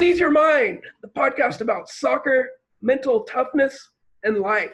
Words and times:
Seize 0.00 0.18
Your 0.18 0.30
Mind, 0.30 0.82
the 1.02 1.08
podcast 1.08 1.60
about 1.60 1.90
soccer, 1.90 2.48
mental 2.80 3.20
toughness, 3.24 3.90
and 4.24 4.38
life. 4.38 4.72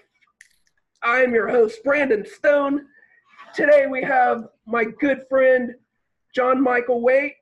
I 1.02 1.18
am 1.18 1.34
your 1.34 1.48
host, 1.48 1.82
Brandon 1.82 2.24
Stone. 2.24 2.86
Today 3.52 3.88
we 3.90 4.04
have 4.04 4.46
my 4.68 4.84
good 4.84 5.24
friend, 5.28 5.74
John 6.32 6.62
Michael 6.62 7.00
Waite. 7.00 7.32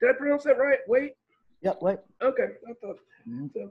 Did 0.00 0.08
I 0.08 0.12
pronounce 0.14 0.44
that 0.44 0.56
right? 0.56 0.78
Wait? 0.88 1.12
Yep, 1.60 1.80
wait. 1.82 1.98
Okay. 2.22 2.46
I 2.66 2.72
thought, 2.80 2.96
so. 3.52 3.70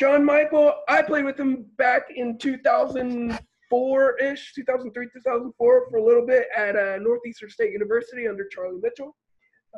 John 0.00 0.24
Michael, 0.24 0.74
I 0.88 1.00
played 1.00 1.24
with 1.24 1.38
him 1.38 1.66
back 1.78 2.06
in 2.16 2.36
2004 2.36 4.18
ish, 4.18 4.54
2003, 4.54 5.06
2004, 5.12 5.86
for 5.88 5.96
a 5.96 6.04
little 6.04 6.26
bit 6.26 6.48
at 6.56 6.74
uh, 6.74 6.98
Northeastern 6.98 7.48
State 7.48 7.70
University 7.70 8.26
under 8.26 8.44
Charlie 8.48 8.80
Mitchell. 8.82 9.14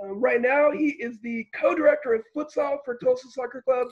Um, 0.03 0.21
right 0.21 0.41
now, 0.41 0.71
he 0.71 0.89
is 0.91 1.19
the 1.21 1.47
co-director 1.55 2.15
of 2.15 2.23
futsal 2.37 2.79
for 2.85 2.97
Tulsa 2.97 3.29
Soccer 3.31 3.63
Club 3.63 3.89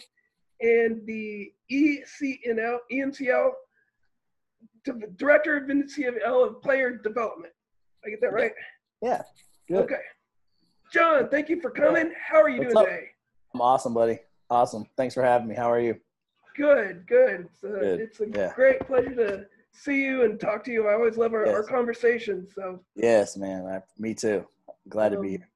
and 0.60 1.04
the 1.06 1.52
ECNL, 1.72 2.78
ENCL, 2.92 3.50
director 5.16 5.56
of 5.56 5.64
NCL 5.64 6.46
of 6.46 6.62
player 6.62 6.96
development. 6.98 7.52
I 8.04 8.10
get 8.10 8.20
that 8.20 8.32
right? 8.32 8.52
Yeah, 9.02 9.22
good. 9.68 9.84
Okay. 9.84 10.00
John, 10.92 11.28
thank 11.30 11.48
you 11.48 11.60
for 11.60 11.70
coming. 11.70 12.12
How 12.20 12.40
are 12.42 12.48
you 12.50 12.58
What's 12.60 12.74
doing 12.74 12.86
up? 12.86 12.90
today? 12.92 13.06
I'm 13.54 13.60
awesome, 13.62 13.94
buddy. 13.94 14.18
Awesome. 14.50 14.84
Thanks 14.96 15.14
for 15.14 15.22
having 15.22 15.48
me. 15.48 15.54
How 15.54 15.70
are 15.72 15.80
you? 15.80 15.96
Good, 16.56 17.06
good. 17.08 17.48
It's, 17.52 17.64
uh, 17.64 17.68
Good, 17.80 18.00
it's 18.00 18.20
a 18.20 18.26
yeah. 18.28 18.52
great 18.54 18.80
pleasure 18.80 19.14
to 19.14 19.46
see 19.72 20.04
you 20.04 20.22
and 20.24 20.38
talk 20.38 20.62
to 20.64 20.70
you. 20.70 20.86
I 20.86 20.92
always 20.94 21.16
love 21.16 21.32
our, 21.32 21.46
our 21.48 21.62
conversations. 21.64 22.52
So, 22.54 22.80
Yes, 22.94 23.36
man. 23.36 23.66
I, 23.66 23.80
me 23.98 24.14
too. 24.14 24.46
Glad 24.88 25.08
to 25.10 25.20
be 25.20 25.28
Um, 25.28 25.30
here. 25.30 25.48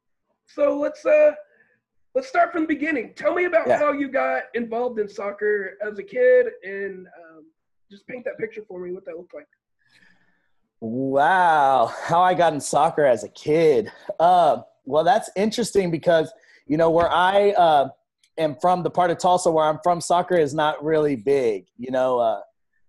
So 0.49 0.79
let's 0.79 1.05
uh, 1.05 1.33
let's 2.15 2.29
start 2.29 2.53
from 2.53 2.63
the 2.63 2.69
beginning. 2.69 3.13
Tell 3.15 3.35
me 3.35 3.45
about 3.45 3.69
Yeah. 3.69 3.79
how 3.79 3.93
you 3.93 4.09
got 4.09 4.45
involved 4.55 4.99
in 4.99 5.09
soccer 5.09 5.77
as 5.87 5.99
a 5.99 6.03
kid, 6.03 6.47
and 6.65 7.07
um, 7.07 7.45
just 7.91 8.07
paint 8.07 8.25
that 8.25 8.39
picture 8.39 8.63
for 8.67 8.81
me. 8.81 8.93
What 8.93 9.05
that 9.05 9.17
looked 9.17 9.35
like. 9.35 9.47
Wow, 10.81 11.93
how 12.05 12.23
I 12.23 12.35
got 12.35 12.53
in 12.55 12.61
soccer 12.61 13.05
as 13.05 13.25
a 13.25 13.29
kid. 13.29 13.91
Uh, 14.19 14.63
well, 14.85 15.05
that's 15.05 15.29
interesting 15.37 15.91
because 15.91 16.33
you 16.67 16.77
know 16.77 16.91
where 16.91 17.11
I 17.11 17.51
uh, 17.51 17.89
am 18.39 18.57
from, 18.61 18.83
the 18.83 18.91
part 18.91 19.11
of 19.11 19.19
Tulsa 19.19 19.51
where 19.51 19.65
I'm 19.65 19.81
from, 19.83 20.01
soccer 20.01 20.37
is 20.37 20.55
not 20.55 20.83
really 20.83 21.17
big. 21.17 21.67
You 21.77 21.91
know, 21.91 22.19
uh, 22.19 22.41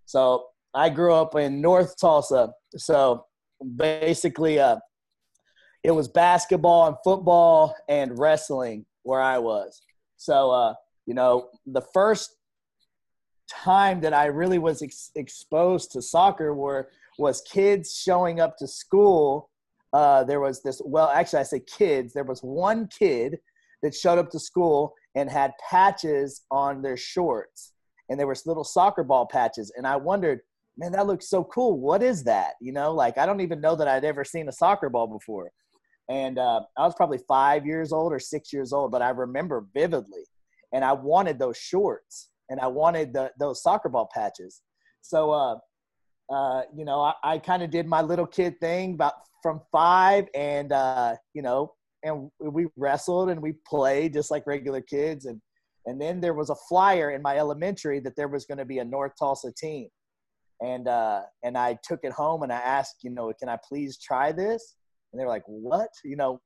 so 0.06 0.46
I 0.72 0.88
grew 0.88 1.12
up 1.12 1.34
in 1.34 1.60
North 1.60 1.98
Tulsa. 1.98 2.52
So 2.76 3.26
basically, 3.76 4.58
uh, 4.60 4.76
it 5.82 5.90
was 5.90 6.08
basketball 6.08 6.86
and 6.86 6.96
football 7.02 7.74
and 7.88 8.18
wrestling 8.18 8.84
where 9.02 9.20
I 9.20 9.38
was. 9.38 9.82
So 10.16 10.50
uh, 10.50 10.74
you 11.06 11.14
know, 11.14 11.48
the 11.66 11.82
first 11.92 12.36
time 13.50 14.00
that 14.00 14.14
I 14.14 14.26
really 14.26 14.58
was 14.58 14.82
ex- 14.82 15.10
exposed 15.16 15.90
to 15.92 16.02
soccer 16.02 16.54
were 16.54 16.88
was 17.18 17.42
kids 17.42 17.94
showing 17.94 18.40
up 18.40 18.56
to 18.58 18.66
school. 18.66 19.50
Uh, 19.92 20.22
there 20.22 20.40
was 20.40 20.62
this, 20.62 20.80
well, 20.84 21.08
actually, 21.08 21.40
I 21.40 21.44
say 21.44 21.60
kids. 21.60 22.12
There 22.12 22.24
was 22.24 22.40
one 22.40 22.86
kid 22.86 23.38
that 23.82 23.94
showed 23.94 24.18
up 24.18 24.30
to 24.30 24.38
school 24.38 24.94
and 25.16 25.28
had 25.28 25.52
patches 25.68 26.42
on 26.50 26.80
their 26.80 26.96
shorts, 26.96 27.72
and 28.08 28.18
there 28.18 28.28
was 28.28 28.46
little 28.46 28.64
soccer 28.64 29.02
ball 29.02 29.26
patches. 29.26 29.72
And 29.76 29.86
I 29.86 29.96
wondered, 29.96 30.40
man, 30.78 30.92
that 30.92 31.08
looks 31.08 31.28
so 31.28 31.42
cool. 31.44 31.78
What 31.78 32.02
is 32.02 32.22
that? 32.24 32.52
You 32.60 32.72
know, 32.72 32.92
like 32.92 33.18
I 33.18 33.26
don't 33.26 33.40
even 33.40 33.60
know 33.60 33.74
that 33.74 33.88
I'd 33.88 34.04
ever 34.04 34.24
seen 34.24 34.48
a 34.48 34.52
soccer 34.52 34.88
ball 34.88 35.08
before. 35.08 35.50
And 36.10 36.40
uh, 36.40 36.62
I 36.76 36.82
was 36.82 36.94
probably 36.96 37.20
five 37.28 37.64
years 37.64 37.92
old 37.92 38.12
or 38.12 38.18
six 38.18 38.52
years 38.52 38.72
old, 38.72 38.90
but 38.90 39.00
I 39.00 39.10
remember 39.10 39.66
vividly. 39.72 40.24
And 40.72 40.84
I 40.84 40.92
wanted 40.92 41.38
those 41.38 41.56
shorts, 41.56 42.30
and 42.48 42.58
I 42.60 42.66
wanted 42.66 43.12
the, 43.12 43.30
those 43.38 43.62
soccer 43.62 43.88
ball 43.88 44.08
patches. 44.12 44.60
So, 45.02 45.30
uh, 45.30 45.56
uh, 46.32 46.62
you 46.76 46.84
know, 46.84 47.00
I, 47.00 47.14
I 47.22 47.38
kind 47.38 47.62
of 47.62 47.70
did 47.70 47.86
my 47.86 48.02
little 48.02 48.26
kid 48.26 48.58
thing 48.60 48.94
about 48.94 49.14
from 49.40 49.60
five, 49.70 50.26
and 50.34 50.72
uh, 50.72 51.14
you 51.32 51.42
know, 51.42 51.74
and 52.02 52.30
we 52.40 52.66
wrestled 52.76 53.30
and 53.30 53.40
we 53.40 53.54
played 53.66 54.12
just 54.12 54.30
like 54.30 54.46
regular 54.46 54.80
kids, 54.80 55.26
and 55.26 55.40
and 55.86 56.00
then 56.00 56.20
there 56.20 56.34
was 56.34 56.50
a 56.50 56.56
flyer 56.68 57.12
in 57.12 57.22
my 57.22 57.38
elementary 57.38 58.00
that 58.00 58.16
there 58.16 58.28
was 58.28 58.46
going 58.46 58.58
to 58.58 58.64
be 58.64 58.78
a 58.78 58.84
North 58.84 59.12
Tulsa 59.18 59.52
team, 59.56 59.88
and 60.60 60.88
uh, 60.88 61.22
and 61.44 61.56
I 61.56 61.78
took 61.84 62.00
it 62.02 62.12
home 62.12 62.42
and 62.42 62.52
I 62.52 62.58
asked, 62.58 62.96
you 63.02 63.10
know, 63.10 63.32
can 63.38 63.48
I 63.48 63.58
please 63.68 63.96
try 63.98 64.32
this? 64.32 64.76
And 65.12 65.20
they 65.20 65.24
were 65.24 65.30
like, 65.30 65.44
what? 65.46 65.90
You 66.04 66.16
know, 66.16 66.40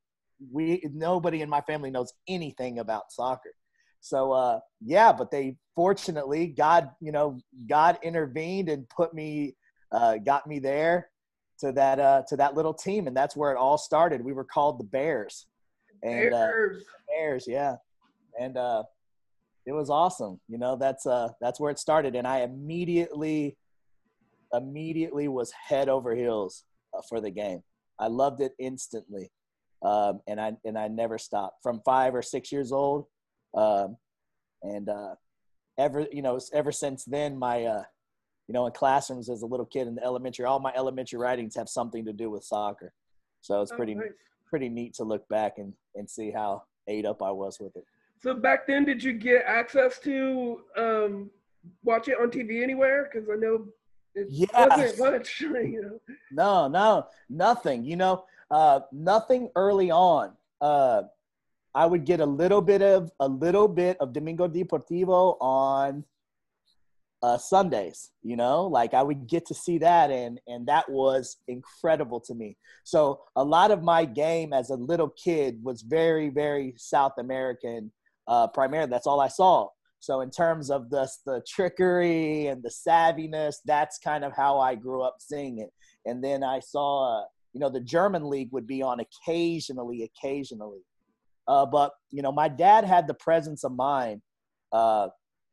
we 0.53 0.83
nobody 0.93 1.43
in 1.43 1.49
my 1.49 1.61
family 1.63 1.91
knows 1.91 2.13
anything 2.29 2.79
about 2.79 3.13
soccer. 3.13 3.53
So 4.01 4.33
uh, 4.33 4.61
yeah, 4.81 5.13
but 5.13 5.31
they 5.31 5.57
fortunately 5.75 6.49
God, 6.49 6.91
you 7.01 7.13
know, 7.13 7.39
God 7.69 7.99
intervened 8.03 8.69
and 8.69 8.89
put 8.89 9.15
me 9.15 9.55
uh, 9.93 10.17
got 10.19 10.47
me 10.47 10.59
there 10.59 11.09
to 11.61 11.73
that 11.73 11.99
uh, 11.99 12.23
to 12.29 12.37
that 12.37 12.55
little 12.55 12.75
team, 12.75 13.07
and 13.07 13.17
that's 13.17 13.37
where 13.37 13.53
it 13.53 13.57
all 13.57 13.79
started. 13.79 14.25
We 14.25 14.33
were 14.33 14.45
called 14.45 14.81
the 14.81 14.85
Bears, 14.85 15.47
and 16.03 16.35
uh, 16.35 16.47
Bears. 16.47 16.85
Bears, 17.09 17.45
yeah, 17.47 17.77
and 18.39 18.57
uh, 18.57 18.83
it 19.67 19.73
was 19.73 19.91
awesome. 19.91 20.41
You 20.49 20.59
know, 20.59 20.77
that's 20.77 21.07
uh, 21.07 21.29
that's 21.41 21.61
where 21.61 21.71
it 21.71 21.79
started, 21.79 22.17
and 22.17 22.27
I 22.27 22.41
immediately, 22.41 23.57
immediately 24.53 25.29
was 25.29 25.53
head 25.53 25.89
over 25.89 26.15
heels 26.15 26.65
uh, 26.97 27.03
for 27.09 27.21
the 27.21 27.31
game. 27.31 27.63
I 27.99 28.09
loved 28.09 28.41
it 28.41 28.53
instantly, 28.59 29.31
um, 29.83 30.21
and 30.27 30.41
I 30.41 30.53
and 30.65 30.79
I 30.79 30.89
never 30.89 31.19
stopped 31.19 31.63
from 31.63 31.81
five 31.85 32.15
or 32.15 32.23
six 32.23 32.51
years 32.51 32.73
old, 32.73 33.07
um, 33.55 33.97
and 34.63 34.89
uh, 34.89 35.15
ever 35.79 36.07
you 36.13 36.23
know 36.23 36.39
ever 36.53 36.73
since 36.73 37.05
then 37.05 37.39
my 37.39 37.65
uh, 37.65 37.83
you 38.49 38.53
know 38.55 38.67
in 38.67 38.73
classrooms 38.73 39.29
as 39.29 39.43
a 39.43 39.47
little 39.47 39.67
kid 39.67 39.87
in 39.87 39.95
the 39.95 40.05
elementary 40.05 40.45
all 40.45 40.61
my 40.61 40.73
elementary 40.77 41.19
writings 41.19 41.55
have 41.57 41.69
something 41.69 42.05
to 42.05 42.13
do 42.13 42.31
with 42.31 42.45
soccer, 42.45 42.93
so 43.41 43.63
it's 43.63 43.73
Oh, 43.73 43.77
pretty 43.77 43.97
pretty 44.49 44.69
neat 44.69 44.95
to 44.95 45.05
look 45.05 45.27
back 45.29 45.59
and 45.59 45.73
and 45.95 46.09
see 46.09 46.31
how 46.31 46.63
ate 46.89 47.07
up 47.07 47.23
I 47.23 47.31
was 47.31 47.59
with 47.61 47.77
it. 47.77 47.85
So 48.23 48.35
back 48.35 48.67
then, 48.67 48.85
did 48.85 49.03
you 49.03 49.13
get 49.13 49.45
access 49.47 49.99
to 50.01 50.61
um, 50.77 51.31
watch 51.83 52.09
it 52.09 52.17
on 52.21 52.31
TV 52.31 52.63
anywhere? 52.63 53.11
Because 53.11 53.29
I 53.29 53.37
know 53.37 53.67
it 54.15 54.27
Yeah. 54.31 54.67
wasn't 54.77 54.99
much. 54.99 55.41
You 55.41 55.83
know. 55.83 56.15
No, 56.33 56.69
no, 56.69 57.07
nothing. 57.29 57.85
You 57.85 57.97
know, 57.97 58.25
uh, 58.51 58.81
nothing 58.93 59.51
early 59.57 59.91
on. 59.91 60.37
Uh, 60.61 61.03
I 61.75 61.87
would 61.87 62.05
get 62.05 62.21
a 62.21 62.27
little 62.27 62.63
bit 62.63 62.83
of 62.83 63.11
a 63.21 63.29
little 63.29 63.69
bit 63.69 63.97
of 64.01 64.13
Domingo 64.13 64.47
Deportivo 64.49 65.37
on 65.41 66.05
uh, 67.23 67.39
Sundays. 67.39 68.11
You 68.23 68.37
know, 68.37 68.67
like 68.67 68.95
I 68.95 69.03
would 69.03 69.27
get 69.27 69.47
to 69.47 69.55
see 69.55 69.79
that, 69.79 70.11
and 70.11 70.41
and 70.47 70.67
that 70.67 70.89
was 70.91 71.37
incredible 71.49 72.21
to 72.21 72.35
me. 72.35 72.57
So 72.85 73.23
a 73.35 73.43
lot 73.43 73.71
of 73.71 73.83
my 73.83 74.05
game 74.05 74.53
as 74.53 74.71
a 74.71 74.77
little 74.77 75.09
kid 75.09 75.59
was 75.65 75.83
very, 75.83 76.29
very 76.29 76.75
South 76.77 77.15
American. 77.19 77.91
Uh, 78.27 78.47
primarily, 78.49 78.91
that's 78.91 79.07
all 79.07 79.21
I 79.21 79.29
saw. 79.29 79.69
So 80.05 80.21
in 80.21 80.31
terms 80.31 80.71
of 80.71 80.91
the 80.91 81.09
the 81.25 81.43
trickery 81.49 82.49
and 82.49 82.63
the 82.63 82.69
savviness, 82.69 83.57
that's 83.65 83.99
kind 83.99 84.23
of 84.23 84.35
how 84.35 84.59
I 84.59 84.75
grew 84.75 85.03
up 85.03 85.17
seeing 85.19 85.61
it. 85.61 85.71
And 86.05 86.23
then 86.23 86.45
I 86.45 86.61
saw, 86.61 87.21
uh, 87.21 87.25
you 87.55 87.61
know, 87.61 87.71
the 87.71 87.81
German 87.81 88.29
league 88.29 88.51
would 88.53 88.67
be 88.67 88.83
on 88.83 89.01
occasionally, 89.01 90.03
occasionally. 90.03 90.83
Uh, 91.49 91.65
but 91.65 91.93
you 92.11 92.21
know, 92.21 92.33
my 92.33 92.49
dad 92.49 92.85
had 92.85 93.07
the 93.07 93.15
presence 93.15 93.65
of 93.65 93.73
mind 93.73 94.21
uh, 94.73 95.09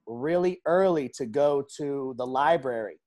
really 0.06 0.60
early 0.66 1.10
to 1.16 1.26
go 1.26 1.64
to 1.78 2.14
the 2.18 2.28
library, 2.28 3.00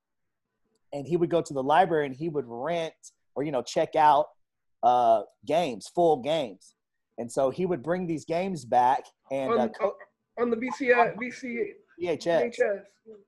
and 0.95 1.07
he 1.07 1.19
would 1.19 1.31
go 1.31 1.43
to 1.43 1.53
the 1.53 1.63
library 1.63 2.07
and 2.07 2.17
he 2.17 2.31
would 2.31 2.47
rent 2.47 2.95
or 3.35 3.43
you 3.43 3.53
know 3.53 3.63
check 3.63 3.95
out 3.97 4.27
uh, 4.83 5.23
games, 5.47 5.91
full 5.95 6.23
games. 6.23 6.75
And 7.19 7.31
so 7.31 7.51
he 7.51 7.65
would 7.67 7.83
bring 7.83 8.07
these 8.07 8.25
games 8.25 8.65
back 8.65 9.05
and 9.31 9.53
uh, 9.53 9.69
co- 9.69 9.95
on 10.41 10.51
the 10.51 10.57
VCI, 10.57 11.17
VC, 11.17 11.69
VHS 12.01 12.59
VHS. 12.59 12.81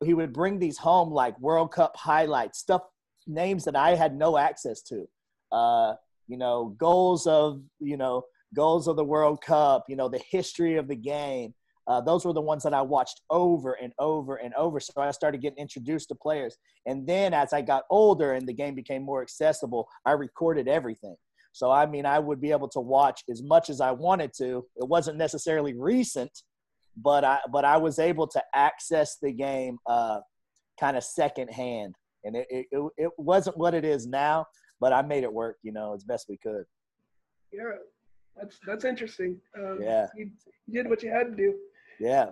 he 0.05 0.14
would 0.14 0.32
bring 0.32 0.58
these 0.58 0.79
home 0.79 1.11
like 1.11 1.38
World 1.41 1.73
Cup 1.73 1.97
highlights, 1.97 2.58
stuff, 2.58 2.82
names 3.26 3.64
that 3.64 3.76
I 3.76 3.94
had 3.94 4.17
no 4.17 4.38
access 4.38 4.82
to. 4.82 5.06
Uh, 5.53 5.94
you 6.29 6.37
know, 6.37 6.75
goals 6.79 7.26
of, 7.26 7.62
you 7.79 7.97
know, 7.97 8.25
goals 8.55 8.88
of 8.88 8.97
the 8.97 9.05
World 9.05 9.41
Cup, 9.43 9.85
you 9.88 9.97
know, 9.97 10.08
the 10.08 10.23
history 10.31 10.76
of 10.76 10.88
the 10.88 10.97
game. 10.97 11.55
Uh, 11.87 12.00
those 12.00 12.25
were 12.25 12.32
the 12.32 12.41
ones 12.41 12.64
that 12.64 12.75
I 12.75 12.82
watched 12.82 13.20
over 13.31 13.75
and 13.75 13.93
over 14.00 14.37
and 14.37 14.53
over. 14.55 14.81
So 14.81 14.93
I 15.00 15.12
started 15.12 15.41
getting 15.41 15.58
introduced 15.58 16.08
to 16.08 16.17
players. 16.17 16.56
And 16.85 17.06
then 17.06 17.32
as 17.32 17.53
I 17.53 17.62
got 17.62 17.85
older 17.91 18.32
and 18.32 18.47
the 18.47 18.53
game 18.53 18.75
became 18.75 19.03
more 19.03 19.23
accessible, 19.23 19.88
I 20.05 20.12
recorded 20.12 20.67
everything. 20.67 21.14
So, 21.53 21.70
I 21.70 21.87
mean, 21.87 22.05
I 22.05 22.19
would 22.19 22.41
be 22.41 22.50
able 22.50 22.69
to 22.70 22.81
watch 22.81 23.23
as 23.31 23.43
much 23.43 23.70
as 23.70 23.81
I 23.81 23.93
wanted 23.93 24.32
to. 24.38 24.67
It 24.76 24.88
wasn't 24.88 25.17
necessarily 25.17 25.75
recent, 25.75 26.43
but 26.96 27.25
I 27.25 27.38
but 27.52 27.64
I 27.64 27.76
was 27.76 27.98
able 27.98 28.26
to 28.28 28.43
access 28.54 29.19
the 29.20 29.32
game 29.32 29.78
uh, 29.87 30.20
kind 30.81 30.96
of 30.96 31.04
secondhand, 31.04 31.94
and 32.25 32.37
it, 32.37 32.46
it 32.50 32.66
it 32.96 33.10
wasn't 33.19 33.56
what 33.56 33.75
it 33.75 33.84
is 33.84 34.06
now, 34.06 34.46
but 34.81 34.93
I 34.93 35.02
made 35.02 35.25
it 35.25 35.32
work, 35.32 35.56
you 35.62 35.72
know, 35.72 35.94
as 35.94 36.04
best 36.04 36.26
we 36.28 36.38
could. 36.38 36.64
Yeah, 37.52 37.62
that's 38.37 38.58
that's 38.66 38.84
interesting. 38.84 39.38
Um, 39.56 39.78
Yeah. 39.81 40.06
you, 40.16 40.31
you 40.66 40.82
did 40.82 40.88
what 40.88 41.02
you 41.02 41.10
had 41.10 41.31
to 41.31 41.37
do. 41.37 41.54
Yeah. 42.00 42.31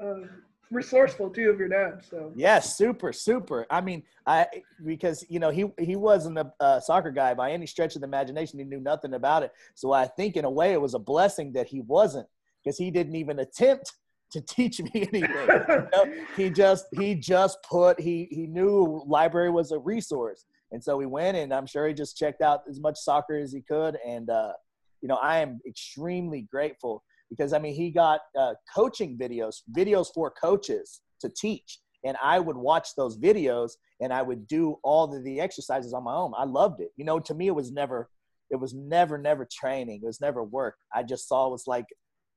Um, 0.00 0.28
resourceful 0.70 1.30
too 1.30 1.50
of 1.50 1.58
your 1.58 1.68
dad. 1.68 2.02
So 2.08 2.32
Yes, 2.34 2.76
super, 2.76 3.12
super. 3.12 3.66
I 3.70 3.80
mean, 3.80 4.02
I 4.26 4.46
because 4.84 5.24
you 5.28 5.38
know 5.38 5.50
he 5.50 5.66
he 5.78 5.96
wasn't 5.96 6.38
a 6.38 6.52
uh, 6.60 6.80
soccer 6.80 7.10
guy 7.10 7.34
by 7.34 7.52
any 7.52 7.66
stretch 7.66 7.94
of 7.94 8.00
the 8.00 8.06
imagination. 8.08 8.58
He 8.58 8.64
knew 8.64 8.80
nothing 8.80 9.14
about 9.14 9.42
it. 9.42 9.52
So 9.74 9.92
I 9.92 10.06
think 10.06 10.36
in 10.36 10.44
a 10.44 10.50
way 10.50 10.72
it 10.72 10.80
was 10.80 10.94
a 10.94 10.98
blessing 10.98 11.52
that 11.52 11.66
he 11.68 11.80
wasn't 11.80 12.26
because 12.62 12.78
he 12.78 12.90
didn't 12.90 13.14
even 13.16 13.40
attempt 13.40 13.92
to 14.34 14.40
teach 14.40 14.80
me 14.80 14.90
anything. 14.94 15.22
You 15.22 15.88
know, 15.92 16.14
he 16.36 16.50
just 16.50 16.86
he 16.98 17.14
just 17.14 17.58
put 17.62 17.98
he 17.98 18.28
he 18.30 18.46
knew 18.46 19.02
library 19.06 19.50
was 19.50 19.72
a 19.72 19.78
resource, 19.78 20.44
and 20.72 20.82
so 20.82 20.96
we 20.96 21.06
went 21.06 21.36
and 21.36 21.52
I'm 21.54 21.66
sure 21.66 21.88
he 21.88 21.94
just 21.94 22.18
checked 22.18 22.42
out 22.42 22.60
as 22.68 22.80
much 22.80 22.96
soccer 22.98 23.36
as 23.36 23.52
he 23.52 23.62
could. 23.62 23.96
And 24.06 24.28
uh, 24.28 24.52
you 25.00 25.08
know, 25.08 25.16
I 25.16 25.38
am 25.38 25.60
extremely 25.66 26.46
grateful 26.50 27.02
because 27.30 27.52
I 27.52 27.58
mean 27.58 27.74
he 27.74 27.90
got 27.90 28.20
uh, 28.38 28.54
coaching 28.74 29.16
videos, 29.16 29.62
videos 29.76 30.08
for 30.12 30.30
coaches 30.30 31.00
to 31.20 31.28
teach, 31.28 31.78
and 32.04 32.16
I 32.22 32.38
would 32.38 32.56
watch 32.56 32.88
those 32.96 33.18
videos 33.18 33.72
and 34.00 34.12
I 34.12 34.22
would 34.22 34.46
do 34.46 34.76
all 34.82 35.06
the, 35.06 35.20
the 35.20 35.40
exercises 35.40 35.94
on 35.94 36.04
my 36.04 36.14
own. 36.14 36.32
I 36.36 36.44
loved 36.44 36.80
it. 36.80 36.90
You 36.96 37.04
know, 37.04 37.20
to 37.20 37.34
me 37.34 37.46
it 37.46 37.54
was 37.54 37.72
never 37.72 38.10
it 38.50 38.56
was 38.56 38.74
never 38.74 39.16
never 39.16 39.48
training. 39.50 40.00
It 40.02 40.06
was 40.06 40.20
never 40.20 40.42
work. 40.42 40.76
I 40.92 41.02
just 41.02 41.28
saw 41.28 41.46
it 41.46 41.52
was 41.52 41.66
like 41.66 41.86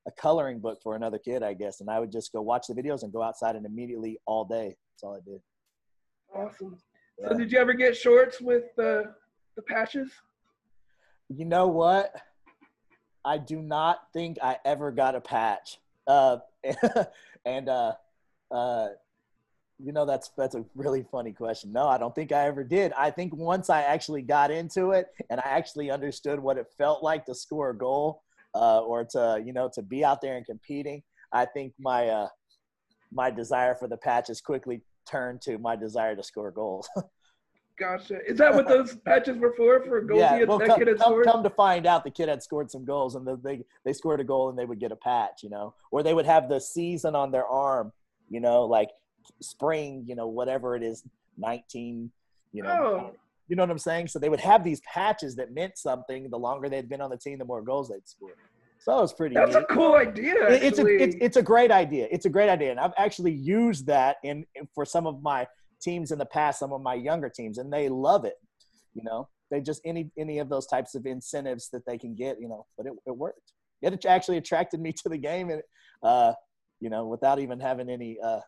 a 0.07 0.12
coloring 0.12 0.59
book 0.59 0.80
for 0.81 0.95
another 0.95 1.19
kid, 1.19 1.44
I 1.44 1.54
guess. 1.54 1.81
And 1.81 1.89
I 1.89 2.00
would 2.00 2.12
just 2.12 2.31
go 2.31 2.42
watch 2.42 2.68
the 2.68 2.74
videos 2.74 3.04
and 3.04 3.12
go 3.12 3.21
outside 3.21 3.56
and 3.56 3.65
immediately 3.65 4.18
all 4.25 4.45
day. 4.45 4.75
That's 4.94 5.04
all 5.04 5.15
I 5.15 5.30
did. 5.30 5.42
awesome. 6.33 6.77
Yeah. 7.19 7.30
So 7.30 7.38
did 7.38 7.51
you 7.51 7.59
ever 7.59 7.74
get 7.74 7.95
shorts 7.95 8.39
with 8.39 8.63
the 8.77 9.13
the 9.56 9.62
patches? 9.63 10.12
You 11.30 11.45
know 11.45 11.68
what? 11.68 12.15
I 13.25 13.38
do 13.38 13.62
not 13.62 14.00
think 14.13 14.38
I 14.42 14.57
ever 14.63 14.92
got 14.92 15.15
a 15.15 15.21
patch. 15.21 15.80
Uh, 16.06 16.38
and 17.45 17.68
uh, 17.68 17.94
uh, 18.50 18.88
you 19.80 19.92
know 19.92 20.06
that's 20.06 20.31
that's 20.38 20.56
a 20.56 20.63
really 20.74 21.06
funny 21.12 21.33
question. 21.33 21.74
No, 21.74 21.88
I 21.88 21.98
don't 21.98 22.15
think 22.15 22.31
I 22.31 22.45
ever 22.45 22.63
did. 22.63 22.94
I 22.94 23.12
think 23.12 23.36
once 23.36 23.69
I 23.69 23.81
actually 23.81 24.21
got 24.21 24.51
into 24.51 24.92
it 24.92 25.07
and 25.30 25.42
I 25.42 25.48
actually 25.48 25.92
understood 25.92 26.39
what 26.39 26.57
it 26.57 26.68
felt 26.77 27.03
like 27.03 27.25
to 27.25 27.36
score 27.36 27.71
a 27.71 27.77
goal 27.77 28.24
uh, 28.55 28.79
or 28.79 29.03
to 29.05 29.41
you 29.44 29.53
know 29.53 29.69
to 29.73 29.81
be 29.81 30.03
out 30.03 30.21
there 30.21 30.38
and 30.38 30.45
competing, 30.45 31.03
I 31.31 31.45
think 31.45 31.73
my 31.79 32.07
uh, 32.07 32.27
my 33.11 33.31
desire 33.31 33.75
for 33.75 33.88
the 33.88 33.97
patches 33.97 34.41
quickly 34.41 34.81
turned 35.09 35.41
to 35.41 35.57
my 35.57 35.75
desire 35.75 36.15
to 36.15 36.23
score 36.23 36.51
goals. 36.51 36.89
Gotcha. 37.79 38.19
Is 38.27 38.39
that 38.39 38.55
what 38.55 38.67
those 38.67 38.95
patches 39.05 39.38
were 39.38 39.53
for? 39.55 39.83
For 39.85 40.01
goals 40.01 40.19
yeah, 40.19 40.35
had, 40.35 40.47
well, 40.47 40.59
come, 40.59 40.83
come, 40.97 41.23
come 41.23 41.44
to 41.44 41.49
find 41.51 41.85
out, 41.85 42.03
the 42.03 42.09
kid 42.09 42.27
had 42.27 42.41
scored 42.41 42.71
some 42.71 42.83
goals, 42.83 43.15
and 43.15 43.25
the, 43.25 43.39
they 43.44 43.63
they 43.85 43.94
scored 43.94 44.19
a 44.19 44.23
goal, 44.23 44.50
and 44.50 44.57
they 44.57 44.65
would 44.65 44.79
get 44.79 44.91
a 44.91 44.95
patch, 44.95 45.43
you 45.43 45.50
know, 45.50 45.75
or 45.91 46.01
they 46.01 46.13
would 46.13 46.25
have 46.25 46.50
the 46.50 46.59
season 46.59 47.15
on 47.15 47.31
their 47.31 47.45
arm, 47.45 47.93
you 48.29 48.39
know, 48.39 48.63
like 48.63 48.89
spring, 49.41 50.03
you 50.07 50.15
know, 50.15 50.27
whatever 50.27 50.75
it 50.75 50.81
is, 50.81 51.03
nineteen, 51.38 52.11
you 52.51 52.63
know, 52.63 52.69
Oh, 52.69 53.15
you 53.47 53.55
know 53.55 53.63
what 53.63 53.71
I'm 53.71 53.77
saying. 53.79 54.07
So 54.07 54.19
they 54.19 54.29
would 54.29 54.39
have 54.41 54.63
these 54.63 54.81
patches 54.81 55.35
that 55.38 55.53
meant 55.53 55.77
something. 55.77 56.29
The 56.29 56.38
longer 56.38 56.69
they'd 56.69 56.89
been 56.89 57.01
on 57.01 57.09
the 57.09 57.17
team, 57.17 57.38
the 57.38 57.45
more 57.45 57.61
goals 57.61 57.89
they'd 57.89 58.07
score. 58.07 58.31
So 58.79 58.97
it 58.97 59.01
was 59.01 59.13
pretty. 59.13 59.35
that's 59.35 59.55
a 59.55 59.63
cool 59.63 59.95
idea. 59.95 60.35
It- 60.49 60.63
it's 60.63 60.79
a 60.79 60.85
it's, 60.85 61.15
it's 61.19 61.38
a 61.38 61.41
great 61.41 61.71
idea. 61.71 62.07
It's 62.11 62.25
a 62.25 62.29
great 62.29 62.49
idea, 62.49 62.71
and 62.71 62.79
I've 62.79 62.94
actually 62.97 63.33
used 63.33 63.88
that 63.88 64.17
in, 64.23 64.45
in 64.55 64.67
for 64.73 64.85
some 64.85 65.05
of 65.07 65.21
my 65.21 65.47
teams 65.81 66.11
in 66.11 66.19
the 66.19 66.25
past, 66.25 66.59
some 66.59 66.71
of 66.73 66.81
my 66.81 66.94
younger 66.94 67.29
teams, 67.29 67.57
and 67.57 67.71
they 67.71 67.89
love 67.89 68.23
it. 68.25 68.35
You 68.94 69.03
know, 69.03 69.27
they 69.51 69.61
just 69.61 69.81
any 69.85 70.11
any 70.17 70.39
of 70.39 70.47
those 70.50 70.67
types 70.67 70.95
of 70.95 71.05
incentives 71.05 71.69
that 71.71 71.85
they 71.85 71.97
can 71.97 72.15
get. 72.15 72.39
You 72.39 72.50
know, 72.50 72.65
but 72.77 72.85
it, 72.85 72.93
it 73.05 73.11
worked. 73.17 73.51
It 73.81 74.05
actually 74.05 74.38
attracted 74.38 74.79
me 74.79 74.91
to 75.03 75.09
the 75.09 75.17
game, 75.17 75.50
and 75.50 75.61
uh, 76.03 76.33
you 76.79 76.89
know, 76.89 77.07
without 77.07 77.39
even 77.39 77.59
having 77.59 77.89
any 77.89 78.17
uh, 78.23 78.39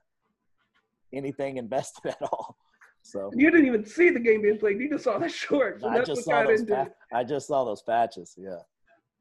anything 1.14 1.58
invested 1.58 2.06
at 2.12 2.22
all. 2.22 2.56
So 3.02 3.32
you 3.36 3.50
didn't 3.52 3.66
even 3.68 3.86
see 3.86 4.10
the 4.10 4.20
game 4.20 4.42
being 4.42 4.58
played. 4.58 4.80
You 4.80 4.90
just 4.90 5.04
saw 5.04 5.18
the 5.18 5.30
shorts. 5.44 5.84
I 5.84 5.96
that's 5.98 6.08
just 6.08 6.28
what 6.28 6.44
saw 6.44 6.48
those. 6.48 6.64
Pa- 6.64 6.88
I 7.14 7.24
just 7.24 7.48
saw 7.48 7.64
those 7.66 7.82
patches. 7.82 8.36
Yeah, 8.38 8.60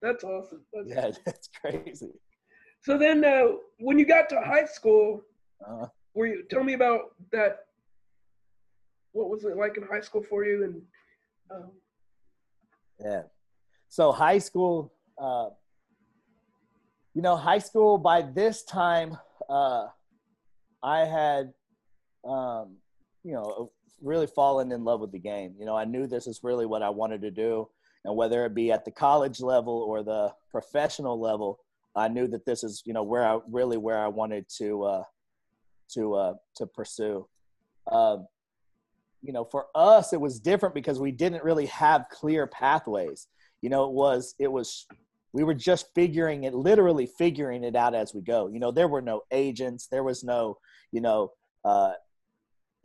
That's 0.02 0.25
awesome. 0.25 0.64
That's 0.72 0.88
yeah, 0.88 1.10
that's 1.25 1.48
crazy. 1.60 2.12
So 2.82 2.96
then, 2.98 3.25
uh, 3.25 3.46
when 3.78 3.98
you 3.98 4.06
got 4.06 4.28
to 4.30 4.40
high 4.40 4.66
school, 4.66 5.22
Uh, 5.66 5.86
were 6.14 6.26
you 6.26 6.44
tell 6.50 6.62
me 6.64 6.75
about 6.75 7.14
that? 7.32 7.66
What 9.12 9.30
was 9.30 9.44
it 9.44 9.56
like 9.56 9.76
in 9.76 9.82
high 9.84 10.00
school 10.02 10.22
for 10.22 10.44
you? 10.44 10.64
And 10.64 10.82
um, 11.50 11.70
Yeah. 13.00 13.22
So 13.88 14.12
high 14.12 14.38
school, 14.38 14.92
uh, 15.19 15.48
you 17.14 17.22
know, 17.22 17.36
high 17.36 17.58
school 17.58 17.98
by 17.98 18.22
this 18.22 18.64
time, 18.64 19.16
uh, 19.48 19.86
I 20.82 21.00
had, 21.04 21.52
um, 22.24 22.76
you 23.25 23.32
know, 23.32 23.73
really 24.03 24.26
fallen 24.26 24.73
in 24.73 24.85
love 24.85 25.00
with 25.00 25.12
the 25.12 25.19
game. 25.19 25.55
You 25.59 25.67
know, 25.67 25.76
I 25.76 25.85
knew 25.85 26.06
this 26.06 26.26
is 26.26 26.41
really 26.43 26.67
what 26.67 26.82
I 26.82 26.91
wanted 26.91 27.23
to 27.23 27.31
do. 27.31 27.69
And 28.05 28.17
whether 28.17 28.44
it 28.47 28.55
be 28.55 28.70
at 28.70 28.85
the 28.85 28.91
college 28.91 29.41
level 29.41 29.75
or 29.75 30.03
the 30.03 30.32
professional 30.50 31.20
level, 31.20 31.59
I 31.97 32.09
knew 32.09 32.29
that 32.29 32.47
this 32.47 32.62
is, 32.62 32.82
you 32.87 32.93
know, 32.93 33.03
where 33.03 33.26
I 33.26 33.38
really 33.50 33.76
where 33.76 33.99
I 33.99 34.09
wanted 34.09 34.47
to, 34.59 34.85
uh, 34.85 35.03
to, 35.94 36.15
uh, 36.15 36.35
to 36.56 36.67
pursue. 36.67 37.26
Uh, 37.91 38.19
you 39.23 39.32
know, 39.32 39.44
for 39.44 39.67
us, 39.75 40.12
it 40.12 40.20
was 40.20 40.38
different 40.38 40.75
because 40.75 41.00
we 41.00 41.11
didn't 41.11 41.43
really 41.43 41.67
have 41.67 42.06
clear 42.11 42.47
pathways. 42.47 43.26
You 43.62 43.70
know, 43.70 43.85
it 43.85 43.93
was, 43.93 44.35
it 44.38 44.50
was, 44.53 44.87
we 45.32 45.43
were 45.43 45.55
just 45.55 45.87
figuring 45.94 46.44
it, 46.44 46.55
literally 46.55 47.06
figuring 47.06 47.65
it 47.65 47.75
out 47.75 47.94
as 47.94 48.15
we 48.15 48.20
go. 48.23 48.49
You 48.49 48.61
know, 48.61 48.70
there 48.70 48.88
were 48.88 49.03
no 49.03 49.23
agents, 49.32 49.88
there 49.88 50.05
was 50.05 50.23
no, 50.23 50.59
you 50.93 51.00
know, 51.00 51.32
uh, 51.65 51.93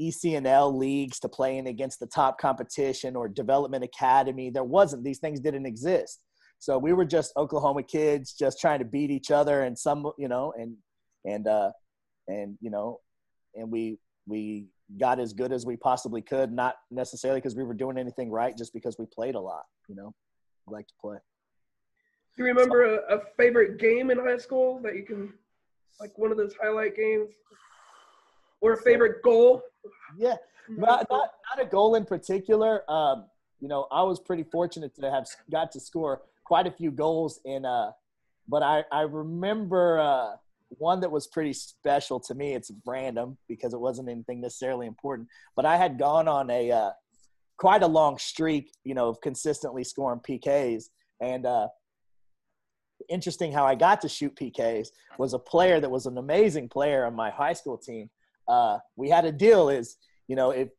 ECNL 0.02 0.76
leagues 0.76 1.20
to 1.20 1.30
play 1.30 1.58
in 1.58 1.68
against 1.68 2.00
the 2.00 2.08
top 2.08 2.40
competition 2.40 3.16
or 3.16 3.28
development 3.28 3.84
academy. 3.84 4.50
There 4.50 4.64
wasn't, 4.64 5.04
these 5.04 5.20
things 5.20 5.40
didn't 5.40 5.66
exist. 5.66 6.24
So 6.60 6.78
we 6.78 6.94
were 6.94 7.06
just 7.06 7.34
Oklahoma 7.36 7.84
kids 7.84 8.34
just 8.34 8.60
trying 8.60 8.80
to 8.80 8.86
beat 8.86 9.12
each 9.12 9.32
other 9.32 9.64
and 9.64 9.78
some, 9.78 10.10
you 10.18 10.28
know, 10.28 10.54
and, 10.58 10.78
and, 11.26 11.48
uh, 11.48 11.72
and, 12.28 12.58
you 12.62 12.70
know, 12.70 13.00
and 13.56 13.70
we, 13.70 14.00
we 14.26 14.68
got 14.98 15.20
as 15.20 15.34
good 15.34 15.52
as 15.52 15.66
we 15.66 15.76
possibly 15.76 16.22
could, 16.22 16.52
not 16.52 16.76
necessarily 16.90 17.40
because 17.40 17.56
we 17.56 17.64
were 17.64 17.74
doing 17.74 17.98
anything 17.98 18.32
right, 18.32 18.58
just 18.58 18.74
because 18.74 18.96
we 18.98 19.06
played 19.14 19.36
a 19.36 19.40
lot, 19.40 19.64
you 19.88 19.96
know, 19.96 20.14
we 20.66 20.74
like 20.74 20.88
to 20.88 20.94
play. 21.02 21.18
do 22.36 22.44
you 22.44 22.50
remember 22.50 22.84
a, 22.96 23.18
a 23.18 23.22
favorite 23.38 23.78
game 23.78 24.10
in 24.10 24.18
high 24.18 24.38
school 24.38 24.80
that 24.84 24.96
you 24.96 25.04
can, 25.04 25.34
like 26.00 26.18
one 26.18 26.32
of 26.32 26.38
those 26.38 26.56
highlight 26.62 26.96
games, 26.96 27.30
or 28.62 28.74
a 28.74 28.78
favorite 28.78 29.22
goal? 29.22 29.62
Yeah, 30.18 30.36
not, 30.70 31.08
not, 31.10 31.30
not 31.56 31.66
a 31.66 31.66
goal 31.66 31.96
in 31.96 32.06
particular. 32.06 32.90
Um, 32.90 33.26
you 33.60 33.68
know, 33.68 33.88
I 33.92 34.04
was 34.04 34.20
pretty 34.20 34.44
fortunate 34.44 34.96
to 34.96 35.10
have 35.10 35.28
got 35.52 35.72
to 35.72 35.80
score 35.80 36.22
quite 36.44 36.68
a 36.68 36.72
few 36.72 36.92
goals 36.92 37.40
in, 37.46 37.66
uh, 37.66 37.92
but 38.48 38.62
I, 38.62 38.84
I 38.92 39.02
remember 39.02 40.00
uh, 40.00 40.32
one 40.78 41.00
that 41.02 41.12
was 41.12 41.28
pretty 41.28 41.54
special 41.54 42.20
to 42.22 42.36
me. 42.36 42.54
It's 42.54 42.72
random 42.86 43.38
because 43.48 43.74
it 43.74 43.80
wasn't 43.80 44.10
anything 44.10 44.42
necessarily 44.42 44.88
important, 44.88 45.30
but 45.56 45.66
I 45.66 45.78
had 45.78 45.98
gone 45.98 46.28
on 46.28 46.50
a 46.50 46.72
uh, 46.72 46.92
quite 47.58 47.84
a 47.84 47.88
long 47.88 48.18
streak, 48.18 48.72
you 48.84 48.94
know, 48.94 49.08
of 49.08 49.22
consistently 49.22 49.84
scoring 49.84 50.20
PKs. 50.20 50.90
And 51.22 51.46
uh, 51.46 51.68
interesting 53.10 53.52
how 53.52 53.66
I 53.66 53.76
got 53.76 54.02
to 54.02 54.10
shoot 54.10 54.36
PKs 54.36 54.90
was 55.18 55.34
a 55.34 55.40
player 55.40 55.80
that 55.80 55.90
was 55.90 56.06
an 56.06 56.18
amazing 56.18 56.70
player 56.70 57.06
on 57.06 57.16
my 57.16 57.30
high 57.30 57.54
school 57.54 57.78
team. 57.78 58.10
Uh, 58.48 58.78
we 58.96 59.10
had 59.10 59.26
a 59.26 59.32
deal 59.32 59.70
is, 59.70 59.98
you 60.28 60.36
know, 60.36 60.52
if 60.52 60.70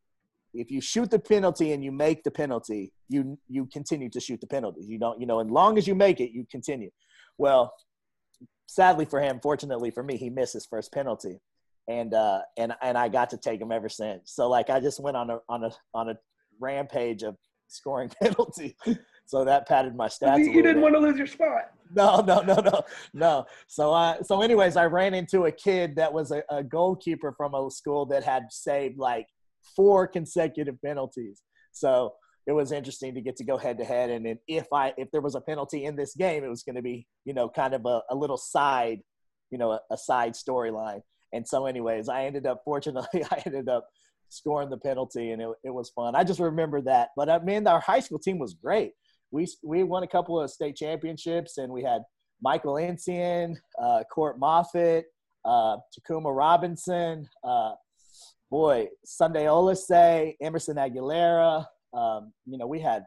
if 0.53 0.71
you 0.71 0.79
shoot 0.79 1.11
the 1.11 1.19
penalty 1.19 1.73
and 1.73 1.83
you 1.83 1.91
make 1.91 2.23
the 2.23 2.31
penalty, 2.31 2.93
you 3.09 3.37
you 3.47 3.67
continue 3.71 4.09
to 4.09 4.19
shoot 4.19 4.39
the 4.41 4.47
penalty. 4.47 4.81
You 4.83 4.97
don't, 4.97 5.19
you 5.19 5.25
know, 5.25 5.39
as 5.39 5.47
long 5.47 5.77
as 5.77 5.87
you 5.87 5.95
make 5.95 6.19
it, 6.19 6.31
you 6.31 6.45
continue. 6.49 6.91
Well, 7.37 7.73
sadly 8.67 9.05
for 9.05 9.21
him, 9.21 9.39
fortunately 9.41 9.91
for 9.91 10.03
me, 10.03 10.17
he 10.17 10.29
missed 10.29 10.53
his 10.53 10.65
first 10.65 10.91
penalty, 10.91 11.39
and 11.89 12.13
uh, 12.13 12.41
and 12.57 12.73
and 12.81 12.97
I 12.97 13.09
got 13.09 13.29
to 13.31 13.37
take 13.37 13.61
him 13.61 13.71
ever 13.71 13.89
since. 13.89 14.31
So 14.31 14.49
like 14.49 14.69
I 14.69 14.79
just 14.79 14.99
went 14.99 15.17
on 15.17 15.29
a 15.29 15.39
on 15.49 15.63
a 15.65 15.71
on 15.93 16.09
a 16.09 16.17
rampage 16.59 17.23
of 17.23 17.35
scoring 17.67 18.09
penalty. 18.21 18.75
So 19.25 19.43
that 19.43 19.67
padded 19.67 19.95
my 19.95 20.07
stats. 20.07 20.39
you, 20.39 20.45
you 20.45 20.61
didn't 20.61 20.75
bit. 20.75 20.83
want 20.83 20.95
to 20.95 20.99
lose 20.99 21.17
your 21.17 21.27
spot. 21.27 21.71
No, 21.95 22.21
no, 22.21 22.41
no, 22.41 22.55
no, 22.55 22.81
no. 23.13 23.45
So 23.67 23.93
I, 23.93 24.17
so 24.23 24.41
anyways, 24.41 24.75
I 24.75 24.85
ran 24.85 25.13
into 25.13 25.45
a 25.45 25.51
kid 25.51 25.95
that 25.97 26.11
was 26.11 26.31
a, 26.31 26.43
a 26.49 26.63
goalkeeper 26.63 27.33
from 27.37 27.53
a 27.53 27.69
school 27.69 28.05
that 28.07 28.23
had 28.23 28.47
saved 28.49 28.97
like 28.97 29.27
four 29.75 30.07
consecutive 30.07 30.81
penalties. 30.81 31.41
So 31.71 32.13
it 32.47 32.53
was 32.53 32.71
interesting 32.71 33.15
to 33.15 33.21
get 33.21 33.35
to 33.37 33.43
go 33.43 33.57
head 33.57 33.77
to 33.79 33.85
head. 33.85 34.09
And 34.09 34.25
then 34.25 34.39
if 34.47 34.67
I, 34.73 34.93
if 34.97 35.09
there 35.11 35.21
was 35.21 35.35
a 35.35 35.41
penalty 35.41 35.85
in 35.85 35.95
this 35.95 36.15
game, 36.15 36.43
it 36.43 36.49
was 36.49 36.63
going 36.63 36.75
to 36.75 36.81
be, 36.81 37.07
you 37.25 37.33
know, 37.33 37.49
kind 37.49 37.73
of 37.73 37.85
a, 37.85 38.01
a 38.09 38.15
little 38.15 38.37
side, 38.37 39.01
you 39.51 39.57
know, 39.57 39.71
a, 39.71 39.79
a 39.91 39.97
side 39.97 40.33
storyline. 40.33 41.01
And 41.33 41.47
so 41.47 41.65
anyways, 41.65 42.07
I 42.09 42.25
ended 42.25 42.45
up, 42.45 42.61
fortunately, 42.65 43.23
I 43.31 43.41
ended 43.45 43.69
up 43.69 43.87
scoring 44.29 44.69
the 44.69 44.77
penalty 44.77 45.31
and 45.31 45.41
it, 45.41 45.49
it 45.63 45.73
was 45.73 45.89
fun. 45.89 46.15
I 46.15 46.23
just 46.23 46.39
remember 46.39 46.81
that. 46.81 47.09
But 47.15 47.29
uh, 47.29 47.39
I 47.41 47.45
mean, 47.45 47.67
our 47.67 47.79
high 47.79 47.99
school 47.99 48.19
team 48.19 48.39
was 48.39 48.53
great 48.53 48.93
we 49.35 49.45
we 49.63 49.83
won 49.83 50.03
a 50.03 50.07
couple 50.07 50.39
of 50.39 50.49
state 50.49 50.77
championships, 50.77 51.57
and 51.57 51.71
we 51.71 51.83
had 51.83 52.01
Michael 52.41 52.75
Encian, 52.75 53.55
uh, 53.81 54.03
Court 54.11 54.39
Moffitt, 54.39 55.05
uh, 55.43 55.77
Takuma 55.93 56.35
Robinson, 56.35 57.27
uh, 57.43 57.73
boy, 58.49 58.87
Sunday 59.03 59.45
Oliseh, 59.45 60.35
Emerson 60.41 60.77
Aguilera. 60.77 61.65
Um, 61.93 62.31
you 62.45 62.57
know, 62.57 62.65
we 62.65 62.79
had 62.79 63.03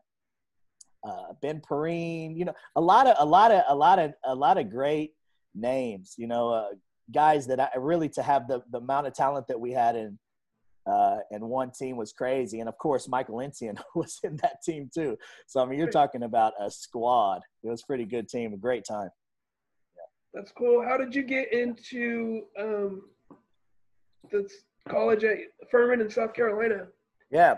uh, 1.02 1.32
Ben 1.40 1.62
Perrine. 1.66 2.36
You 2.36 2.44
know, 2.44 2.54
a 2.76 2.80
lot 2.80 3.06
of 3.06 3.16
a 3.18 3.24
lot 3.24 3.50
of 3.50 3.62
a 3.66 3.74
lot 3.74 3.98
of 3.98 4.12
a 4.24 4.34
lot 4.34 4.58
of 4.58 4.70
great 4.70 5.12
names. 5.54 6.14
You 6.18 6.26
know, 6.26 6.50
uh, 6.50 6.68
guys 7.12 7.46
that 7.46 7.58
I 7.58 7.70
really 7.78 8.10
to 8.10 8.22
have 8.22 8.46
the 8.48 8.62
the 8.70 8.78
amount 8.78 9.06
of 9.06 9.14
talent 9.14 9.46
that 9.48 9.58
we 9.58 9.72
had 9.72 9.96
in 9.96 10.18
uh, 10.88 11.18
and 11.30 11.42
one 11.42 11.70
team 11.70 11.96
was 11.96 12.12
crazy. 12.12 12.60
And 12.60 12.68
of 12.68 12.78
course, 12.78 13.08
Michael 13.08 13.36
Encian 13.36 13.78
was 13.94 14.18
in 14.22 14.36
that 14.38 14.62
team 14.64 14.90
too. 14.92 15.16
So 15.46 15.60
I 15.60 15.66
mean, 15.66 15.78
you're 15.78 15.90
talking 15.90 16.22
about 16.22 16.54
a 16.60 16.70
squad. 16.70 17.42
It 17.62 17.68
was 17.68 17.82
a 17.82 17.86
pretty 17.86 18.04
good 18.04 18.28
team, 18.28 18.54
a 18.54 18.56
great 18.56 18.84
time. 18.84 19.10
Yeah. 19.96 20.40
That's 20.40 20.52
cool. 20.52 20.82
How 20.82 20.96
did 20.96 21.14
you 21.14 21.22
get 21.22 21.52
into 21.52 22.42
um, 22.58 23.02
the 24.30 24.48
college 24.88 25.24
at 25.24 25.38
Furman 25.70 26.00
in 26.00 26.10
South 26.10 26.32
Carolina? 26.34 26.86
Yeah. 27.30 27.56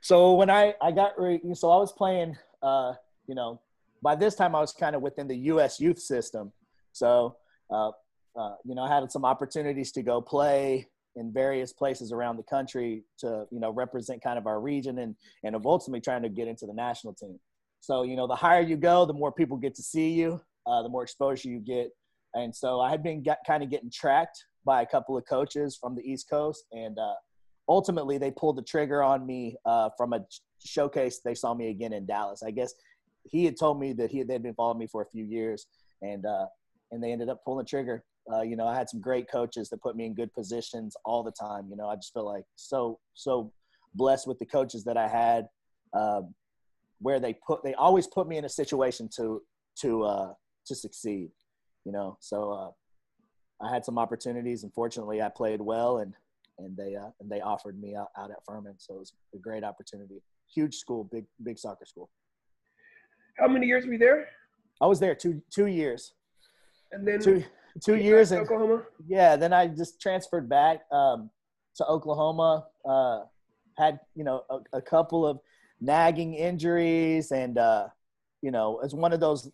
So 0.00 0.34
when 0.34 0.50
I 0.50 0.74
I 0.82 0.90
got 0.90 1.20
re- 1.20 1.40
so 1.54 1.70
I 1.70 1.76
was 1.76 1.92
playing. 1.92 2.36
Uh, 2.62 2.94
you 3.26 3.34
know, 3.34 3.60
by 4.02 4.14
this 4.14 4.34
time 4.34 4.54
I 4.54 4.60
was 4.60 4.72
kind 4.72 4.94
of 4.94 5.02
within 5.02 5.26
the 5.26 5.36
U.S. 5.36 5.80
youth 5.80 5.98
system. 5.98 6.52
So 6.92 7.36
uh, 7.70 7.90
uh, 8.36 8.54
you 8.64 8.74
know, 8.74 8.82
I 8.82 8.94
had 8.94 9.10
some 9.10 9.24
opportunities 9.24 9.92
to 9.92 10.02
go 10.02 10.20
play 10.20 10.88
in 11.16 11.32
various 11.32 11.72
places 11.72 12.12
around 12.12 12.36
the 12.36 12.42
country 12.44 13.04
to 13.18 13.46
you 13.50 13.60
know 13.60 13.70
represent 13.70 14.22
kind 14.22 14.38
of 14.38 14.46
our 14.46 14.60
region 14.60 14.98
and 14.98 15.14
and 15.44 15.54
of 15.54 15.66
ultimately 15.66 16.00
trying 16.00 16.22
to 16.22 16.28
get 16.28 16.48
into 16.48 16.66
the 16.66 16.72
national 16.74 17.14
team. 17.14 17.38
So 17.80 18.02
you 18.02 18.16
know, 18.16 18.26
the 18.26 18.36
higher 18.36 18.60
you 18.60 18.76
go, 18.76 19.04
the 19.04 19.12
more 19.12 19.32
people 19.32 19.56
get 19.56 19.74
to 19.74 19.82
see 19.82 20.10
you, 20.10 20.40
uh, 20.66 20.82
the 20.82 20.88
more 20.88 21.02
exposure 21.02 21.48
you 21.48 21.58
get. 21.58 21.90
And 22.34 22.54
so 22.54 22.80
I 22.80 22.90
had 22.90 23.02
been 23.02 23.24
kind 23.46 23.62
of 23.62 23.70
getting 23.70 23.90
tracked 23.90 24.42
by 24.64 24.82
a 24.82 24.86
couple 24.86 25.16
of 25.16 25.24
coaches 25.26 25.76
from 25.78 25.94
the 25.94 26.02
East 26.02 26.30
Coast, 26.30 26.64
and 26.72 26.98
uh, 26.98 27.14
ultimately 27.68 28.16
they 28.16 28.30
pulled 28.30 28.56
the 28.56 28.62
trigger 28.62 29.02
on 29.02 29.26
me 29.26 29.56
uh, 29.66 29.90
from 29.96 30.12
a 30.12 30.20
showcase. 30.64 31.20
They 31.22 31.34
saw 31.34 31.52
me 31.52 31.68
again 31.68 31.92
in 31.92 32.06
Dallas. 32.06 32.42
I 32.42 32.52
guess 32.52 32.72
he 33.24 33.44
had 33.44 33.58
told 33.58 33.78
me 33.78 33.92
that 33.94 34.10
he 34.10 34.22
they'd 34.22 34.42
been 34.42 34.54
following 34.54 34.78
me 34.78 34.86
for 34.86 35.02
a 35.02 35.06
few 35.06 35.24
years, 35.24 35.66
and 36.00 36.24
uh, 36.24 36.46
and 36.90 37.02
they 37.02 37.12
ended 37.12 37.28
up 37.28 37.44
pulling 37.44 37.64
the 37.64 37.68
trigger 37.68 38.04
uh, 38.30 38.42
you 38.42 38.56
know, 38.56 38.66
I 38.66 38.74
had 38.74 38.88
some 38.88 39.00
great 39.00 39.30
coaches 39.30 39.68
that 39.70 39.82
put 39.82 39.96
me 39.96 40.06
in 40.06 40.14
good 40.14 40.32
positions 40.32 40.96
all 41.04 41.22
the 41.22 41.32
time. 41.32 41.68
You 41.70 41.76
know, 41.76 41.88
I 41.88 41.96
just 41.96 42.12
feel 42.12 42.24
like 42.24 42.44
so 42.56 42.98
so 43.14 43.52
blessed 43.94 44.26
with 44.26 44.38
the 44.38 44.46
coaches 44.46 44.84
that 44.84 44.96
I 44.96 45.08
had, 45.08 45.48
uh, 45.92 46.22
where 47.00 47.18
they 47.18 47.34
put 47.46 47.62
they 47.64 47.74
always 47.74 48.06
put 48.06 48.28
me 48.28 48.36
in 48.36 48.44
a 48.44 48.48
situation 48.48 49.08
to 49.16 49.42
to 49.80 50.02
uh, 50.04 50.32
to 50.66 50.74
succeed. 50.74 51.30
You 51.84 51.92
know, 51.92 52.16
so 52.20 52.52
uh, 52.52 53.64
I 53.66 53.72
had 53.72 53.84
some 53.84 53.98
opportunities, 53.98 54.62
and 54.62 54.72
fortunately, 54.72 55.20
I 55.20 55.28
played 55.28 55.60
well, 55.60 55.98
and 55.98 56.14
and 56.58 56.76
they 56.76 56.94
uh, 56.94 57.10
and 57.20 57.28
they 57.28 57.40
offered 57.40 57.80
me 57.80 57.96
out, 57.96 58.08
out 58.16 58.30
at 58.30 58.44
Furman, 58.46 58.74
so 58.78 58.94
it 58.94 58.98
was 58.98 59.12
a 59.34 59.38
great 59.38 59.64
opportunity. 59.64 60.22
Huge 60.54 60.76
school, 60.76 61.08
big 61.10 61.24
big 61.42 61.58
soccer 61.58 61.86
school. 61.86 62.08
How 63.36 63.48
many 63.48 63.66
years 63.66 63.84
were 63.84 63.92
you 63.94 63.98
there? 63.98 64.28
I 64.80 64.86
was 64.86 65.00
there 65.00 65.14
two 65.14 65.42
two 65.50 65.66
years. 65.66 66.12
And 66.92 67.08
then 67.08 67.20
two 67.20 67.42
two 67.80 67.96
years 67.96 68.32
in 68.32 68.40
Oklahoma. 68.40 68.82
Yeah, 69.06 69.36
then 69.36 69.52
I 69.52 69.66
just 69.66 70.00
transferred 70.00 70.48
back 70.48 70.82
um, 70.90 71.30
to 71.76 71.86
Oklahoma. 71.86 72.66
Uh, 72.84 73.20
had 73.78 74.00
you 74.14 74.24
know 74.24 74.44
a, 74.50 74.58
a, 74.74 74.82
couple 74.82 75.26
of 75.26 75.40
nagging 75.80 76.34
injuries, 76.34 77.32
and 77.32 77.58
uh, 77.58 77.88
you 78.42 78.50
know 78.50 78.80
it's 78.80 78.94
one 78.94 79.12
of 79.12 79.20
those 79.20 79.50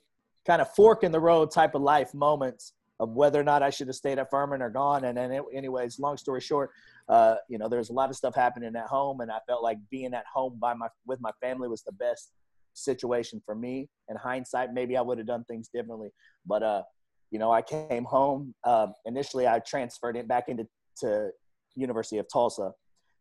kind 0.46 0.60
of 0.60 0.74
fork 0.74 1.04
in 1.04 1.12
the 1.12 1.20
road 1.20 1.50
type 1.50 1.74
of 1.74 1.82
life 1.82 2.14
moments 2.14 2.72
of 3.00 3.10
whether 3.10 3.40
or 3.40 3.44
not 3.44 3.62
I 3.62 3.70
should 3.70 3.86
have 3.86 3.96
stayed 3.96 4.18
at 4.18 4.30
Furman 4.30 4.60
or 4.60 4.70
gone. 4.70 5.04
And 5.04 5.16
then, 5.16 5.40
anyways, 5.54 6.00
long 6.00 6.16
story 6.16 6.40
short, 6.40 6.70
uh, 7.08 7.36
you 7.48 7.58
know, 7.58 7.68
there's 7.68 7.90
a 7.90 7.92
lot 7.92 8.10
of 8.10 8.16
stuff 8.16 8.34
happening 8.34 8.74
at 8.74 8.86
home, 8.86 9.20
and 9.20 9.30
I 9.30 9.38
felt 9.46 9.62
like 9.62 9.78
being 9.90 10.14
at 10.14 10.24
home 10.32 10.58
by 10.60 10.74
my 10.74 10.88
with 11.06 11.20
my 11.20 11.30
family 11.40 11.68
was 11.68 11.82
the 11.82 11.92
best 11.92 12.32
situation 12.74 13.40
for 13.44 13.54
me. 13.54 13.88
In 14.08 14.16
hindsight, 14.16 14.72
maybe 14.72 14.96
I 14.96 15.00
would 15.00 15.18
have 15.18 15.26
done 15.26 15.44
things 15.44 15.68
differently, 15.72 16.10
but 16.46 16.62
uh, 16.62 16.82
you 17.30 17.38
know, 17.38 17.52
I 17.52 17.62
came 17.62 18.04
home. 18.04 18.54
Um, 18.64 18.94
initially, 19.04 19.46
I 19.46 19.60
transferred 19.60 20.16
it 20.16 20.28
back 20.28 20.48
into 20.48 20.66
to 21.00 21.30
University 21.76 22.18
of 22.18 22.26
Tulsa, 22.32 22.72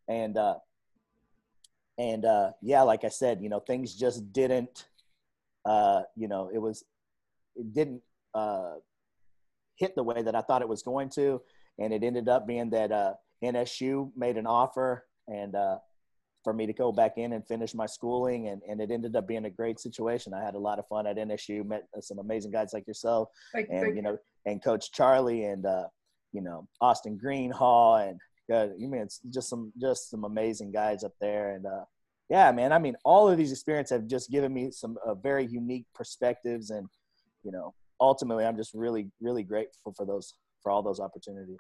and 0.08 0.38
uh, 0.38 0.56
and 1.98 2.26
uh, 2.26 2.52
yeah, 2.62 2.82
like 2.84 3.04
I 3.04 3.10
said, 3.10 3.42
you 3.42 3.50
know, 3.50 3.60
things 3.60 3.96
just 3.96 4.32
didn't. 4.32 4.86
Uh, 5.66 6.04
you 6.16 6.28
know, 6.28 6.50
it 6.54 6.60
was 6.60 6.84
it 7.56 7.74
didn't 7.74 8.02
uh, 8.34 8.76
hit 9.76 9.96
the 9.96 10.04
way 10.04 10.22
that 10.22 10.36
I 10.36 10.42
thought 10.42 10.62
it 10.62 10.70
was 10.70 10.84
going 10.84 11.10
to, 11.12 11.42
and 11.80 11.94
it 11.94 12.04
ended 12.04 12.30
up 12.30 12.48
being 12.48 12.70
that 12.72 12.92
uh, 12.92 13.14
NSU 13.44 14.12
made 14.16 14.38
an 14.38 14.48
offer, 14.48 15.06
and 15.28 15.56
uh, 15.56 15.78
for 16.48 16.54
me 16.54 16.66
to 16.66 16.72
go 16.72 16.94
back 16.94 17.18
in 17.18 17.34
and 17.34 17.46
finish 17.46 17.76
my 17.76 17.86
schooling 17.86 18.48
and, 18.48 18.62
and 18.70 18.80
it 18.80 18.90
ended 18.90 19.14
up 19.18 19.28
being 19.28 19.44
a 19.44 19.50
great 19.50 19.82
situation. 19.82 20.34
I 20.34 20.42
had 20.42 20.56
a 20.56 20.58
lot 20.58 20.80
of 20.80 20.88
fun 20.88 21.06
at 21.06 21.18
nsu 21.18 21.66
met 21.66 21.84
some 22.00 22.20
amazing 22.20 22.52
guys 22.52 22.70
like 22.72 22.88
yourself 22.88 23.28
thank, 23.52 23.68
and 23.70 23.82
thank 23.82 23.96
you 23.98 24.02
know 24.02 24.18
and 24.46 24.64
coach 24.64 24.94
charlie 24.94 25.44
and 25.44 25.66
uh, 25.66 25.88
you 26.32 26.42
know 26.42 26.66
austin 26.80 27.20
Greenhall 27.22 27.98
and 28.08 28.18
uh, 28.56 28.74
you 28.78 28.88
mean 28.88 29.02
it's 29.02 29.20
just 29.30 29.50
some 29.50 29.74
just 29.78 30.10
some 30.10 30.24
amazing 30.24 30.72
guys 30.72 31.04
up 31.04 31.12
there. 31.20 31.56
And 31.56 31.66
uh, 31.66 31.84
yeah 32.30 32.50
man 32.54 32.72
i 32.72 32.80
mean 32.80 32.96
all 33.04 33.28
of 33.28 33.38
these 33.38 33.52
experiences 33.52 33.92
have 33.92 34.08
just 34.08 34.32
given 34.32 34.54
me 34.54 34.72
some 34.72 34.96
uh, 35.06 35.16
very 35.16 35.46
unique 35.46 35.86
perspectives 35.94 36.70
and 36.70 36.88
you 37.44 37.52
know 37.52 37.74
ultimately 38.00 38.46
i'm 38.46 38.56
just 38.56 38.74
really 38.74 39.12
really 39.20 39.44
grateful 39.44 39.94
for 39.98 40.06
those 40.06 40.36
for 40.64 40.72
all 40.72 40.82
those 40.82 41.02
opportunities. 41.02 41.58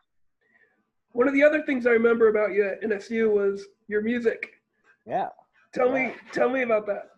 One 1.12 1.28
of 1.28 1.34
the 1.34 1.44
other 1.44 1.62
things 1.64 1.86
i 1.86 1.90
remember 1.90 2.30
about 2.30 2.54
you 2.54 2.66
at 2.70 2.82
nsu 2.84 3.30
was 3.30 3.66
your 3.90 4.02
music 4.02 4.54
yeah. 5.08 5.30
Tell 5.74 5.88
yeah. 5.88 6.10
me, 6.10 6.14
tell 6.32 6.50
me 6.50 6.62
about 6.62 6.86
that. 6.88 7.10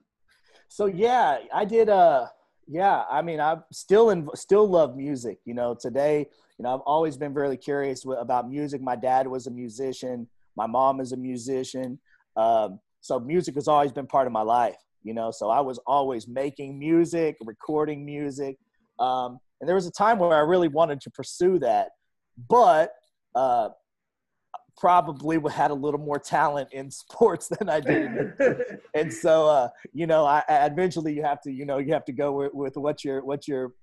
So 0.68 0.86
yeah, 0.86 1.40
I 1.54 1.66
did. 1.66 1.90
Uh, 1.90 2.28
yeah, 2.68 3.04
I 3.10 3.24
mean, 3.24 3.40
I 3.40 3.58
still 3.72 4.12
in, 4.12 4.28
still 4.36 4.68
love 4.68 4.96
music. 4.96 5.40
You 5.46 5.56
know, 5.56 5.76
today, 5.80 6.28
you 6.58 6.64
know, 6.64 6.76
I've 6.76 6.82
always 6.86 7.18
been 7.18 7.34
really 7.34 7.58
curious 7.58 8.06
about 8.06 8.48
music. 8.48 8.82
My 8.82 8.96
dad 8.96 9.28
was 9.28 9.48
a 9.48 9.52
musician. 9.52 10.28
My 10.56 10.68
mom 10.68 11.00
is 11.00 11.12
a 11.12 11.18
musician. 11.18 12.00
Um, 12.38 12.80
so 13.02 13.20
music 13.20 13.56
has 13.56 13.68
always 13.68 13.92
been 13.92 14.06
part 14.06 14.28
of 14.28 14.34
my 14.34 14.42
life. 14.42 14.78
You 15.04 15.14
know, 15.14 15.32
so 15.32 15.50
I 15.50 15.62
was 15.62 15.80
always 15.88 16.28
making 16.28 16.78
music, 16.78 17.38
recording 17.44 18.06
music. 18.06 18.58
Um, 19.00 19.40
and 19.60 19.68
there 19.68 19.76
was 19.76 19.88
a 19.88 19.92
time 19.92 20.20
where 20.20 20.36
I 20.36 20.42
really 20.42 20.68
wanted 20.68 21.02
to 21.02 21.10
pursue 21.10 21.58
that, 21.60 21.90
but 22.50 22.92
uh, 23.34 23.70
probably 24.80 25.38
had 25.52 25.72
a 25.72 25.74
little 25.74 26.00
more 26.00 26.20
talent 26.20 26.70
in 26.72 26.90
sports 27.04 27.48
than 27.48 27.70
I 27.70 27.80
did. 27.80 28.34
and 28.94 29.14
so, 29.14 29.48
uh, 29.48 29.70
you 29.94 30.08
know, 30.08 30.26
I, 30.26 30.44
I, 30.48 30.66
eventually 30.66 31.14
you 31.14 31.24
have 31.24 31.42
to, 31.42 31.52
you 31.52 31.66
know, 31.66 31.78
you 31.78 31.94
have 31.94 32.06
to 32.06 32.14
go 32.14 32.32
with, 32.32 32.54
with 32.54 32.78
what 32.78 33.04
you're, 33.04 33.24
what 33.24 33.48
you're, 33.48 33.74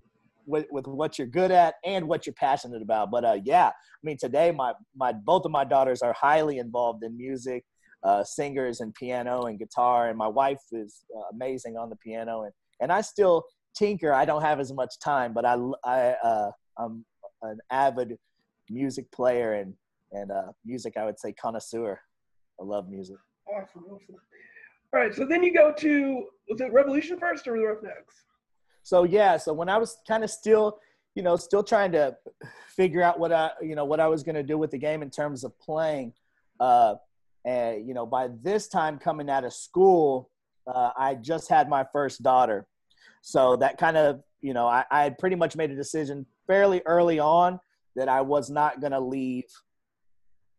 with, 0.46 0.66
with 0.70 0.86
what 0.86 1.18
you're 1.18 1.26
good 1.26 1.50
at 1.50 1.74
and 1.84 2.06
what 2.06 2.24
you're 2.24 2.34
passionate 2.34 2.80
about. 2.80 3.10
But 3.10 3.24
uh, 3.24 3.38
yeah, 3.44 3.66
I 3.68 4.00
mean, 4.04 4.16
today 4.16 4.52
my 4.52 4.74
my 4.94 5.12
both 5.12 5.44
of 5.44 5.50
my 5.50 5.64
daughters 5.64 6.02
are 6.02 6.12
highly 6.12 6.58
involved 6.58 7.02
in 7.02 7.16
music, 7.16 7.64
uh, 8.04 8.22
singers 8.22 8.80
and 8.80 8.94
piano 8.94 9.46
and 9.46 9.58
guitar, 9.58 10.08
and 10.08 10.16
my 10.16 10.28
wife 10.28 10.60
is 10.70 11.02
uh, 11.16 11.22
amazing 11.32 11.76
on 11.76 11.90
the 11.90 11.96
piano. 11.96 12.44
And 12.44 12.52
and 12.80 12.92
I 12.92 13.00
still 13.00 13.44
tinker. 13.76 14.12
I 14.12 14.24
don't 14.24 14.42
have 14.42 14.60
as 14.60 14.72
much 14.72 14.94
time, 15.02 15.34
but 15.34 15.44
I 15.44 15.56
I 15.84 15.98
uh, 16.22 16.50
I'm 16.78 17.04
an 17.42 17.58
avid 17.72 18.16
music 18.70 19.10
player 19.10 19.54
and 19.54 19.74
and 20.12 20.30
uh, 20.30 20.52
music, 20.64 20.94
I 20.96 21.04
would 21.04 21.18
say 21.18 21.32
connoisseur. 21.32 22.00
I 22.60 22.64
love 22.64 22.88
music. 22.88 23.16
Awesome, 23.48 23.84
awesome. 23.84 24.16
All 24.94 25.00
right, 25.00 25.14
so 25.14 25.26
then 25.26 25.42
you 25.42 25.52
go 25.52 25.72
to 25.78 26.24
was 26.48 26.60
it 26.60 26.72
Revolution 26.72 27.18
first 27.18 27.46
or 27.46 27.58
the 27.58 27.64
Roughnecks? 27.64 28.14
So 28.82 29.04
yeah, 29.04 29.36
so 29.36 29.52
when 29.52 29.68
I 29.68 29.78
was 29.78 29.98
kind 30.06 30.22
of 30.22 30.30
still, 30.30 30.78
you 31.14 31.22
know, 31.22 31.36
still 31.36 31.62
trying 31.62 31.92
to 31.92 32.16
figure 32.68 33.02
out 33.02 33.18
what 33.18 33.32
I, 33.32 33.50
you 33.60 33.74
know, 33.74 33.84
what 33.84 34.00
I 34.00 34.06
was 34.06 34.22
going 34.22 34.36
to 34.36 34.42
do 34.42 34.56
with 34.58 34.70
the 34.70 34.78
game 34.78 35.02
in 35.02 35.10
terms 35.10 35.44
of 35.44 35.58
playing, 35.58 36.12
uh, 36.60 36.94
and 37.44 37.86
you 37.86 37.94
know, 37.94 38.06
by 38.06 38.28
this 38.42 38.68
time 38.68 38.98
coming 38.98 39.28
out 39.28 39.44
of 39.44 39.52
school, 39.52 40.30
uh, 40.72 40.90
I 40.96 41.16
just 41.16 41.48
had 41.48 41.68
my 41.68 41.84
first 41.92 42.22
daughter, 42.22 42.66
so 43.22 43.56
that 43.56 43.76
kind 43.76 43.96
of, 43.96 44.22
you 44.40 44.54
know, 44.54 44.68
I, 44.68 44.84
I 44.90 45.02
had 45.02 45.18
pretty 45.18 45.36
much 45.36 45.56
made 45.56 45.70
a 45.70 45.76
decision 45.76 46.24
fairly 46.46 46.80
early 46.86 47.18
on 47.18 47.58
that 47.96 48.08
I 48.08 48.20
was 48.20 48.50
not 48.50 48.80
going 48.80 48.92
to 48.92 49.00
leave 49.00 49.44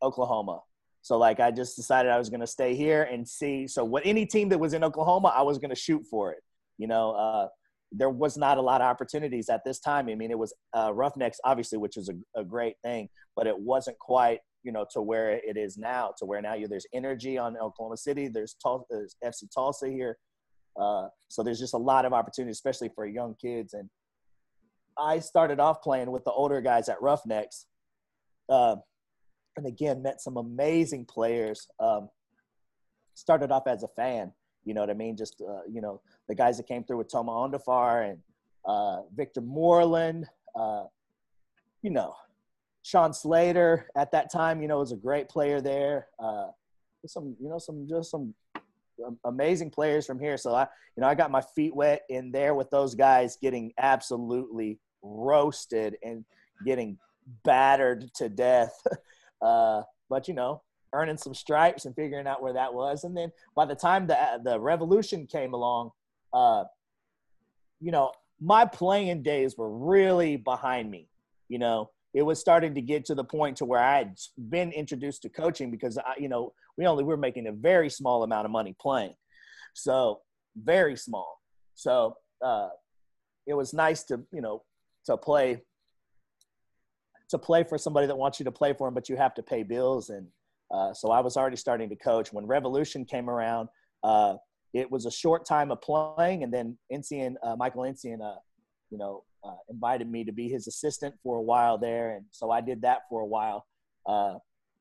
Oklahoma. 0.02 0.62
So 1.02 1.18
like 1.18 1.40
I 1.40 1.52
just 1.52 1.76
decided 1.76 2.12
I 2.12 2.18
was 2.18 2.30
going 2.30 2.42
to 2.42 2.48
stay 2.48 2.76
here 2.76 3.04
and 3.04 3.28
see. 3.28 3.68
So 3.68 3.86
what 3.86 4.06
any 4.06 4.26
team 4.26 4.50
that 4.50 4.60
was 4.60 4.74
in 4.74 4.84
Oklahoma, 4.84 5.34
I 5.36 5.42
was 5.42 5.58
going 5.58 5.70
to 5.70 5.76
shoot 5.76 6.06
for 6.10 6.32
it. 6.32 6.44
You 6.78 6.88
know, 6.88 7.12
uh, 7.12 7.48
there 7.92 8.10
was 8.10 8.38
not 8.38 8.58
a 8.58 8.62
lot 8.62 8.82
of 8.82 8.88
opportunities 8.88 9.50
at 9.50 9.64
this 9.64 9.80
time. 9.80 10.10
I 10.10 10.16
mean, 10.16 10.32
it 10.32 10.38
was 10.38 10.54
uh, 10.74 10.92
Roughnecks, 10.94 11.40
obviously, 11.44 11.78
which 11.78 11.98
is 11.98 12.10
a, 12.10 12.40
a, 12.40 12.44
great 12.44 12.76
thing, 12.84 13.08
but 13.36 13.48
it 13.48 13.58
wasn't 13.58 13.98
quite, 14.00 14.40
you 14.64 14.72
know, 14.72 14.86
to 14.92 15.02
where 15.02 15.32
it 15.32 15.56
is 15.56 15.78
now. 15.78 16.14
To 16.18 16.26
where 16.26 16.42
now 16.42 16.54
you 16.54 16.68
there's 16.68 16.86
energy 16.94 17.38
on 17.38 17.56
Oklahoma 17.58 17.98
City. 17.98 18.28
There's, 18.28 18.56
Tul- 18.62 18.86
there's 18.90 19.16
FC 19.24 19.46
Tulsa 19.54 19.88
here, 19.88 20.18
uh, 20.80 21.08
so 21.30 21.44
there's 21.44 21.60
just 21.60 21.74
a 21.74 21.78
lot 21.78 22.06
of 22.06 22.14
opportunities, 22.14 22.58
especially 22.58 22.90
for 22.94 23.06
young 23.06 23.36
kids. 23.42 23.74
And 23.74 23.90
I 24.98 25.20
started 25.20 25.60
off 25.60 25.82
playing 25.82 26.12
with 26.12 26.24
the 26.24 26.32
older 26.32 26.62
guys 26.62 26.90
at 26.90 27.02
Roughnecks, 27.02 27.66
uh, 28.50 28.76
and 29.58 29.66
again 29.66 30.02
met 30.02 30.22
some 30.22 30.38
amazing 30.38 31.06
players. 31.06 31.68
Um, 31.80 32.10
started 33.14 33.52
off 33.52 33.68
as 33.68 33.84
a 33.84 33.88
fan, 33.90 34.32
you 34.64 34.74
know 34.74 34.82
what 34.82 34.90
I 34.90 34.94
mean? 34.94 35.18
Just 35.18 35.42
uh, 35.42 35.62
you 35.70 35.82
know 35.82 36.02
the 36.28 36.36
guys 36.36 36.58
that 36.58 36.68
came 36.68 36.84
through 36.84 36.98
with 36.98 37.12
Toma 37.12 37.32
Ondafar 37.32 38.10
and 38.10 38.20
uh, 38.66 39.02
Victor 39.16 39.42
Moreland, 39.42 40.26
uh, 40.56 40.84
you 41.82 41.90
know, 41.90 42.14
Sean 42.84 43.14
Slater 43.14 43.90
at 43.96 44.12
that 44.12 44.32
time, 44.32 44.62
you 44.62 44.68
know, 44.68 44.80
was 44.80 44.92
a 44.92 44.98
great 44.98 45.30
player 45.30 45.62
there. 45.62 46.08
Uh, 46.20 46.48
some, 47.06 47.36
you 47.40 47.50
know, 47.50 47.58
some 47.58 47.88
just 47.88 48.12
some 48.12 48.34
amazing 49.26 49.70
players 49.70 50.06
from 50.06 50.20
here. 50.20 50.38
So 50.38 50.54
I, 50.54 50.68
you 50.96 51.02
know, 51.02 51.08
I 51.08 51.16
got 51.16 51.32
my 51.32 51.42
feet 51.42 51.76
wet 51.76 52.02
in 52.10 52.32
there 52.32 52.54
with 52.54 52.70
those 52.70 52.96
guys, 52.96 53.38
getting 53.42 53.72
absolutely 53.78 54.80
roasted 55.02 55.96
and 56.04 56.26
getting 56.66 56.98
battered 57.44 58.14
to 58.16 58.30
death. 58.30 58.74
Uh, 59.42 59.82
but 60.10 60.28
you 60.28 60.34
know, 60.34 60.62
earning 60.94 61.18
some 61.18 61.34
stripes 61.34 61.86
and 61.86 61.96
figuring 61.96 62.28
out 62.28 62.42
where 62.42 62.54
that 62.54 62.74
was. 62.74 63.04
And 63.04 63.16
then 63.16 63.32
by 63.56 63.66
the 63.66 63.76
time 63.76 64.08
the 64.08 64.18
the 64.44 64.60
revolution 64.60 65.28
came 65.28 65.54
along, 65.54 65.92
uh, 66.34 66.64
you 67.80 67.92
know, 67.92 68.12
my 68.40 68.66
playing 68.66 69.24
days 69.24 69.58
were 69.58 69.70
really 69.70 70.38
behind 70.38 70.90
me. 70.90 71.10
You 71.50 71.60
know, 71.60 71.90
it 72.14 72.22
was 72.22 72.40
starting 72.40 72.76
to 72.76 72.82
get 72.82 73.06
to 73.06 73.16
the 73.16 73.24
point 73.24 73.58
to 73.58 73.66
where 73.66 73.82
I 73.82 73.98
had 73.98 74.18
been 74.50 74.72
introduced 74.72 75.22
to 75.24 75.30
coaching 75.30 75.72
because 75.72 75.98
I, 75.98 76.14
you 76.18 76.30
know, 76.30 76.54
we 76.78 76.86
only 76.86 77.04
were 77.04 77.18
making 77.18 77.48
a 77.48 77.52
very 77.52 77.90
small 77.90 78.24
amount 78.24 78.46
of 78.46 78.52
money 78.52 78.76
playing, 78.80 79.16
so 79.74 80.22
very 80.56 80.96
small. 80.96 81.42
So 81.76 82.16
uh, 82.44 82.70
it 83.46 83.54
was 83.54 83.74
nice 83.74 84.04
to 84.06 84.22
you 84.32 84.42
know 84.42 84.64
to 85.06 85.18
play 85.18 85.62
to 87.30 87.38
play 87.38 87.64
for 87.64 87.78
somebody 87.78 88.08
that 88.08 88.18
wants 88.18 88.40
you 88.40 88.46
to 88.46 88.52
play 88.52 88.74
for 88.74 88.88
them, 88.88 88.94
but 88.94 89.10
you 89.10 89.18
have 89.18 89.34
to 89.36 89.44
pay 89.44 89.64
bills. 89.64 90.10
And 90.10 90.28
uh, 90.72 90.94
so 90.94 91.12
I 91.12 91.20
was 91.20 91.38
already 91.38 91.58
starting 91.58 91.90
to 91.90 91.96
coach 91.96 92.32
when 92.32 92.46
Revolution 92.46 93.06
came 93.06 93.30
around. 93.30 93.70
Uh, 94.04 94.36
it 94.74 94.90
was 94.90 95.06
a 95.06 95.12
short 95.12 95.46
time 95.46 95.72
of 95.72 95.82
playing, 95.82 96.44
and 96.44 96.54
then 96.54 96.78
Incien, 96.92 97.36
uh, 97.44 97.56
Michael 97.56 97.84
Incien, 97.84 98.22
uh, 98.22 98.40
you 98.90 98.98
know, 98.98 99.24
uh, 99.44 99.56
invited 99.70 100.10
me 100.10 100.24
to 100.26 100.32
be 100.32 100.50
his 100.50 100.68
assistant 100.68 101.16
for 101.24 101.38
a 101.38 101.42
while 101.42 101.78
there, 101.78 102.16
and 102.16 102.26
so 102.32 102.52
I 102.52 102.62
did 102.62 102.82
that 102.82 103.02
for 103.10 103.22
a 103.22 103.26
while, 103.26 103.66
uh, 104.06 104.36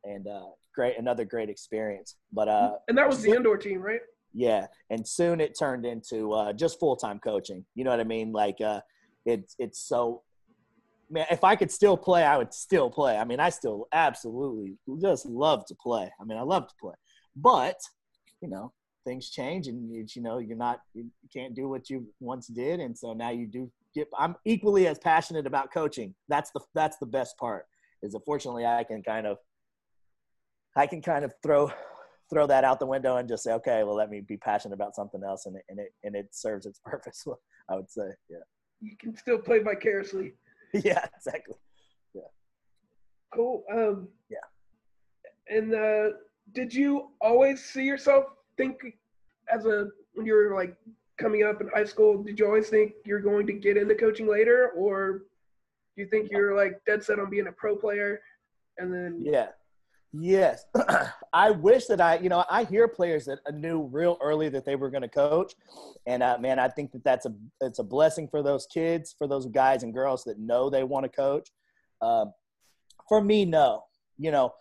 and 0.05 0.27
uh, 0.27 0.47
great, 0.75 0.99
another 0.99 1.25
great 1.25 1.49
experience. 1.49 2.17
But 2.33 2.49
uh, 2.49 2.73
and 2.89 2.99
that 2.99 3.09
was 3.09 3.23
the 3.23 3.31
indoor 3.31 3.57
team, 3.57 3.81
right? 3.81 4.01
Yeah, 4.33 4.67
and 4.91 5.07
soon 5.07 5.41
it 5.41 5.57
turned 5.59 5.87
into 5.87 6.33
uh, 6.33 6.53
just 6.53 6.79
full 6.79 6.97
time 6.97 7.19
coaching. 7.19 7.65
You 7.75 7.85
know 7.85 7.91
what 7.91 8.01
I 8.01 8.05
mean? 8.05 8.33
Like 8.33 8.61
uh, 8.61 8.81
it's 9.25 9.55
it's 9.59 9.81
so 9.81 10.23
man, 11.11 11.27
if 11.31 11.45
I 11.45 11.57
could 11.57 11.71
still 11.71 11.97
play, 11.97 12.25
I 12.25 12.37
would 12.37 12.53
still 12.53 12.91
play. 12.91 13.17
I 13.17 13.25
mean, 13.25 13.41
I 13.41 13.51
still 13.51 13.89
absolutely 13.93 14.77
just 15.01 15.27
love 15.27 15.65
to 15.67 15.75
play. 15.75 16.11
I 16.21 16.25
mean, 16.25 16.39
I 16.39 16.43
love 16.43 16.69
to 16.69 16.75
play, 16.81 16.95
but 17.35 17.79
you 18.41 18.49
know, 18.49 18.73
things 19.05 19.31
change 19.31 19.69
and 19.69 19.89
you 19.91 20.23
know 20.23 20.39
you're 20.39 20.57
not 20.57 20.81
you 20.93 21.07
can't 21.33 21.55
do 21.55 21.69
what 21.69 21.89
you 21.89 22.07
once 22.21 22.49
did. 22.49 22.81
And 22.81 22.97
so 22.97 23.13
now 23.13 23.31
you 23.31 23.47
do 23.47 23.71
get 23.95 24.09
i'm 24.19 24.37
equally 24.45 24.87
as 24.87 24.99
passionate 24.99 25.47
about 25.47 25.73
coaching. 25.73 26.15
That's 26.29 26.51
the 26.51 26.61
that's 26.75 26.99
the 26.99 27.07
best 27.07 27.37
part 27.39 27.67
is 28.03 28.15
unfortunately 28.15 28.67
i 28.67 28.85
can 28.85 29.03
kind 29.03 29.27
of 29.27 29.39
i 30.77 30.87
can 30.87 31.01
kind 31.01 31.25
of 31.25 31.33
throw 31.43 31.71
throw 32.29 32.47
that 32.47 32.65
out 32.65 32.79
the 32.79 32.87
window 32.87 33.17
and 33.17 33.29
just 33.29 33.43
say 33.43 33.53
okay 33.53 33.85
well 33.85 33.95
let 33.95 34.11
me 34.11 34.21
be 34.21 34.37
passionate 34.37 34.75
about 34.75 34.95
something 34.95 35.23
else 35.25 35.47
and 35.47 35.57
it 35.57 35.63
and 35.71 35.79
it, 35.79 35.93
and 36.05 36.15
it 36.15 36.29
serves 36.33 36.67
its 36.67 36.79
purpose 36.85 37.25
i 37.71 37.75
would 37.75 37.91
say. 37.91 38.09
Yeah. 38.29 38.39
You 38.83 38.95
can 39.01 39.17
still 39.17 39.39
play 39.39 39.61
vicariously 39.61 40.35
yeah 40.85 41.05
exactly. 41.17 41.57
Yeah. 42.15 42.23
Cool 43.35 43.65
um 43.73 44.09
yeah. 44.29 45.57
and 45.57 45.75
uh 45.75 46.17
did 46.53 46.73
you 46.73 47.11
always 47.21 47.65
see 47.65 47.85
yourself 47.85 48.27
think 48.57 48.81
as 49.53 49.67
a 49.67 49.89
when 50.15 50.27
you 50.27 50.35
were 50.35 50.55
like 50.55 50.77
coming 51.19 51.43
up 51.45 51.61
in 51.61 51.69
high 51.69 51.85
school, 51.85 52.23
did 52.23 52.39
you 52.39 52.47
always 52.47 52.69
think 52.69 52.95
you're 53.05 53.21
going 53.21 53.47
to 53.47 53.53
get 53.53 53.77
into 53.77 53.95
coaching 53.95 54.29
later, 54.29 54.71
or 54.77 55.25
do 55.95 56.03
you 56.03 56.07
think 56.07 56.31
you're 56.31 56.55
like 56.55 56.81
dead 56.87 57.03
set 57.03 57.19
on 57.19 57.31
being 57.31 57.47
a 57.47 57.53
pro 57.53 57.77
player? 57.77 58.21
And 58.79 58.93
then 58.93 59.23
yeah, 59.25 59.49
yes, 60.13 60.65
I 61.33 61.51
wish 61.51 61.87
that 61.87 62.01
I 62.01 62.19
you 62.19 62.29
know 62.29 62.45
I 62.51 62.65
hear 62.65 62.89
players 62.89 63.27
that 63.27 63.39
knew 63.55 63.83
real 63.83 64.19
early 64.23 64.49
that 64.51 64.65
they 64.65 64.77
were 64.77 64.91
going 64.91 65.03
to 65.03 65.09
coach, 65.09 65.55
and 66.07 66.23
uh, 66.23 66.39
man, 66.41 66.59
I 66.59 66.69
think 66.69 66.93
that 66.93 67.05
that's 67.05 67.27
a 67.27 67.35
it's 67.61 67.79
a 67.79 67.85
blessing 67.85 68.29
for 68.29 68.43
those 68.43 68.67
kids, 68.67 69.15
for 69.17 69.27
those 69.27 69.47
guys 69.47 69.83
and 69.83 69.93
girls 69.93 70.25
that 70.25 70.39
know 70.39 70.71
they 70.71 70.85
want 70.85 71.05
to 71.05 71.09
coach. 71.09 71.51
Um, 72.03 72.33
for 73.09 73.23
me, 73.23 73.45
no, 73.45 73.85
you 74.19 74.31
know 74.31 74.53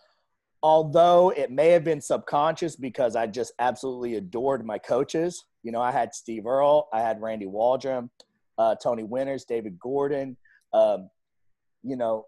although 0.66 1.30
it 1.30 1.50
may 1.50 1.68
have 1.68 1.84
been 1.84 2.00
subconscious 2.00 2.74
because 2.74 3.14
I 3.14 3.28
just 3.28 3.52
absolutely 3.60 4.16
adored 4.16 4.66
my 4.66 4.78
coaches. 4.78 5.44
You 5.62 5.70
know, 5.70 5.80
I 5.80 5.92
had 5.92 6.12
Steve 6.12 6.44
Earle, 6.44 6.88
I 6.92 7.00
had 7.00 7.22
Randy 7.22 7.46
Waldrum, 7.46 8.10
uh, 8.58 8.74
Tony 8.82 9.04
Winters, 9.04 9.44
David 9.44 9.78
Gordon. 9.78 10.36
Um, 10.72 11.08
you 11.84 11.96
know, 11.96 12.26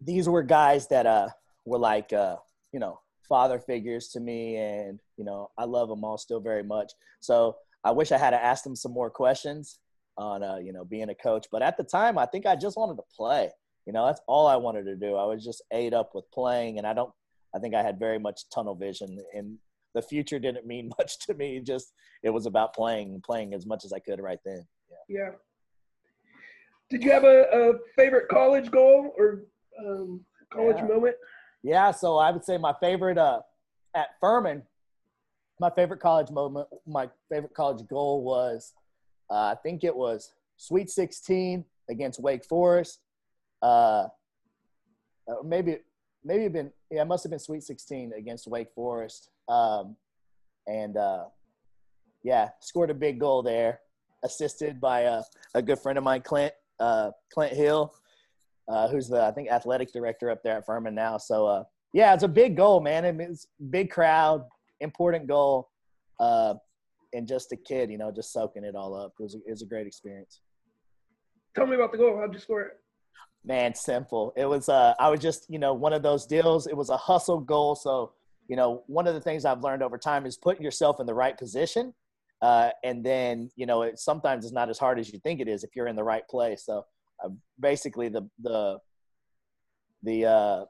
these 0.00 0.26
were 0.26 0.42
guys 0.42 0.88
that 0.88 1.06
uh, 1.06 1.28
were 1.64 1.78
like, 1.78 2.12
uh, 2.12 2.36
you 2.72 2.80
know, 2.80 2.98
father 3.28 3.58
figures 3.58 4.08
to 4.08 4.20
me, 4.20 4.56
and 4.56 5.00
you 5.16 5.24
know, 5.24 5.50
I 5.58 5.64
love 5.64 5.88
them 5.88 6.04
all 6.04 6.18
still 6.18 6.40
very 6.40 6.62
much. 6.62 6.92
So 7.20 7.56
I 7.84 7.90
wish 7.90 8.12
I 8.12 8.18
had 8.18 8.34
asked 8.34 8.64
them 8.64 8.76
some 8.76 8.92
more 8.92 9.10
questions 9.10 9.78
on, 10.16 10.42
uh, 10.42 10.56
you 10.56 10.72
know, 10.72 10.84
being 10.84 11.10
a 11.10 11.14
coach. 11.14 11.46
But 11.50 11.62
at 11.62 11.76
the 11.76 11.84
time, 11.84 12.18
I 12.18 12.26
think 12.26 12.46
I 12.46 12.56
just 12.56 12.76
wanted 12.76 12.96
to 12.96 13.02
play. 13.16 13.50
You 13.86 13.92
know, 13.92 14.06
that's 14.06 14.20
all 14.26 14.46
I 14.46 14.56
wanted 14.56 14.84
to 14.84 14.96
do. 14.96 15.16
I 15.16 15.26
was 15.26 15.44
just 15.44 15.62
ate 15.72 15.92
up 15.92 16.14
with 16.14 16.30
playing, 16.32 16.78
and 16.78 16.86
I 16.86 16.94
don't 16.94 17.12
I 17.54 17.58
think 17.58 17.74
I 17.74 17.82
had 17.82 17.98
very 17.98 18.18
much 18.18 18.48
tunnel 18.52 18.74
vision, 18.74 19.18
and 19.32 19.58
the 19.94 20.02
future 20.02 20.38
didn't 20.38 20.66
mean 20.66 20.90
much 20.98 21.18
to 21.26 21.34
me. 21.34 21.60
Just 21.60 21.92
it 22.22 22.30
was 22.30 22.46
about 22.46 22.74
playing, 22.74 23.22
playing 23.24 23.54
as 23.54 23.66
much 23.66 23.84
as 23.84 23.92
I 23.92 24.00
could 24.00 24.20
right 24.20 24.40
then. 24.44 24.66
Yeah. 25.08 25.20
yeah. 25.20 25.30
Did 26.90 27.02
you 27.02 27.12
have 27.12 27.24
a, 27.24 27.44
a 27.52 27.72
favorite 27.96 28.28
college 28.28 28.70
goal 28.70 29.14
or 29.16 29.44
um, 29.84 30.20
college 30.52 30.76
yeah. 30.78 30.86
moment? 30.86 31.16
Yeah, 31.64 31.92
so 31.92 32.18
I 32.18 32.30
would 32.30 32.44
say 32.44 32.58
my 32.58 32.74
favorite 32.78 33.16
uh, 33.16 33.40
at 33.94 34.20
Furman, 34.20 34.62
my 35.58 35.70
favorite 35.70 35.98
college 35.98 36.30
moment, 36.30 36.68
my 36.86 37.08
favorite 37.30 37.54
college 37.54 37.88
goal 37.88 38.22
was, 38.22 38.74
uh, 39.30 39.46
I 39.46 39.56
think 39.62 39.82
it 39.82 39.96
was 39.96 40.34
Sweet 40.58 40.90
16 40.90 41.64
against 41.88 42.20
Wake 42.20 42.44
Forest. 42.44 43.00
Uh, 43.62 44.08
uh 45.26 45.36
maybe 45.42 45.78
maybe 46.22 46.48
been 46.48 46.70
yeah, 46.90 47.00
it 47.00 47.06
must 47.06 47.24
have 47.24 47.30
been 47.30 47.38
Sweet 47.38 47.62
16 47.62 48.12
against 48.12 48.46
Wake 48.46 48.68
Forest. 48.74 49.30
Um, 49.48 49.96
and 50.66 50.98
uh, 50.98 51.24
yeah, 52.22 52.50
scored 52.60 52.90
a 52.90 52.94
big 52.94 53.18
goal 53.18 53.42
there, 53.42 53.80
assisted 54.22 54.82
by 54.82 55.00
a, 55.00 55.22
a 55.54 55.62
good 55.62 55.78
friend 55.78 55.96
of 55.96 56.04
mine, 56.04 56.20
Clint 56.20 56.52
uh, 56.78 57.12
Clint 57.32 57.54
Hill, 57.54 57.94
uh, 58.68 58.88
who's 58.88 59.08
the 59.08 59.22
I 59.22 59.30
think 59.30 59.50
athletic 59.50 59.92
director 59.92 60.30
up 60.30 60.42
there 60.42 60.56
at 60.58 60.66
Furman 60.66 60.94
now. 60.94 61.18
So 61.18 61.46
uh, 61.46 61.64
yeah, 61.92 62.14
it's 62.14 62.24
a 62.24 62.28
big 62.28 62.56
goal, 62.56 62.80
man. 62.80 63.04
It 63.04 63.16
It's 63.20 63.46
big 63.70 63.90
crowd, 63.90 64.44
important 64.80 65.26
goal, 65.26 65.70
uh, 66.20 66.54
and 67.12 67.26
just 67.28 67.52
a 67.52 67.56
kid, 67.56 67.90
you 67.90 67.98
know, 67.98 68.10
just 68.10 68.32
soaking 68.32 68.64
it 68.64 68.74
all 68.74 68.94
up. 68.94 69.14
It 69.18 69.22
was 69.22 69.34
a, 69.34 69.38
it 69.46 69.50
was 69.50 69.62
a 69.62 69.66
great 69.66 69.86
experience. 69.86 70.40
Tell 71.54 71.66
me 71.66 71.76
about 71.76 71.92
the 71.92 71.98
goal. 71.98 72.18
How'd 72.18 72.34
you 72.34 72.40
score 72.40 72.62
it? 72.62 72.72
Man, 73.44 73.74
simple. 73.74 74.32
It 74.36 74.46
was 74.46 74.68
uh 74.68 74.94
I 74.98 75.10
was 75.10 75.20
just, 75.20 75.46
you 75.48 75.58
know, 75.58 75.74
one 75.74 75.92
of 75.92 76.02
those 76.02 76.26
deals. 76.26 76.66
It 76.66 76.76
was 76.76 76.90
a 76.90 76.96
hustle 76.96 77.40
goal. 77.40 77.74
So, 77.74 78.12
you 78.48 78.56
know, 78.56 78.82
one 78.86 79.06
of 79.06 79.14
the 79.14 79.20
things 79.20 79.44
I've 79.44 79.62
learned 79.62 79.82
over 79.82 79.98
time 79.98 80.26
is 80.26 80.36
putting 80.36 80.62
yourself 80.62 80.98
in 80.98 81.06
the 81.06 81.14
right 81.14 81.36
position. 81.36 81.94
Uh, 82.42 82.70
and 82.82 83.04
then, 83.04 83.50
you 83.54 83.66
know, 83.66 83.82
it 83.82 83.98
sometimes 83.98 84.44
it's 84.44 84.52
not 84.52 84.68
as 84.68 84.78
hard 84.78 84.98
as 84.98 85.12
you 85.12 85.18
think 85.20 85.40
it 85.40 85.48
is 85.48 85.62
if 85.62 85.76
you're 85.76 85.86
in 85.86 85.96
the 85.96 86.02
right 86.04 86.26
place. 86.28 86.64
So 86.64 86.84
uh, 87.22 87.28
basically 87.60 88.08
the 88.08 88.28
the 88.40 88.78
the 90.02 90.26
uh 90.26 90.64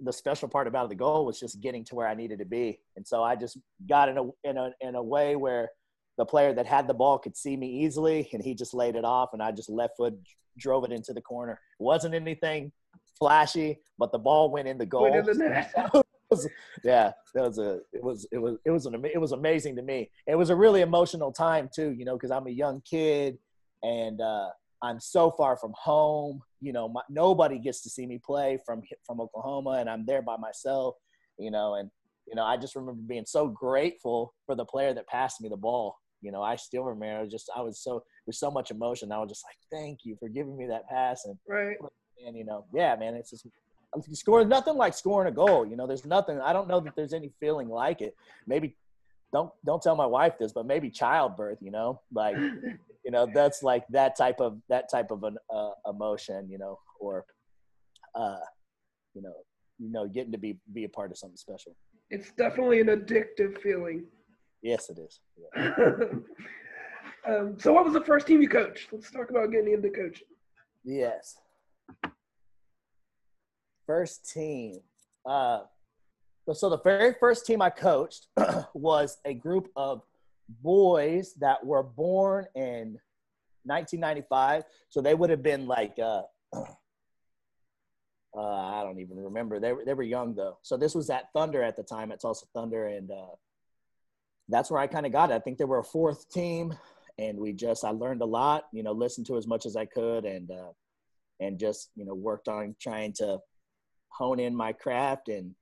the 0.00 0.12
special 0.12 0.48
part 0.48 0.66
about 0.66 0.88
the 0.88 0.94
goal 0.94 1.24
was 1.24 1.40
just 1.40 1.60
getting 1.60 1.84
to 1.84 1.94
where 1.94 2.06
I 2.06 2.14
needed 2.14 2.38
to 2.40 2.44
be. 2.44 2.80
And 2.96 3.06
so 3.06 3.22
I 3.22 3.34
just 3.34 3.58
got 3.88 4.08
in 4.08 4.18
a 4.18 4.24
in 4.44 4.56
a 4.58 4.70
in 4.80 4.94
a 4.94 5.02
way 5.02 5.36
where 5.36 5.70
the 6.18 6.24
player 6.24 6.52
that 6.54 6.66
had 6.66 6.86
the 6.86 6.94
ball 6.94 7.18
could 7.18 7.36
see 7.36 7.56
me 7.56 7.84
easily 7.84 8.28
and 8.32 8.42
he 8.42 8.54
just 8.54 8.74
laid 8.74 8.96
it 8.96 9.04
off 9.04 9.30
and 9.32 9.42
I 9.42 9.52
just 9.52 9.70
left 9.70 9.94
foot 9.96 10.14
drove 10.58 10.84
it 10.84 10.92
into 10.92 11.12
the 11.12 11.20
corner. 11.20 11.52
It 11.52 11.82
wasn't 11.82 12.14
anything 12.14 12.72
flashy, 13.18 13.78
but 13.98 14.12
the 14.12 14.18
ball 14.18 14.50
went 14.50 14.68
in 14.68 14.78
the 14.78 14.86
goal. 14.86 15.06
In 15.06 15.24
the 15.24 15.34
net. 15.34 15.72
yeah, 16.84 17.12
that 17.34 17.42
was 17.42 17.58
a 17.58 17.80
it 17.92 18.02
was 18.02 18.26
it 18.32 18.38
was 18.38 18.56
it 18.64 18.70
was 18.70 18.86
an 18.86 19.04
it 19.04 19.18
was 19.18 19.32
amazing 19.32 19.76
to 19.76 19.82
me. 19.82 20.10
It 20.26 20.34
was 20.34 20.50
a 20.50 20.56
really 20.56 20.80
emotional 20.80 21.32
time 21.32 21.68
too, 21.74 21.92
you 21.92 22.04
know, 22.04 22.14
because 22.14 22.30
I'm 22.30 22.46
a 22.46 22.50
young 22.50 22.82
kid 22.88 23.38
and 23.82 24.20
uh, 24.20 24.48
I'm 24.82 25.00
so 25.00 25.30
far 25.30 25.56
from 25.56 25.72
home. 25.76 26.40
You 26.60 26.72
know, 26.72 26.88
my, 26.88 27.02
nobody 27.08 27.58
gets 27.58 27.82
to 27.82 27.90
see 27.90 28.06
me 28.06 28.20
play 28.24 28.58
from 28.64 28.82
from 29.04 29.20
Oklahoma, 29.20 29.78
and 29.80 29.88
I'm 29.88 30.06
there 30.06 30.22
by 30.22 30.36
myself. 30.36 30.96
You 31.38 31.50
know, 31.50 31.74
and 31.74 31.90
you 32.26 32.34
know, 32.34 32.44
I 32.44 32.56
just 32.56 32.76
remember 32.76 33.00
being 33.06 33.26
so 33.26 33.48
grateful 33.48 34.34
for 34.46 34.54
the 34.54 34.64
player 34.64 34.92
that 34.94 35.06
passed 35.08 35.40
me 35.40 35.48
the 35.48 35.56
ball 35.56 35.96
you 36.22 36.32
know, 36.32 36.42
I 36.42 36.56
still 36.56 36.84
remember 36.84 37.28
just 37.28 37.50
I 37.54 37.60
was 37.60 37.78
so 37.78 38.02
with 38.26 38.36
so 38.36 38.50
much 38.50 38.70
emotion. 38.70 39.12
I 39.12 39.18
was 39.18 39.28
just 39.28 39.44
like, 39.44 39.56
thank 39.70 40.00
you 40.04 40.16
for 40.18 40.28
giving 40.28 40.56
me 40.56 40.66
that 40.66 40.88
pass 40.88 41.24
and 41.24 41.36
right. 41.48 41.76
And 42.26 42.36
you 42.36 42.44
know, 42.44 42.64
yeah, 42.74 42.96
man, 42.96 43.14
it's 43.14 43.30
just 43.30 43.46
scoring 44.12 44.48
nothing 44.48 44.74
like 44.74 44.94
scoring 44.94 45.28
a 45.28 45.34
goal. 45.34 45.66
You 45.66 45.76
know, 45.76 45.86
there's 45.86 46.04
nothing. 46.04 46.40
I 46.40 46.52
don't 46.52 46.68
know 46.68 46.80
that 46.80 46.96
there's 46.96 47.12
any 47.12 47.30
feeling 47.38 47.68
like 47.68 48.00
it. 48.00 48.16
Maybe 48.46 48.74
don't 49.36 49.50
don't 49.64 49.82
tell 49.82 49.96
my 49.96 50.06
wife 50.06 50.34
this, 50.38 50.52
but 50.52 50.66
maybe 50.66 50.90
childbirth. 50.90 51.58
You 51.60 51.70
know, 51.70 52.00
like 52.12 52.36
you 53.04 53.10
know 53.10 53.28
that's 53.32 53.62
like 53.62 53.84
that 53.90 54.16
type 54.16 54.40
of 54.40 54.58
that 54.68 54.90
type 54.90 55.10
of 55.10 55.24
an 55.24 55.36
uh, 55.54 55.72
emotion. 55.86 56.48
You 56.50 56.58
know, 56.58 56.78
or 57.00 57.24
uh, 58.14 58.38
you 59.14 59.22
know, 59.22 59.34
you 59.78 59.92
know, 59.92 60.08
getting 60.08 60.32
to 60.32 60.38
be 60.38 60.58
be 60.72 60.84
a 60.84 60.88
part 60.88 61.10
of 61.10 61.18
something 61.18 61.36
special. 61.36 61.76
It's 62.10 62.32
definitely 62.32 62.80
an 62.80 62.86
addictive 62.86 63.60
feeling. 63.60 64.04
Yes, 64.62 64.88
it 64.90 64.98
is. 64.98 65.20
Yeah. 65.36 65.74
um, 67.28 67.56
so, 67.58 67.72
what 67.72 67.84
was 67.84 67.92
the 67.92 68.04
first 68.04 68.26
team 68.26 68.40
you 68.40 68.48
coached? 68.48 68.88
Let's 68.92 69.10
talk 69.10 69.30
about 69.30 69.52
getting 69.52 69.74
into 69.74 69.90
coaching. 69.90 70.28
Yes. 70.84 71.36
First 73.86 74.30
team. 74.32 74.80
Uh, 75.28 75.60
so 76.52 76.70
the 76.70 76.78
very 76.78 77.14
first 77.18 77.44
team 77.44 77.60
I 77.60 77.70
coached 77.70 78.28
was 78.74 79.18
a 79.24 79.34
group 79.34 79.68
of 79.74 80.02
boys 80.62 81.34
that 81.40 81.64
were 81.64 81.82
born 81.82 82.46
in 82.54 82.98
1995. 83.64 84.64
So 84.88 85.00
they 85.00 85.14
would 85.14 85.30
have 85.30 85.42
been 85.42 85.66
like, 85.66 85.98
uh, 85.98 86.22
uh, 86.54 86.66
I 88.36 88.82
don't 88.84 89.00
even 89.00 89.18
remember. 89.18 89.58
They 89.58 89.72
were, 89.72 89.84
they 89.84 89.94
were 89.94 90.04
young 90.04 90.34
though. 90.34 90.58
So 90.62 90.76
this 90.76 90.94
was 90.94 91.10
at 91.10 91.32
Thunder 91.32 91.62
at 91.62 91.76
the 91.76 91.82
time, 91.82 92.12
at 92.12 92.20
Tulsa 92.20 92.46
Thunder. 92.54 92.86
And 92.86 93.10
uh, 93.10 93.34
that's 94.48 94.70
where 94.70 94.80
I 94.80 94.86
kind 94.86 95.06
of 95.06 95.12
got 95.12 95.30
it. 95.30 95.34
I 95.34 95.40
think 95.40 95.58
they 95.58 95.64
were 95.64 95.80
a 95.80 95.84
fourth 95.84 96.30
team. 96.30 96.76
And 97.18 97.38
we 97.38 97.52
just, 97.54 97.84
I 97.84 97.90
learned 97.90 98.22
a 98.22 98.26
lot, 98.26 98.66
you 98.72 98.82
know, 98.82 98.92
listened 98.92 99.26
to 99.28 99.36
as 99.36 99.46
much 99.46 99.66
as 99.66 99.74
I 99.74 99.86
could 99.86 100.24
and, 100.24 100.50
uh, 100.50 100.72
and 101.40 101.58
just, 101.58 101.90
you 101.96 102.04
know, 102.04 102.14
worked 102.14 102.46
on 102.46 102.76
trying 102.80 103.14
to 103.14 103.38
hone 104.10 104.38
in 104.38 104.54
my 104.54 104.72
craft 104.72 105.28
and 105.28 105.54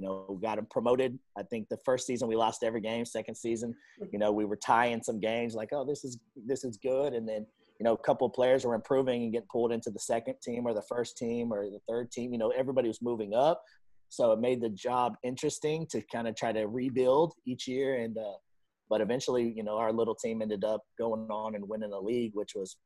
you 0.00 0.06
know 0.06 0.38
got 0.40 0.58
him 0.58 0.66
promoted. 0.70 1.18
I 1.36 1.42
think 1.42 1.68
the 1.68 1.76
first 1.84 2.06
season 2.06 2.26
we 2.26 2.36
lost 2.36 2.62
every 2.62 2.80
game. 2.80 3.04
Second 3.04 3.34
season 3.34 3.74
you 4.12 4.18
know 4.18 4.32
we 4.32 4.46
were 4.46 4.56
tying 4.56 5.02
some 5.02 5.20
games 5.20 5.54
like 5.54 5.68
oh 5.72 5.84
this 5.84 6.04
is 6.04 6.18
this 6.46 6.64
is 6.64 6.78
good. 6.78 7.12
And 7.12 7.28
then 7.28 7.46
you 7.78 7.84
know 7.84 7.92
a 7.92 7.98
couple 7.98 8.26
of 8.26 8.32
players 8.32 8.64
were 8.64 8.74
improving 8.74 9.24
and 9.24 9.32
getting 9.32 9.48
pulled 9.52 9.72
into 9.72 9.90
the 9.90 9.98
second 9.98 10.36
team 10.42 10.66
or 10.66 10.72
the 10.72 10.82
first 10.88 11.18
team 11.18 11.52
or 11.52 11.66
the 11.66 11.80
third 11.86 12.10
team. 12.10 12.32
You 12.32 12.38
know 12.38 12.48
everybody 12.48 12.88
was 12.88 13.02
moving 13.02 13.34
up. 13.34 13.62
So 14.08 14.32
it 14.32 14.40
made 14.40 14.60
the 14.60 14.70
job 14.70 15.16
interesting 15.22 15.86
to 15.90 16.00
kind 16.10 16.26
of 16.26 16.34
try 16.34 16.50
to 16.52 16.66
rebuild 16.66 17.34
each 17.46 17.68
year. 17.68 17.96
And 17.96 18.16
uh, 18.16 18.38
but 18.88 19.02
eventually 19.02 19.52
you 19.54 19.64
know 19.64 19.76
our 19.76 19.92
little 19.92 20.14
team 20.14 20.40
ended 20.40 20.64
up 20.64 20.80
going 20.98 21.28
on 21.30 21.54
and 21.56 21.68
winning 21.68 21.90
the 21.90 22.00
league 22.00 22.32
which 22.34 22.52
was 22.54 22.78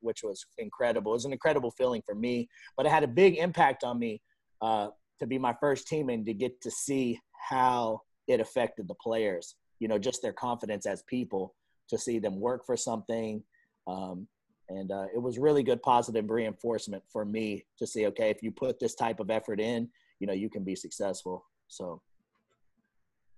which 0.00 0.22
was 0.24 0.46
incredible. 0.56 1.12
It 1.12 1.16
was 1.16 1.26
an 1.26 1.32
incredible 1.32 1.70
feeling 1.72 2.02
for 2.06 2.14
me 2.14 2.48
but 2.78 2.86
it 2.86 2.88
had 2.88 3.04
a 3.04 3.08
big 3.08 3.36
impact 3.36 3.84
on 3.84 3.98
me 3.98 4.22
uh, 4.62 4.88
to 5.22 5.26
be 5.26 5.38
my 5.38 5.54
first 5.60 5.86
team 5.86 6.08
and 6.08 6.26
to 6.26 6.34
get 6.34 6.60
to 6.60 6.70
see 6.70 7.18
how 7.48 8.00
it 8.26 8.40
affected 8.40 8.88
the 8.88 8.94
players. 8.94 9.54
You 9.78 9.88
know, 9.88 9.98
just 9.98 10.20
their 10.20 10.32
confidence 10.32 10.84
as 10.84 11.02
people 11.08 11.54
to 11.88 11.96
see 11.96 12.18
them 12.18 12.40
work 12.40 12.66
for 12.66 12.76
something. 12.76 13.42
Um, 13.86 14.26
and 14.68 14.90
uh, 14.90 15.06
it 15.14 15.22
was 15.22 15.38
really 15.38 15.62
good 15.62 15.80
positive 15.82 16.28
reinforcement 16.28 17.02
for 17.12 17.24
me 17.24 17.64
to 17.78 17.86
see, 17.86 18.06
okay, 18.06 18.30
if 18.30 18.42
you 18.42 18.50
put 18.50 18.80
this 18.80 18.94
type 18.94 19.20
of 19.20 19.30
effort 19.30 19.60
in, 19.60 19.88
you 20.18 20.26
know, 20.26 20.32
you 20.32 20.50
can 20.50 20.64
be 20.64 20.74
successful. 20.74 21.44
So 21.68 22.00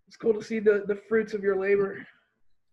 it's 0.07 0.17
cool 0.17 0.35
to 0.35 0.43
see 0.43 0.59
the, 0.59 0.85
the 0.87 0.97
fruits 1.09 1.35
of 1.35 1.43
your 1.43 1.57
labor. 1.57 2.07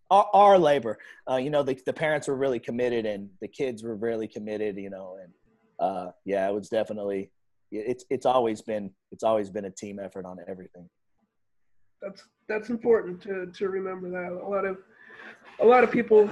Our, 0.10 0.30
our 0.34 0.60
labor, 0.60 1.00
uh, 1.30 1.38
you 1.38 1.50
know, 1.50 1.63
the, 1.63 1.78
the 1.86 1.93
parents 1.93 2.28
were 2.28 2.36
really 2.36 2.60
committed 2.60 3.06
and 3.06 3.30
the 3.41 3.47
kids 3.47 3.84
were 3.84 3.95
really 3.95 4.28
committed, 4.28 4.78
you 4.78 4.89
know, 4.89 5.17
and 5.21 5.32
uh, 5.80 6.12
yeah, 6.26 6.47
it 6.47 6.54
was 6.54 6.69
definitely, 6.69 7.32
it's 7.71 8.05
it's 8.10 8.25
always 8.25 8.62
been 8.62 8.91
it's 9.12 9.23
always 9.23 9.49
been 9.49 9.65
a 9.65 9.71
team 9.71 9.99
effort 9.99 10.25
on 10.25 10.38
everything. 10.47 10.89
That's 12.01 12.23
that's 12.47 12.69
important 12.69 13.21
to 13.23 13.47
to 13.47 13.69
remember 13.69 14.10
that 14.10 14.31
a 14.31 14.47
lot 14.47 14.65
of 14.65 14.77
a 15.60 15.65
lot 15.65 15.84
of 15.84 15.91
people 15.91 16.29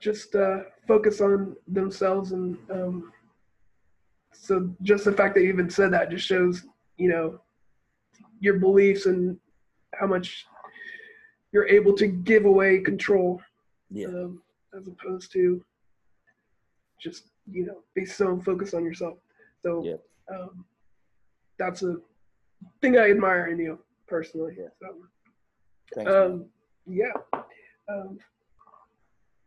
just 0.00 0.34
uh, 0.34 0.60
focus 0.88 1.20
on 1.20 1.54
themselves 1.68 2.32
and 2.32 2.58
um, 2.70 3.12
so 4.32 4.70
just 4.82 5.04
the 5.04 5.12
fact 5.12 5.34
that 5.34 5.42
you 5.42 5.48
even 5.48 5.70
said 5.70 5.92
that 5.92 6.10
just 6.10 6.26
shows 6.26 6.64
you 6.96 7.08
know 7.08 7.40
your 8.40 8.58
beliefs 8.58 9.06
and 9.06 9.38
how 9.94 10.06
much 10.06 10.46
you're 11.52 11.68
able 11.68 11.92
to 11.92 12.08
give 12.08 12.46
away 12.46 12.80
control 12.80 13.40
yeah. 13.90 14.08
um, 14.08 14.42
as 14.76 14.88
opposed 14.88 15.30
to 15.30 15.62
just 17.00 17.28
you 17.50 17.64
know 17.66 17.78
be 17.94 18.04
so 18.04 18.40
focused 18.40 18.74
on 18.74 18.84
yourself 18.84 19.18
so 19.62 19.82
yeah. 19.84 19.94
um, 20.34 20.64
that's 21.58 21.82
a 21.82 21.96
thing 22.80 22.98
I 22.98 23.10
admire 23.10 23.46
in 23.46 23.58
you 23.58 23.78
personally. 24.06 24.56
Yeah. 24.58 24.66
So, 24.80 24.86
Thanks, 25.94 26.10
um, 26.10 26.46
yeah. 26.86 27.12
Um, 27.88 28.18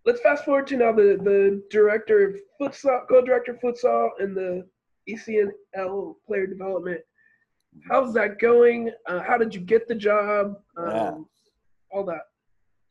let's 0.05 0.21
fast 0.21 0.45
forward 0.45 0.67
to 0.67 0.77
now 0.77 0.91
the, 0.91 1.19
the 1.23 1.63
director 1.69 2.27
of 2.27 2.35
futsal, 2.61 3.07
co-director 3.09 3.53
of 3.53 3.59
futsal, 3.59 4.09
and 4.19 4.35
the 4.35 4.65
ECNL 5.09 6.15
player 6.25 6.47
development. 6.47 7.01
How's 7.89 8.13
that 8.13 8.39
going? 8.39 8.91
Uh, 9.05 9.21
how 9.21 9.37
did 9.37 9.53
you 9.53 9.61
get 9.61 9.87
the 9.87 9.95
job? 9.95 10.55
Um, 10.77 10.89
yeah. 10.89 11.13
All 11.91 12.05
that. 12.05 12.21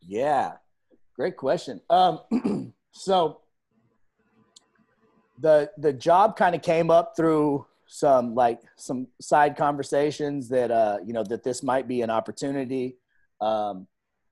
Yeah, 0.03 0.53
great 1.17 1.37
question. 1.37 1.81
Um, 1.89 2.73
so 2.93 3.41
the 5.39 5.71
the 5.79 5.93
job 5.93 6.37
kind 6.37 6.55
of 6.55 6.63
came 6.63 6.91
up 6.91 7.15
through 7.17 7.67
some 7.87 8.35
like 8.35 8.61
some 8.77 9.07
side 9.21 9.57
conversations 9.57 10.49
that 10.49 10.71
uh 10.71 10.99
you 11.05 11.13
know 11.13 11.25
that 11.25 11.45
this 11.45 11.63
might 11.63 11.87
be 11.89 12.03
an 12.03 12.11
opportunity. 12.11 12.97
Um 13.41 13.87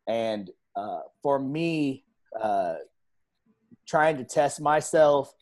and 0.08 0.50
uh 0.76 1.00
for 1.22 1.38
me 1.38 2.04
uh 2.40 2.76
trying 3.86 4.16
to 4.16 4.24
test 4.24 4.60
myself 4.60 5.32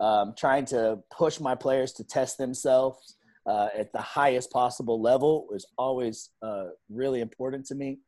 um 0.00 0.34
trying 0.36 0.64
to 0.66 0.98
push 1.10 1.40
my 1.40 1.54
players 1.54 1.92
to 1.92 2.04
test 2.04 2.38
themselves 2.38 3.16
uh, 3.46 3.68
at 3.76 3.92
the 3.92 4.00
highest 4.00 4.50
possible 4.50 5.00
level 5.00 5.46
was 5.50 5.66
always 5.76 6.30
uh, 6.42 6.66
really 6.88 7.20
important 7.20 7.66
to 7.66 7.74
me. 7.74 7.98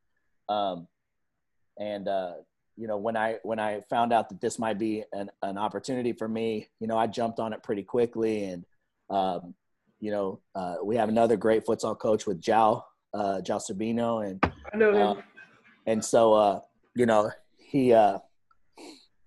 Um, 0.48 0.86
and 1.78 2.06
uh, 2.06 2.34
you 2.76 2.86
know 2.86 2.96
when 2.96 3.16
i 3.16 3.36
when 3.42 3.58
i 3.58 3.80
found 3.88 4.12
out 4.12 4.28
that 4.28 4.40
this 4.40 4.58
might 4.58 4.78
be 4.78 5.04
an, 5.12 5.30
an 5.42 5.58
opportunity 5.58 6.12
for 6.12 6.28
me 6.28 6.68
you 6.80 6.86
know 6.86 6.96
i 6.96 7.06
jumped 7.06 7.38
on 7.38 7.52
it 7.52 7.62
pretty 7.62 7.82
quickly 7.82 8.44
and 8.44 8.64
um, 9.10 9.54
you 10.00 10.10
know 10.10 10.40
uh, 10.54 10.76
we 10.82 10.96
have 10.96 11.08
another 11.08 11.36
great 11.36 11.64
futsal 11.64 11.98
coach 11.98 12.26
with 12.26 12.40
Jao 12.40 12.84
uh 13.12 13.40
Jao 13.40 13.58
Sabino 13.58 14.28
and 14.28 14.42
I 14.72 14.76
know 14.76 14.92
him. 14.92 15.18
uh, 15.18 15.22
and 15.86 16.04
so 16.04 16.34
uh 16.34 16.60
you 16.94 17.06
know 17.06 17.30
he 17.56 17.92
uh 17.92 18.18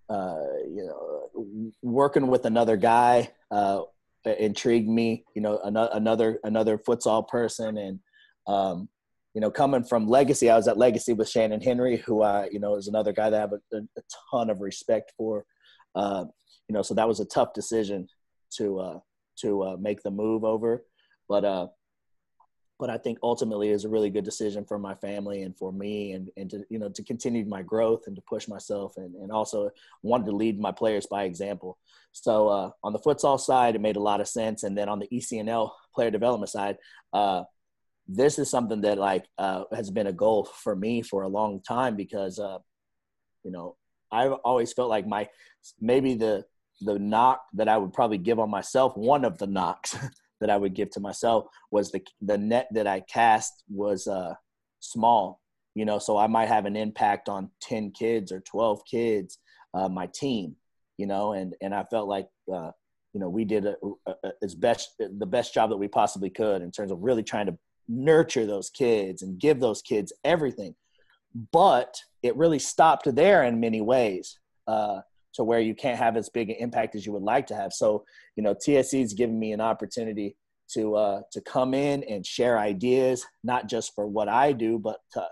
uh 0.09 0.43
you 0.67 0.85
know 0.85 1.71
working 1.81 2.27
with 2.27 2.45
another 2.45 2.77
guy 2.77 3.31
uh 3.51 3.81
intrigued 4.39 4.89
me 4.89 5.23
you 5.35 5.41
know 5.41 5.59
another 5.63 5.89
another 5.93 6.39
another 6.43 6.77
futsal 6.77 7.27
person 7.27 7.77
and 7.77 7.99
um 8.45 8.89
you 9.37 9.41
know, 9.41 9.51
coming 9.51 9.83
from 9.83 10.07
Legacy, 10.07 10.49
I 10.49 10.55
was 10.55 10.67
at 10.67 10.79
Legacy 10.79 11.13
with 11.13 11.29
Shannon 11.29 11.61
Henry, 11.61 11.97
who 11.97 12.23
I, 12.23 12.49
you 12.51 12.59
know, 12.59 12.75
is 12.75 12.87
another 12.87 13.13
guy 13.13 13.29
that 13.29 13.37
I 13.37 13.41
have 13.41 13.53
a, 13.53 13.77
a 13.77 14.01
ton 14.31 14.49
of 14.49 14.61
respect 14.61 15.13
for. 15.15 15.45
Uh, 15.93 16.25
you 16.67 16.73
know, 16.73 16.81
so 16.81 16.95
that 16.95 17.07
was 17.07 17.19
a 17.19 17.25
tough 17.25 17.53
decision 17.53 18.07
to 18.55 18.79
uh, 18.79 18.99
to 19.41 19.61
uh, 19.61 19.77
make 19.79 20.01
the 20.01 20.09
move 20.09 20.43
over, 20.43 20.83
but 21.29 21.45
uh, 21.45 21.67
but 22.79 22.89
I 22.89 22.97
think 22.97 23.19
ultimately 23.21 23.69
is 23.69 23.85
a 23.85 23.89
really 23.89 24.09
good 24.09 24.25
decision 24.25 24.65
for 24.65 24.79
my 24.79 24.95
family 24.95 25.43
and 25.43 25.55
for 25.55 25.71
me, 25.71 26.13
and 26.13 26.31
and 26.35 26.49
to 26.49 26.65
you 26.71 26.79
know 26.79 26.89
to 26.89 27.03
continue 27.03 27.45
my 27.45 27.61
growth 27.61 28.07
and 28.07 28.15
to 28.15 28.23
push 28.23 28.47
myself, 28.47 28.97
and 28.97 29.13
and 29.17 29.31
also 29.31 29.69
wanted 30.01 30.25
to 30.25 30.35
lead 30.35 30.59
my 30.59 30.71
players 30.71 31.05
by 31.05 31.25
example. 31.25 31.77
So 32.11 32.47
uh, 32.47 32.71
on 32.83 32.91
the 32.91 32.99
futsal 32.99 33.39
side, 33.39 33.75
it 33.75 33.81
made 33.81 33.97
a 33.97 34.01
lot 34.01 34.19
of 34.19 34.27
sense, 34.27 34.63
and 34.63 34.75
then 34.75 34.89
on 34.89 34.97
the 34.97 35.07
ECNL 35.09 35.69
player 35.93 36.09
development 36.09 36.49
side. 36.49 36.77
This 38.07 38.39
is 38.39 38.49
something 38.49 38.81
that 38.81 38.97
like 38.97 39.25
uh, 39.37 39.63
has 39.73 39.91
been 39.91 40.07
a 40.07 40.13
goal 40.13 40.45
for 40.45 40.75
me 40.75 41.01
for 41.01 41.23
a 41.23 41.27
long 41.27 41.61
time 41.61 41.95
because 41.95 42.39
uh, 42.39 42.59
you 43.43 43.51
know 43.51 43.75
I've 44.11 44.33
always 44.43 44.73
felt 44.73 44.89
like 44.89 45.07
my 45.07 45.27
maybe 45.79 46.13
the 46.13 46.45
the 46.81 46.99
knock 46.99 47.41
that 47.53 47.67
I 47.67 47.77
would 47.77 47.93
probably 47.93 48.17
give 48.17 48.39
on 48.39 48.49
myself 48.49 48.95
one 48.95 49.25
of 49.25 49.37
the 49.37 49.47
knocks 49.47 49.97
that 50.39 50.49
I 50.49 50.57
would 50.57 50.75
give 50.75 50.91
to 50.91 50.99
myself 50.99 51.45
was 51.71 51.91
the 51.91 52.01
the 52.21 52.37
net 52.37 52.67
that 52.71 52.87
I 52.87 53.01
cast 53.01 53.63
was 53.69 54.07
uh, 54.07 54.35
small 54.79 55.41
you 55.75 55.85
know 55.85 55.99
so 55.99 56.17
I 56.17 56.27
might 56.27 56.47
have 56.47 56.65
an 56.65 56.75
impact 56.75 57.29
on 57.29 57.51
10 57.61 57.91
kids 57.91 58.31
or 58.31 58.39
12 58.41 58.81
kids 58.89 59.39
uh, 59.73 59.89
my 59.89 60.07
team 60.13 60.55
you 60.97 61.07
know 61.07 61.33
and 61.33 61.55
and 61.61 61.73
I 61.73 61.83
felt 61.83 62.07
like 62.07 62.27
uh, 62.53 62.71
you 63.13 63.19
know 63.19 63.29
we 63.29 63.45
did 63.45 63.65
a, 63.65 63.75
a, 64.05 64.11
a, 64.23 64.31
as 64.43 64.55
best 64.55 64.91
the 64.99 65.25
best 65.25 65.53
job 65.53 65.69
that 65.71 65.77
we 65.77 65.87
possibly 65.87 66.29
could 66.29 66.61
in 66.61 66.71
terms 66.71 66.91
of 66.91 67.01
really 67.01 67.23
trying 67.23 67.47
to 67.47 67.57
nurture 67.87 68.45
those 68.45 68.69
kids 68.69 69.21
and 69.21 69.39
give 69.39 69.59
those 69.59 69.81
kids 69.81 70.13
everything. 70.23 70.75
But 71.51 71.95
it 72.23 72.35
really 72.35 72.59
stopped 72.59 73.13
there 73.13 73.43
in 73.43 73.59
many 73.59 73.81
ways. 73.81 74.39
Uh, 74.67 75.01
to 75.37 75.43
where 75.43 75.59
you 75.59 75.75
can't 75.75 75.99
have 75.99 76.17
as 76.17 76.29
big 76.29 76.49
an 76.49 76.55
impact 76.57 76.95
as 76.95 77.05
you 77.05 77.13
would 77.13 77.21
like 77.21 77.45
to 77.45 77.55
have. 77.55 77.71
So, 77.71 78.03
you 78.35 78.41
know, 78.41 78.55
TSC 78.55 78.99
has 79.01 79.13
given 79.13 79.37
me 79.37 79.51
an 79.53 79.61
opportunity 79.61 80.35
to 80.73 80.95
uh, 80.95 81.21
to 81.31 81.41
come 81.41 81.73
in 81.73 82.03
and 82.03 82.25
share 82.25 82.57
ideas, 82.57 83.23
not 83.43 83.69
just 83.69 83.93
for 83.95 84.07
what 84.07 84.27
I 84.27 84.51
do, 84.51 84.79
but 84.79 84.97
to, 85.13 85.27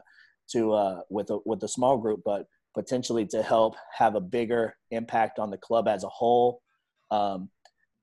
to 0.51 0.73
uh, 0.73 1.01
with 1.09 1.31
a 1.31 1.39
with 1.43 1.63
a 1.63 1.67
small 1.67 1.97
group, 1.97 2.21
but 2.23 2.45
potentially 2.75 3.25
to 3.25 3.41
help 3.41 3.75
have 3.97 4.15
a 4.15 4.21
bigger 4.21 4.75
impact 4.91 5.39
on 5.39 5.49
the 5.49 5.57
club 5.57 5.87
as 5.87 6.03
a 6.03 6.09
whole, 6.09 6.61
um, 7.09 7.49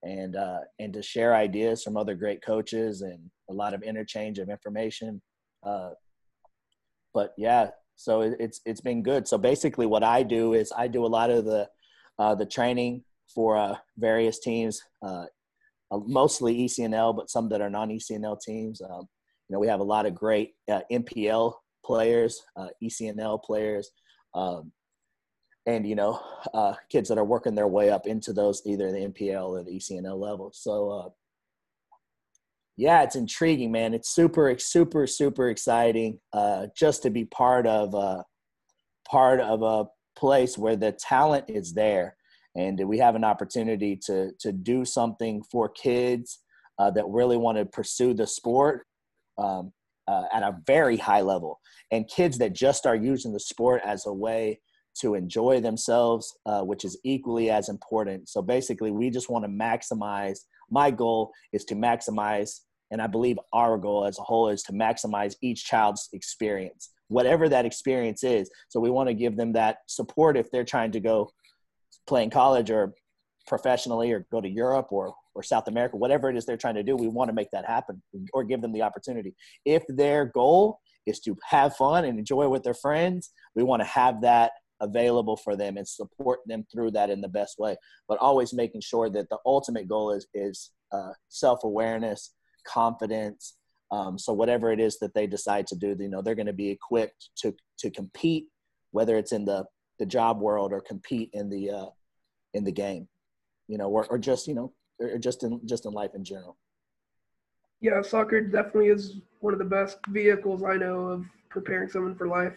and 0.02 0.36
uh, 0.36 0.60
and 0.78 0.92
to 0.92 1.02
share 1.02 1.34
ideas 1.34 1.82
from 1.82 1.96
other 1.96 2.14
great 2.14 2.42
coaches 2.44 3.02
and 3.02 3.18
a 3.48 3.52
lot 3.52 3.74
of 3.74 3.82
interchange 3.82 4.38
of 4.38 4.48
information. 4.48 5.20
Uh, 5.64 5.90
but 7.14 7.32
yeah, 7.36 7.68
so 7.96 8.22
it, 8.22 8.36
it's 8.40 8.60
it's 8.64 8.80
been 8.80 9.02
good. 9.02 9.28
So 9.28 9.38
basically, 9.38 9.86
what 9.86 10.02
I 10.02 10.22
do 10.22 10.54
is 10.54 10.72
I 10.76 10.88
do 10.88 11.04
a 11.04 11.08
lot 11.08 11.30
of 11.30 11.44
the 11.44 11.68
uh, 12.18 12.34
the 12.34 12.46
training 12.46 13.04
for 13.34 13.56
uh, 13.56 13.76
various 13.96 14.38
teams, 14.38 14.82
uh, 15.02 15.26
uh 15.90 15.98
mostly 16.06 16.64
ECNL, 16.64 17.16
but 17.16 17.30
some 17.30 17.48
that 17.50 17.60
are 17.60 17.70
non-ECNL 17.70 18.40
teams. 18.40 18.82
Um, 18.82 19.08
you 19.48 19.54
know, 19.54 19.60
we 19.60 19.68
have 19.68 19.80
a 19.80 19.84
lot 19.84 20.06
of 20.06 20.14
great 20.14 20.54
NPL 20.70 21.54
players, 21.84 22.42
uh, 22.56 22.68
ECNL 22.82 23.42
players, 23.42 23.90
um, 24.34 24.72
and 25.66 25.86
you 25.86 25.94
know, 25.94 26.20
kids 26.90 27.08
that 27.08 27.18
are 27.18 27.24
working 27.24 27.54
their 27.54 27.68
way 27.68 27.90
up 27.90 28.06
into 28.06 28.32
those 28.32 28.62
either 28.66 28.90
the 28.90 29.08
NPL 29.08 29.48
or 29.48 29.62
the 29.62 29.72
ECNL 29.72 30.18
level. 30.18 30.50
So 30.54 31.14
yeah, 32.76 33.02
it's 33.02 33.16
intriguing, 33.16 33.70
man. 33.70 33.94
It's 33.94 34.10
super, 34.10 34.56
super, 34.58 35.06
super 35.06 35.50
exciting 35.50 36.18
uh, 36.32 36.68
just 36.76 37.02
to 37.02 37.10
be 37.10 37.24
part 37.24 37.66
of 37.66 37.94
a 37.94 38.24
part 39.08 39.40
of 39.40 39.62
a 39.62 39.86
place 40.18 40.56
where 40.56 40.76
the 40.76 40.92
talent 40.92 41.44
is 41.48 41.74
there, 41.74 42.16
and 42.56 42.80
we 42.88 42.98
have 42.98 43.14
an 43.14 43.24
opportunity 43.24 43.96
to 44.06 44.32
to 44.40 44.52
do 44.52 44.84
something 44.84 45.42
for 45.50 45.68
kids 45.68 46.40
uh, 46.78 46.90
that 46.92 47.04
really 47.06 47.36
want 47.36 47.58
to 47.58 47.66
pursue 47.66 48.14
the 48.14 48.26
sport 48.26 48.86
um, 49.36 49.72
uh, 50.08 50.24
at 50.32 50.42
a 50.42 50.56
very 50.66 50.96
high 50.96 51.20
level, 51.20 51.60
and 51.90 52.08
kids 52.08 52.38
that 52.38 52.54
just 52.54 52.86
are 52.86 52.96
using 52.96 53.34
the 53.34 53.40
sport 53.40 53.82
as 53.84 54.06
a 54.06 54.12
way 54.12 54.58
to 55.00 55.14
enjoy 55.14 55.60
themselves, 55.60 56.36
uh, 56.46 56.62
which 56.62 56.84
is 56.84 56.98
equally 57.04 57.50
as 57.50 57.68
important. 57.68 58.28
So 58.28 58.42
basically, 58.42 58.90
we 58.90 59.10
just 59.10 59.30
want 59.30 59.44
to 59.44 59.50
maximize 59.50 60.38
my 60.72 60.90
goal 60.90 61.30
is 61.52 61.64
to 61.66 61.74
maximize 61.74 62.60
and 62.90 63.00
i 63.00 63.06
believe 63.06 63.38
our 63.52 63.78
goal 63.78 64.04
as 64.04 64.18
a 64.18 64.22
whole 64.22 64.48
is 64.48 64.62
to 64.62 64.72
maximize 64.72 65.34
each 65.42 65.64
child's 65.64 66.08
experience 66.12 66.90
whatever 67.08 67.48
that 67.48 67.66
experience 67.66 68.24
is 68.24 68.50
so 68.68 68.80
we 68.80 68.90
want 68.90 69.08
to 69.08 69.14
give 69.14 69.36
them 69.36 69.52
that 69.52 69.78
support 69.86 70.36
if 70.36 70.50
they're 70.50 70.64
trying 70.64 70.90
to 70.90 71.00
go 71.00 71.30
play 72.06 72.22
in 72.24 72.30
college 72.30 72.70
or 72.70 72.94
professionally 73.46 74.10
or 74.10 74.26
go 74.32 74.40
to 74.40 74.48
europe 74.48 74.88
or 74.90 75.14
or 75.34 75.42
south 75.42 75.68
america 75.68 75.96
whatever 75.96 76.30
it 76.30 76.36
is 76.36 76.46
they're 76.46 76.56
trying 76.56 76.74
to 76.74 76.82
do 76.82 76.96
we 76.96 77.08
want 77.08 77.28
to 77.28 77.34
make 77.34 77.50
that 77.52 77.66
happen 77.66 78.02
or 78.32 78.42
give 78.42 78.62
them 78.62 78.72
the 78.72 78.82
opportunity 78.82 79.34
if 79.64 79.82
their 79.88 80.26
goal 80.26 80.78
is 81.04 81.18
to 81.20 81.36
have 81.44 81.76
fun 81.76 82.04
and 82.04 82.18
enjoy 82.18 82.48
with 82.48 82.62
their 82.62 82.74
friends 82.74 83.30
we 83.54 83.62
want 83.62 83.80
to 83.80 83.86
have 83.86 84.20
that 84.22 84.52
available 84.82 85.36
for 85.36 85.56
them 85.56 85.78
and 85.78 85.88
support 85.88 86.40
them 86.46 86.66
through 86.70 86.90
that 86.90 87.08
in 87.08 87.20
the 87.22 87.28
best 87.28 87.58
way. 87.58 87.76
But 88.08 88.18
always 88.18 88.52
making 88.52 88.82
sure 88.82 89.08
that 89.10 89.28
the 89.30 89.38
ultimate 89.46 89.88
goal 89.88 90.12
is 90.12 90.26
is 90.34 90.72
uh, 90.92 91.12
self-awareness 91.28 92.34
confidence 92.66 93.56
um, 93.90 94.18
so 94.18 94.32
whatever 94.32 94.72
it 94.72 94.80
is 94.80 94.98
that 94.98 95.14
they 95.14 95.26
decide 95.26 95.66
to 95.66 95.76
do 95.76 95.96
you 95.98 96.08
know 96.08 96.22
they're 96.22 96.34
going 96.34 96.46
to 96.46 96.52
be 96.52 96.70
equipped 96.70 97.30
to 97.36 97.54
to 97.78 97.90
compete 97.90 98.46
whether 98.90 99.16
it's 99.16 99.32
in 99.32 99.44
the 99.44 99.64
the 99.98 100.06
job 100.06 100.40
world 100.40 100.72
or 100.72 100.80
compete 100.80 101.30
in 101.32 101.48
the 101.48 101.70
uh, 101.70 101.86
in 102.54 102.64
the 102.64 102.72
game 102.72 103.08
you 103.68 103.78
know 103.78 103.88
or, 103.88 104.06
or 104.06 104.18
just 104.18 104.46
you 104.46 104.54
know 104.54 104.72
or 104.98 105.18
just 105.18 105.42
in 105.42 105.60
just 105.66 105.86
in 105.86 105.92
life 105.92 106.14
in 106.14 106.24
general. 106.24 106.56
Yeah 107.80 108.00
soccer 108.02 108.40
definitely 108.40 108.88
is 108.88 109.16
one 109.40 109.52
of 109.52 109.58
the 109.58 109.64
best 109.64 109.98
vehicles 110.08 110.62
i 110.62 110.76
know 110.76 111.00
of 111.06 111.24
preparing 111.50 111.88
someone 111.88 112.14
for 112.14 112.28
life 112.28 112.56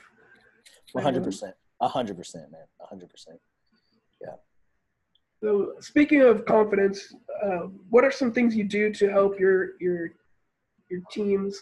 100% 1.82 2.16
100% 2.16 2.36
man 2.52 2.66
A 2.82 2.96
100% 2.96 3.08
yeah 4.22 4.36
so 5.46 5.74
speaking 5.80 6.22
of 6.22 6.44
confidence, 6.46 7.14
uh, 7.44 7.68
what 7.92 8.04
are 8.04 8.12
some 8.12 8.32
things 8.32 8.56
you 8.56 8.64
do 8.64 8.92
to 8.94 9.10
help 9.12 9.40
your 9.40 9.80
your 9.80 10.10
your 10.90 11.02
teams 11.12 11.62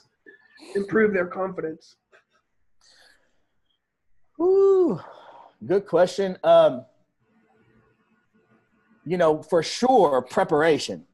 improve 0.73 1.13
their 1.13 1.25
confidence? 1.25 1.95
Ooh, 4.39 5.01
good 5.65 5.85
question. 5.85 6.37
Um, 6.45 6.85
you 9.05 9.17
know, 9.17 9.41
for 9.41 9.61
sure, 9.61 10.21
preparation. 10.21 11.05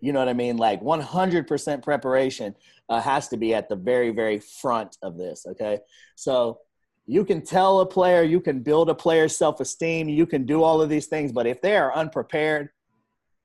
You 0.00 0.12
know 0.12 0.20
what 0.20 0.28
I 0.28 0.34
mean? 0.34 0.56
Like 0.56 0.80
100% 0.80 1.82
preparation 1.82 2.54
uh, 2.88 3.00
has 3.00 3.26
to 3.28 3.36
be 3.36 3.52
at 3.54 3.68
the 3.68 3.74
very, 3.74 4.10
very 4.10 4.38
front 4.38 4.96
of 5.02 5.18
this. 5.18 5.44
Okay. 5.44 5.80
So 6.14 6.60
you 7.08 7.24
can 7.24 7.40
tell 7.40 7.80
a 7.80 7.86
player, 7.86 8.22
you 8.22 8.38
can 8.38 8.60
build 8.60 8.90
a 8.90 8.94
player's 8.94 9.34
self 9.34 9.60
esteem, 9.60 10.10
you 10.10 10.26
can 10.26 10.44
do 10.44 10.62
all 10.62 10.82
of 10.82 10.90
these 10.90 11.06
things, 11.06 11.32
but 11.32 11.46
if 11.46 11.60
they 11.62 11.74
are 11.74 11.92
unprepared, 11.94 12.68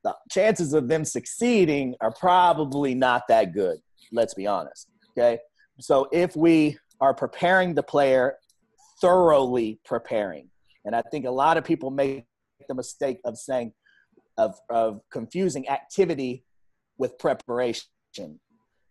the 0.04 0.14
chances 0.30 0.74
of 0.74 0.90
them 0.90 1.06
succeeding 1.06 1.96
are 2.02 2.12
probably 2.12 2.94
not 2.94 3.24
that 3.30 3.54
good. 3.54 3.78
Let's 4.12 4.34
be 4.34 4.46
honest. 4.46 4.90
Okay. 5.18 5.40
So 5.80 6.10
if 6.12 6.36
we 6.36 6.78
are 7.00 7.14
preparing 7.14 7.74
the 7.74 7.84
player, 7.84 8.36
thoroughly 9.00 9.80
preparing, 9.86 10.50
and 10.84 10.94
I 10.94 11.02
think 11.10 11.26
a 11.26 11.32
lot 11.32 11.56
of 11.56 11.64
people 11.64 11.90
make 11.90 12.26
the 12.68 12.76
mistake 12.76 13.20
of 13.24 13.38
saying, 13.38 13.72
of, 14.38 14.56
of 14.70 15.00
confusing 15.10 15.70
activity 15.70 16.44
with 16.98 17.18
preparation. 17.18 17.88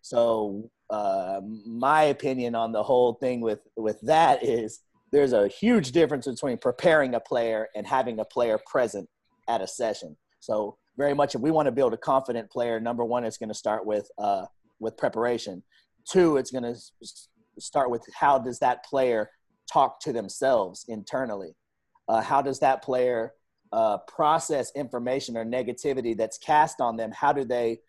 So 0.01 0.71
uh, 0.89 1.41
my 1.65 2.03
opinion 2.03 2.55
on 2.55 2.71
the 2.71 2.83
whole 2.83 3.13
thing 3.15 3.41
with 3.41 3.59
with 3.75 3.99
that 4.01 4.43
is 4.43 4.81
there's 5.11 5.33
a 5.33 5.47
huge 5.47 5.91
difference 5.91 6.27
between 6.27 6.57
preparing 6.57 7.13
a 7.13 7.19
player 7.19 7.67
and 7.75 7.85
having 7.85 8.19
a 8.19 8.25
player 8.25 8.59
present 8.65 9.07
at 9.47 9.61
a 9.61 9.67
session. 9.67 10.17
So 10.39 10.77
very 10.97 11.13
much 11.13 11.35
if 11.35 11.41
we 11.41 11.51
want 11.51 11.67
to 11.67 11.71
build 11.71 11.93
a 11.93 11.97
confident 11.97 12.49
player, 12.49 12.79
number 12.79 13.05
one, 13.05 13.23
it's 13.23 13.37
going 13.37 13.49
to 13.49 13.55
start 13.55 13.85
with 13.85 14.09
uh, 14.17 14.45
with 14.79 14.97
preparation. 14.97 15.63
Two, 16.09 16.37
it's 16.37 16.51
going 16.51 16.63
to 16.63 16.75
start 17.59 17.89
with 17.89 18.03
how 18.13 18.37
does 18.39 18.59
that 18.59 18.83
player 18.83 19.29
talk 19.71 19.99
to 20.01 20.11
themselves 20.11 20.85
internally? 20.87 21.55
Uh, 22.07 22.21
how 22.21 22.41
does 22.41 22.59
that 22.59 22.83
player 22.83 23.33
uh, 23.71 23.97
process 24.07 24.71
information 24.75 25.37
or 25.37 25.45
negativity 25.45 26.15
that's 26.15 26.37
cast 26.37 26.81
on 26.81 26.97
them? 26.97 27.11
How 27.11 27.33
do 27.33 27.45
they 27.45 27.79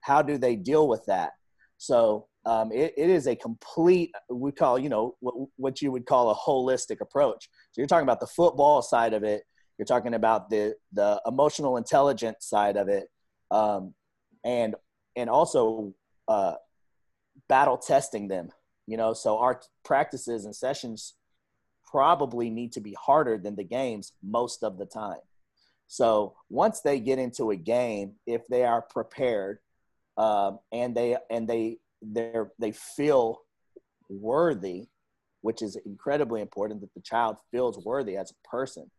how 0.00 0.20
do 0.20 0.36
they 0.36 0.56
deal 0.56 0.88
with 0.88 1.04
that? 1.06 1.32
So 1.78 2.26
um, 2.44 2.72
it, 2.72 2.92
it 2.96 3.08
is 3.08 3.26
a 3.26 3.36
complete 3.36 4.12
we 4.30 4.52
call 4.52 4.78
you 4.78 4.88
know 4.88 5.16
what, 5.20 5.34
what 5.56 5.82
you 5.82 5.92
would 5.92 6.06
call 6.06 6.30
a 6.30 6.34
holistic 6.34 7.00
approach. 7.00 7.48
So 7.72 7.80
you're 7.80 7.86
talking 7.86 8.04
about 8.06 8.20
the 8.20 8.26
football 8.26 8.82
side 8.82 9.14
of 9.14 9.22
it. 9.22 9.42
You're 9.78 9.86
talking 9.86 10.14
about 10.14 10.50
the 10.50 10.74
the 10.92 11.20
emotional 11.26 11.76
intelligence 11.76 12.46
side 12.46 12.76
of 12.76 12.88
it. 12.88 13.08
Um, 13.50 13.94
and 14.44 14.74
and 15.14 15.30
also 15.30 15.94
uh, 16.28 16.54
battle 17.48 17.76
testing 17.76 18.28
them 18.28 18.50
you 18.86 18.96
know? 18.96 19.12
So 19.12 19.38
our 19.38 19.60
practices 19.84 20.44
and 20.44 20.54
sessions 20.54 21.14
probably 21.84 22.50
need 22.50 22.72
to 22.72 22.80
be 22.80 22.96
harder 23.00 23.38
than 23.38 23.56
the 23.56 23.64
games 23.64 24.12
most 24.22 24.62
of 24.62 24.78
the 24.78 24.86
time. 24.86 25.20
So 25.86 26.36
once 26.48 26.80
they 26.80 27.00
get 27.00 27.18
into 27.18 27.50
a 27.50 27.56
game 27.56 28.12
if 28.26 28.46
they 28.48 28.64
are 28.64 28.82
prepared 28.82 29.58
um, 30.16 30.58
and 30.72 30.94
they 30.94 31.16
and 31.30 31.46
they 31.46 31.78
they 32.02 32.32
they 32.58 32.72
feel 32.72 33.40
worthy, 34.08 34.88
which 35.40 35.62
is 35.62 35.76
incredibly 35.86 36.40
important 36.40 36.80
that 36.80 36.92
the 36.94 37.02
child 37.02 37.36
feels 37.50 37.84
worthy 37.84 38.16
as 38.16 38.30
a 38.30 38.48
person, 38.48 38.90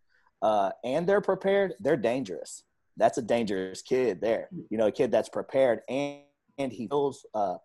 uh, 0.41 0.71
and 0.83 1.07
they're 1.07 1.21
prepared. 1.21 1.73
They're 1.79 1.97
dangerous. 1.97 2.63
That's 2.97 3.17
a 3.17 3.21
dangerous 3.21 3.81
kid 3.81 4.21
there. 4.21 4.49
You 4.69 4.77
know, 4.77 4.87
a 4.87 4.91
kid 4.91 5.11
that's 5.11 5.29
prepared 5.29 5.79
and 5.89 6.21
and 6.57 6.71
he 6.71 6.87
feels 6.87 7.25
uh, 7.33 7.55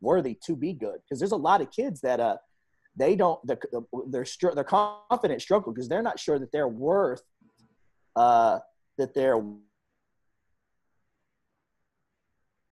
worthy 0.00 0.38
to 0.46 0.54
be 0.54 0.72
good. 0.72 0.98
Because 1.02 1.18
there's 1.18 1.32
a 1.32 1.36
lot 1.36 1.60
of 1.60 1.70
kids 1.70 2.00
that 2.02 2.20
uh 2.20 2.36
they 2.96 3.14
don't 3.16 3.38
they're 3.46 3.58
they're, 4.08 4.26
they're 4.54 4.64
confident 4.64 5.42
struggle 5.42 5.72
because 5.72 5.88
they're 5.88 6.02
not 6.02 6.18
sure 6.18 6.38
that 6.38 6.50
they're 6.52 6.68
worth 6.68 7.22
uh 8.14 8.58
that 8.96 9.14
they're 9.14 9.42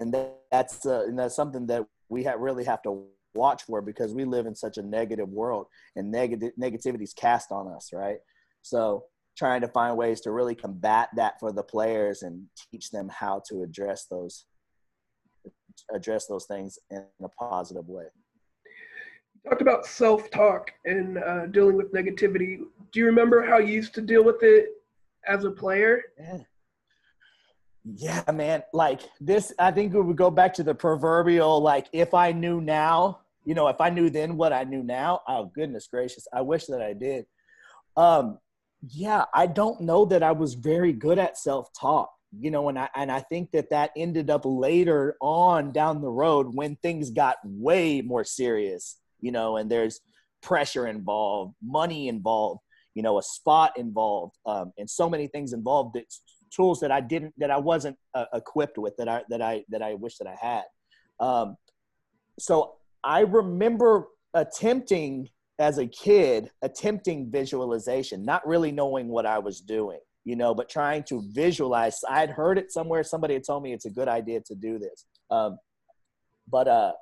and 0.00 0.14
that's 0.50 0.86
uh, 0.86 1.04
and 1.06 1.18
that's 1.18 1.36
something 1.36 1.66
that 1.66 1.84
we 2.14 2.22
have 2.22 2.38
really 2.38 2.64
have 2.64 2.82
to 2.82 3.04
watch 3.34 3.64
for 3.64 3.82
because 3.82 4.14
we 4.14 4.24
live 4.24 4.46
in 4.46 4.54
such 4.54 4.78
a 4.78 4.82
negative 4.82 5.28
world 5.28 5.66
and 5.96 6.10
negative 6.10 6.52
negativity 6.60 7.02
is 7.02 7.12
cast 7.12 7.50
on 7.50 7.66
us 7.68 7.90
right 7.92 8.18
so 8.62 9.04
trying 9.36 9.60
to 9.60 9.68
find 9.68 9.96
ways 9.96 10.20
to 10.20 10.30
really 10.30 10.54
combat 10.54 11.08
that 11.16 11.34
for 11.40 11.52
the 11.52 11.62
players 11.62 12.22
and 12.22 12.46
teach 12.70 12.90
them 12.90 13.08
how 13.08 13.42
to 13.48 13.62
address 13.62 14.06
those 14.08 14.46
address 15.92 16.26
those 16.26 16.46
things 16.46 16.78
in 16.90 17.04
a 17.22 17.28
positive 17.28 17.88
way 17.88 18.04
you 18.64 19.50
talked 19.50 19.60
about 19.60 19.84
self-talk 19.84 20.70
and 20.84 21.18
uh, 21.18 21.46
dealing 21.46 21.76
with 21.76 21.92
negativity 21.92 22.60
do 22.92 23.00
you 23.00 23.06
remember 23.06 23.44
how 23.44 23.58
you 23.58 23.74
used 23.74 23.92
to 23.94 24.00
deal 24.00 24.22
with 24.22 24.42
it 24.42 24.68
as 25.26 25.44
a 25.44 25.50
player? 25.50 26.02
Yeah. 26.18 26.38
Yeah, 27.84 28.22
man. 28.32 28.62
Like 28.72 29.02
this, 29.20 29.52
I 29.58 29.70
think 29.70 29.92
we 29.92 30.00
would 30.00 30.16
go 30.16 30.30
back 30.30 30.54
to 30.54 30.62
the 30.62 30.74
proverbial 30.74 31.60
like, 31.60 31.86
if 31.92 32.14
I 32.14 32.32
knew 32.32 32.60
now, 32.60 33.20
you 33.44 33.54
know, 33.54 33.68
if 33.68 33.80
I 33.80 33.90
knew 33.90 34.08
then 34.08 34.36
what 34.36 34.52
I 34.52 34.64
knew 34.64 34.82
now, 34.82 35.20
oh 35.28 35.50
goodness 35.54 35.86
gracious, 35.86 36.26
I 36.32 36.40
wish 36.40 36.64
that 36.66 36.80
I 36.80 36.94
did. 36.94 37.26
Um, 37.96 38.38
yeah, 38.88 39.24
I 39.34 39.46
don't 39.46 39.82
know 39.82 40.06
that 40.06 40.22
I 40.22 40.32
was 40.32 40.54
very 40.54 40.92
good 40.92 41.18
at 41.18 41.36
self 41.38 41.68
talk, 41.78 42.10
you 42.38 42.50
know, 42.50 42.68
and 42.70 42.78
I 42.78 42.88
and 42.96 43.12
I 43.12 43.20
think 43.20 43.50
that 43.52 43.70
that 43.70 43.90
ended 43.96 44.30
up 44.30 44.42
later 44.44 45.16
on 45.20 45.72
down 45.72 46.00
the 46.00 46.10
road 46.10 46.54
when 46.54 46.76
things 46.76 47.10
got 47.10 47.36
way 47.44 48.00
more 48.00 48.24
serious, 48.24 48.96
you 49.20 49.30
know, 49.30 49.58
and 49.58 49.70
there's 49.70 50.00
pressure 50.42 50.86
involved, 50.86 51.54
money 51.62 52.08
involved, 52.08 52.60
you 52.94 53.02
know, 53.02 53.18
a 53.18 53.22
spot 53.22 53.72
involved, 53.76 54.36
um, 54.46 54.72
and 54.78 54.88
so 54.88 55.08
many 55.08 55.26
things 55.26 55.52
involved. 55.52 55.94
That 55.94 56.06
tools 56.54 56.80
that 56.80 56.92
I 56.92 57.00
didn't 57.00 57.34
that 57.38 57.50
I 57.50 57.58
wasn't 57.58 57.96
uh, 58.14 58.26
equipped 58.32 58.78
with 58.78 58.96
that 58.98 59.08
I 59.08 59.22
that 59.28 59.42
I 59.42 59.64
that 59.70 59.82
I 59.82 59.94
wish 59.94 60.18
that 60.18 60.28
I 60.28 60.36
had. 60.40 60.64
Um, 61.20 61.56
so 62.38 62.74
I 63.02 63.20
remember 63.20 64.06
attempting 64.34 65.28
as 65.58 65.78
a 65.78 65.86
kid 65.86 66.50
attempting 66.62 67.30
visualization, 67.30 68.24
not 68.24 68.46
really 68.46 68.72
knowing 68.72 69.08
what 69.08 69.26
I 69.26 69.38
was 69.38 69.60
doing, 69.60 70.00
you 70.24 70.36
know, 70.36 70.54
but 70.54 70.68
trying 70.68 71.04
to 71.04 71.22
visualize. 71.32 72.00
I'd 72.08 72.30
heard 72.30 72.58
it 72.58 72.72
somewhere. 72.72 73.04
Somebody 73.04 73.34
had 73.34 73.44
told 73.44 73.62
me 73.62 73.72
it's 73.72 73.84
a 73.84 73.90
good 73.90 74.08
idea 74.08 74.40
to 74.46 74.54
do 74.54 74.78
this. 74.78 75.06
Um, 75.30 75.58
but 76.50 76.68
uh, 76.68 76.92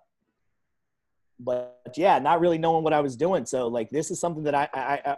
but 1.40 1.94
yeah, 1.96 2.18
not 2.18 2.40
really 2.40 2.58
knowing 2.58 2.84
what 2.84 2.92
I 2.92 3.00
was 3.00 3.16
doing. 3.16 3.46
So 3.46 3.68
like, 3.68 3.90
this 3.90 4.10
is 4.10 4.20
something 4.20 4.44
that 4.44 4.54
I 4.54 4.68
I 4.74 5.00
I, 5.04 5.16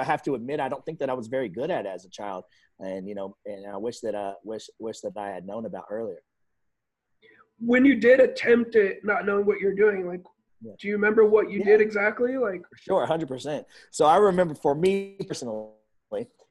I 0.00 0.04
have 0.04 0.22
to 0.24 0.34
admit 0.34 0.60
I 0.60 0.68
don't 0.68 0.84
think 0.84 0.98
that 1.00 1.10
I 1.10 1.14
was 1.14 1.28
very 1.28 1.48
good 1.48 1.70
at 1.70 1.86
as 1.86 2.04
a 2.04 2.10
child, 2.10 2.44
and 2.80 3.08
you 3.08 3.14
know, 3.14 3.36
and 3.46 3.66
I 3.66 3.76
wish 3.76 4.00
that 4.00 4.14
I 4.14 4.34
wish 4.42 4.68
wish 4.78 5.00
that 5.00 5.16
I 5.16 5.28
had 5.28 5.46
known 5.46 5.66
about 5.66 5.84
earlier. 5.90 6.22
When 7.58 7.84
you 7.84 7.96
did 7.96 8.20
attempt 8.20 8.74
it, 8.74 9.04
not 9.04 9.26
knowing 9.26 9.46
what 9.46 9.60
you're 9.60 9.74
doing, 9.74 10.06
like 10.06 10.22
yeah. 10.64 10.72
Do 10.80 10.88
you 10.88 10.94
remember 10.94 11.24
what 11.24 11.50
you 11.50 11.58
yeah. 11.60 11.66
did 11.66 11.80
exactly? 11.80 12.36
Like 12.36 12.62
sure, 12.80 13.04
hundred 13.06 13.28
percent. 13.28 13.66
So 13.90 14.06
I 14.06 14.16
remember 14.16 14.54
for 14.54 14.74
me 14.74 15.16
personally, 15.28 15.68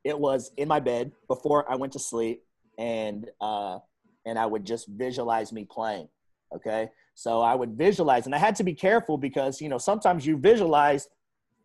it 0.04 0.18
was 0.18 0.52
in 0.58 0.68
my 0.68 0.80
bed 0.80 1.12
before 1.28 1.70
I 1.72 1.76
went 1.76 1.94
to 1.94 2.00
sleep, 2.00 2.44
and 2.78 3.30
uh, 3.42 3.80
and 4.26 4.38
I 4.38 4.46
would 4.46 4.66
just 4.66 4.88
visualize 4.88 5.52
me 5.52 5.66
playing. 5.70 6.08
Okay, 6.56 6.90
so 7.16 7.42
I 7.42 7.56
would 7.56 7.76
visualize, 7.76 8.26
and 8.26 8.36
I 8.36 8.38
had 8.38 8.56
to 8.58 8.64
be 8.64 8.74
careful 8.74 9.18
because 9.18 9.62
you 9.62 9.70
know 9.70 9.78
sometimes 9.78 10.26
you 10.26 10.38
visualize 10.38 11.08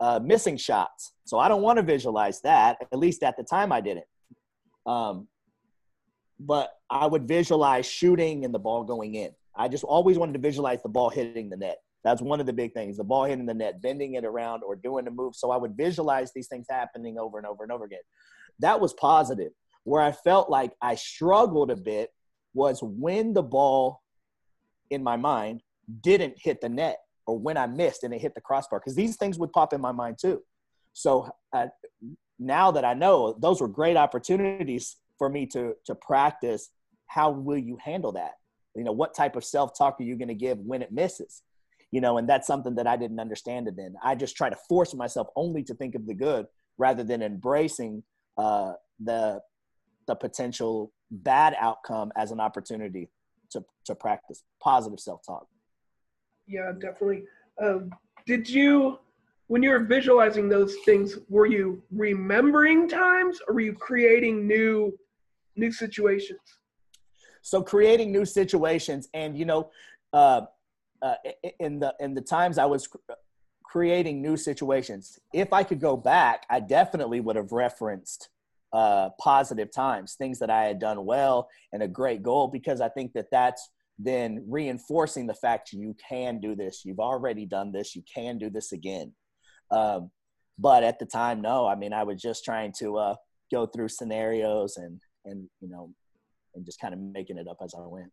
uh, 0.01 0.21
missing 0.23 0.57
shots. 0.57 1.13
So 1.25 1.39
I 1.39 1.49
don't 1.49 1.63
want 1.63 1.77
to 1.79 1.83
visualize 1.83 2.41
that. 2.43 2.79
At 2.81 2.99
least 2.99 3.23
at 3.23 3.37
the 3.37 3.43
time, 3.43 3.73
I 3.73 3.81
didn't. 3.81 4.07
Um, 4.89 5.29
but 6.41 6.73
I 6.89 7.07
would 7.07 7.29
visualize 7.29 7.87
shooting 7.87 8.45
and 8.45 8.55
the 8.55 8.59
ball 8.59 8.85
going 8.85 9.15
in. 9.15 9.31
I 9.55 9.69
just 9.69 9.85
always 9.85 10.19
wanted 10.19 10.33
to 10.35 10.39
visualize 10.39 10.83
the 10.83 10.89
ball 10.89 11.11
hitting 11.11 11.51
the 11.51 11.57
net. 11.57 11.79
That's 12.05 12.23
one 12.23 12.41
of 12.41 12.47
the 12.47 12.53
big 12.53 12.73
things 12.73 12.97
the 12.97 13.05
ball 13.05 13.25
hitting 13.25 13.45
the 13.45 13.55
net, 13.55 13.83
bending 13.83 14.15
it 14.15 14.25
around, 14.25 14.63
or 14.63 14.77
doing 14.77 15.07
a 15.07 15.11
move. 15.11 15.35
So 15.35 15.51
I 15.51 15.57
would 15.57 15.77
visualize 15.77 16.33
these 16.33 16.49
things 16.49 16.67
happening 16.71 17.19
over 17.19 17.39
and 17.39 17.47
over 17.47 17.65
and 17.65 17.73
over 17.73 17.85
again. 17.85 17.99
That 18.61 18.81
was 18.81 18.95
positive. 18.95 19.53
Where 19.85 20.03
I 20.03 20.13
felt 20.13 20.49
like 20.49 20.73
I 20.81 20.95
struggled 20.95 21.71
a 21.71 21.77
bit 21.77 22.11
was 22.55 22.81
when 22.83 23.35
the 23.35 23.43
ball 23.43 24.03
in 24.91 25.03
my 25.03 25.17
mind 25.17 25.63
didn't 26.03 26.35
hit 26.39 26.61
the 26.61 26.69
net 26.69 26.99
or 27.27 27.39
when 27.39 27.57
I 27.57 27.67
missed 27.67 28.05
and 28.05 28.15
it 28.15 28.21
hit 28.21 28.35
the 28.35 28.41
crossbar, 28.41 28.81
because 28.81 28.95
these 28.95 29.17
things 29.17 29.39
would 29.39 29.53
pop 29.53 29.73
in 29.73 29.81
my 29.81 29.93
mind 29.93 30.17
too. 30.21 30.41
So 30.93 31.31
uh, 31.53 31.67
now 32.39 32.71
that 32.71 32.85
I 32.85 32.95
know, 32.95 33.37
those 33.39 33.61
were 33.61 33.69
great 33.69 33.97
opportunities 33.97 34.97
for 35.19 35.29
me 35.29 35.47
to 35.47 35.75
to 35.87 35.95
practice. 35.95 36.71
How 37.07 37.31
will 37.31 37.59
you 37.59 37.79
handle 37.83 38.13
that? 38.13 38.35
You 38.75 38.85
know, 38.85 38.93
what 38.93 39.15
type 39.15 39.37
of 39.37 39.45
self 39.45 39.77
talk 39.77 39.97
are 40.01 40.05
you 40.05 40.17
going 40.17 40.29
to 40.29 40.35
give 40.35 40.59
when 40.59 40.83
it 40.83 40.93
misses? 40.93 41.43
you 41.91 42.01
know, 42.01 42.19
and 42.19 42.29
that's 42.29 42.47
something 42.47 42.75
that 42.75 42.87
I 42.87 42.97
didn't 42.97 43.21
understand 43.21 43.69
it 43.69 43.77
then. 43.77 43.95
I 44.03 44.15
just 44.15 44.37
try 44.37 44.51
to 44.51 44.57
force 44.69 44.95
myself 44.95 45.29
only 45.37 45.63
to 45.65 45.75
think 45.75 45.95
of 45.95 46.07
the 46.07 46.15
good 46.15 46.47
rather 46.77 47.03
than 47.03 47.23
embracing 47.23 48.03
uh, 48.37 48.75
the 49.03 49.41
the 50.07 50.15
potential 50.15 50.93
bad 51.11 51.55
outcome 51.59 52.13
as 52.17 52.31
an 52.31 52.41
opportunity 52.41 53.09
to 53.51 53.65
to 53.87 53.95
practice 53.95 54.43
positive 54.61 55.01
self 55.01 55.21
talk. 55.27 55.47
Yeah, 56.47 56.73
definitely. 56.79 57.25
Um, 57.61 57.91
did 58.27 58.49
you, 58.49 58.99
when 59.49 59.63
you 59.63 59.71
were 59.71 59.81
visualizing 59.81 60.49
those 60.49 60.77
things, 60.85 61.19
were 61.29 61.47
you 61.47 61.83
remembering 61.91 62.89
times 62.89 63.41
or 63.49 63.55
were 63.55 63.61
you 63.61 63.73
creating 63.73 64.47
new 64.47 64.97
new 65.57 65.73
situations? 65.73 66.41
So 67.43 67.63
creating 67.63 68.13
new 68.13 68.25
situations, 68.25 69.09
and 69.15 69.37
you 69.37 69.47
know, 69.47 69.71
uh, 70.13 70.43
uh, 71.03 71.15
in 71.59 71.81
the 71.81 71.95
in 71.99 72.15
the 72.15 72.21
times 72.21 72.59
I 72.59 72.67
was 72.67 72.89
creating 73.65 74.23
new 74.23 74.37
situations. 74.37 75.19
If 75.33 75.53
I 75.53 75.63
could 75.63 75.81
go 75.81 75.97
back, 75.97 76.45
I 76.51 76.61
definitely 76.61 77.21
would 77.21 77.37
have 77.37 77.53
referenced 77.53 78.29
uh, 78.73 79.11
positive 79.19 79.71
times, 79.71 80.15
things 80.15 80.39
that 80.41 80.51
I 80.51 80.65
had 80.65 80.79
done 80.79 81.07
well, 81.07 81.49
and 81.73 81.83
a 81.83 81.89
great 81.89 82.23
goal 82.23 82.49
because 82.49 82.83
I 82.83 82.91
think 82.91 83.15
that 83.15 83.31
that's 83.31 83.71
then 83.99 84.45
reinforcing 84.47 85.27
the 85.27 85.35
fact 85.35 85.73
you 85.73 85.97
can 86.07 86.39
do 86.39 86.55
this. 86.55 86.85
You've 86.85 87.01
already 87.01 87.47
done 87.47 87.73
this. 87.73 87.97
You 87.97 88.03
can 88.15 88.37
do 88.37 88.51
this 88.51 88.73
again. 88.73 89.13
Um, 89.71 90.11
but 90.59 90.83
at 90.83 90.99
the 90.99 91.07
time, 91.07 91.41
no. 91.41 91.67
I 91.67 91.75
mean, 91.75 91.93
I 91.93 92.03
was 92.03 92.21
just 92.21 92.45
trying 92.45 92.73
to 92.79 92.97
uh, 92.97 93.15
go 93.53 93.67
through 93.67 93.89
scenarios 93.89 94.77
and 94.77 95.01
and 95.25 95.49
you 95.61 95.69
know, 95.69 95.91
and 96.55 96.65
just 96.65 96.81
kind 96.81 96.95
of 96.95 97.01
making 97.01 97.39
it 97.39 97.49
up 97.49 97.59
as 97.63 97.75
I 97.75 97.87
went. 97.87 98.11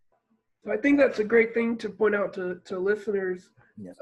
So 0.64 0.72
I 0.72 0.78
think 0.78 0.98
that's 0.98 1.20
a 1.20 1.24
great 1.24 1.54
thing 1.54 1.78
to 1.78 1.90
point 1.90 2.16
out 2.16 2.34
to, 2.34 2.60
to 2.66 2.80
listeners 2.80 3.50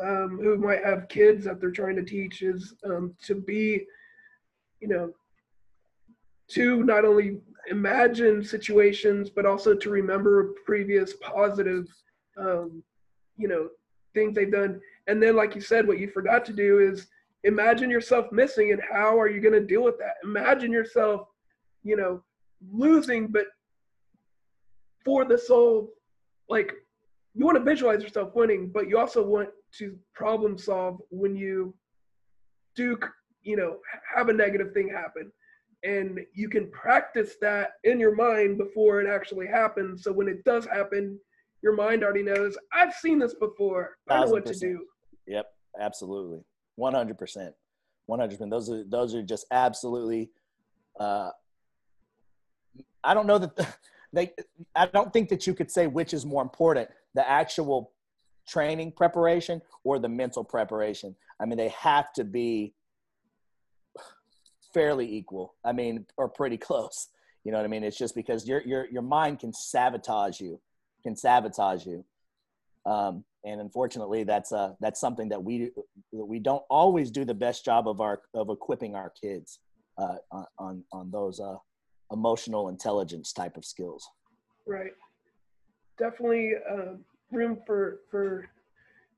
um, 0.01 0.39
who 0.41 0.57
might 0.57 0.83
have 0.83 1.09
kids 1.09 1.43
that 1.45 1.59
they're 1.59 1.71
trying 1.71 1.97
to 1.97 2.03
teach 2.03 2.41
is 2.41 2.73
um, 2.85 3.13
to 3.23 3.35
be, 3.35 3.85
you 4.79 4.87
know, 4.87 5.11
to 6.51 6.83
not 6.83 7.03
only 7.03 7.39
imagine 7.69 8.43
situations, 8.43 9.29
but 9.29 9.45
also 9.45 9.73
to 9.73 9.89
remember 9.89 10.53
previous 10.65 11.13
positive, 11.21 11.87
um, 12.37 12.83
you 13.37 13.47
know, 13.47 13.69
things 14.13 14.35
they've 14.35 14.51
done. 14.51 14.79
And 15.07 15.21
then, 15.21 15.35
like 15.35 15.55
you 15.55 15.61
said, 15.61 15.87
what 15.87 15.99
you 15.99 16.09
forgot 16.09 16.45
to 16.45 16.53
do 16.53 16.79
is 16.79 17.07
imagine 17.43 17.89
yourself 17.89 18.31
missing 18.31 18.71
and 18.71 18.81
how 18.91 19.19
are 19.19 19.29
you 19.29 19.41
going 19.41 19.53
to 19.53 19.65
deal 19.65 19.83
with 19.83 19.97
that? 19.99 20.15
Imagine 20.23 20.71
yourself, 20.71 21.27
you 21.83 21.95
know, 21.97 22.23
losing, 22.71 23.27
but 23.27 23.45
for 25.03 25.25
the 25.25 25.37
soul 25.37 25.89
like 26.49 26.73
you 27.33 27.45
want 27.45 27.57
to 27.57 27.63
visualize 27.63 28.01
yourself 28.01 28.31
winning, 28.35 28.69
but 28.73 28.87
you 28.87 28.97
also 28.97 29.25
want 29.25 29.49
to 29.77 29.97
problem 30.13 30.57
solve 30.57 31.01
when 31.09 31.35
you 31.35 31.73
do, 32.75 32.97
you 33.41 33.57
know, 33.57 33.77
have 34.15 34.29
a 34.29 34.33
negative 34.33 34.73
thing 34.73 34.89
happen. 34.89 35.31
And 35.83 36.19
you 36.33 36.47
can 36.47 36.71
practice 36.71 37.35
that 37.41 37.71
in 37.83 37.99
your 37.99 38.15
mind 38.15 38.57
before 38.57 39.01
it 39.01 39.09
actually 39.09 39.47
happens. 39.47 40.03
So 40.03 40.13
when 40.13 40.29
it 40.29 40.43
does 40.45 40.65
happen, 40.65 41.19
your 41.61 41.75
mind 41.75 42.03
already 42.03 42.23
knows, 42.23 42.57
I've 42.71 42.93
seen 42.93 43.19
this 43.19 43.33
before. 43.33 43.97
I 44.09 44.23
know 44.23 44.31
what 44.31 44.45
to 44.45 44.53
do. 44.53 44.85
Yep, 45.27 45.45
absolutely. 45.79 46.39
100%. 46.79 47.53
100%. 48.09 48.49
Those 48.49 48.69
are, 48.69 48.83
those 48.83 49.15
are 49.15 49.21
just 49.21 49.45
absolutely, 49.51 50.29
uh, 50.99 51.29
I 53.03 53.13
don't 53.13 53.27
know 53.27 53.37
that, 53.37 53.77
they 54.13 54.31
I 54.75 54.85
don't 54.85 55.11
think 55.11 55.29
that 55.29 55.47
you 55.47 55.53
could 55.53 55.71
say 55.71 55.87
which 55.87 56.13
is 56.13 56.25
more 56.25 56.41
important, 56.41 56.89
the 57.15 57.27
actual 57.27 57.91
training 58.47 58.91
preparation 58.91 59.61
or 59.83 59.99
the 59.99 60.09
mental 60.09 60.43
preparation. 60.43 61.15
I 61.39 61.45
mean, 61.45 61.57
they 61.57 61.69
have 61.69 62.13
to 62.13 62.23
be 62.23 62.73
fairly 64.73 65.11
equal. 65.11 65.55
I 65.63 65.71
mean, 65.71 66.05
or 66.17 66.29
pretty 66.29 66.57
close. 66.57 67.09
You 67.43 67.51
know 67.51 67.57
what 67.57 67.65
I 67.65 67.67
mean? 67.67 67.83
It's 67.83 67.97
just 67.97 68.15
because 68.15 68.47
your 68.47 68.61
your 68.61 68.87
your 68.89 69.01
mind 69.01 69.39
can 69.39 69.53
sabotage 69.53 70.39
you, 70.39 70.59
can 71.03 71.15
sabotage 71.15 71.85
you. 71.85 72.05
Um, 72.85 73.23
and 73.45 73.61
unfortunately, 73.61 74.23
that's 74.23 74.51
uh 74.51 74.73
that's 74.79 74.99
something 74.99 75.29
that 75.29 75.43
we 75.43 75.71
we 76.11 76.39
don't 76.39 76.63
always 76.69 77.11
do 77.11 77.25
the 77.25 77.33
best 77.33 77.65
job 77.65 77.87
of 77.87 78.01
our 78.01 78.21
of 78.33 78.49
equipping 78.49 78.95
our 78.95 79.11
kids 79.21 79.59
uh, 79.97 80.15
on 80.57 80.83
on 80.91 81.11
those 81.11 81.39
uh, 81.39 81.55
emotional 82.11 82.69
intelligence 82.69 83.33
type 83.33 83.57
of 83.57 83.65
skills. 83.65 84.07
Right. 84.65 84.91
Definitely 85.97 86.53
uh, 86.69 86.93
room 87.31 87.59
for 87.65 87.99
for 88.09 88.49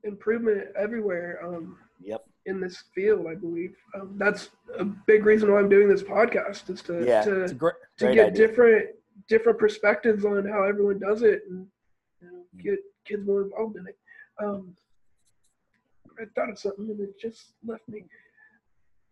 improvement 0.04 0.68
everywhere. 0.78 1.40
Um, 1.44 1.78
yep. 2.00 2.24
In 2.46 2.60
this 2.60 2.84
field, 2.94 3.26
I 3.28 3.34
believe 3.34 3.74
um, 3.94 4.14
that's 4.18 4.50
a 4.78 4.84
big 4.84 5.26
reason 5.26 5.52
why 5.52 5.58
I'm 5.58 5.68
doing 5.68 5.88
this 5.88 6.02
podcast 6.02 6.70
is 6.70 6.80
to 6.82 7.04
yeah, 7.04 7.22
to, 7.22 7.52
great, 7.54 7.74
to 7.98 8.14
get 8.14 8.28
idea. 8.28 8.46
different 8.46 8.86
different 9.28 9.58
perspectives 9.58 10.24
on 10.24 10.46
how 10.46 10.62
everyone 10.62 11.00
does 11.00 11.22
it 11.22 11.42
and 11.48 11.66
you 12.20 12.28
know, 12.28 12.44
mm. 12.56 12.62
get 12.62 12.78
kids 13.06 13.26
more 13.26 13.42
involved 13.42 13.76
in 13.76 13.86
it. 13.86 13.98
Um, 14.42 14.76
I 16.20 16.24
thought 16.34 16.50
of 16.50 16.58
something 16.58 16.88
and 16.90 17.00
it 17.00 17.18
just 17.20 17.52
left 17.64 17.88
me. 17.88 18.04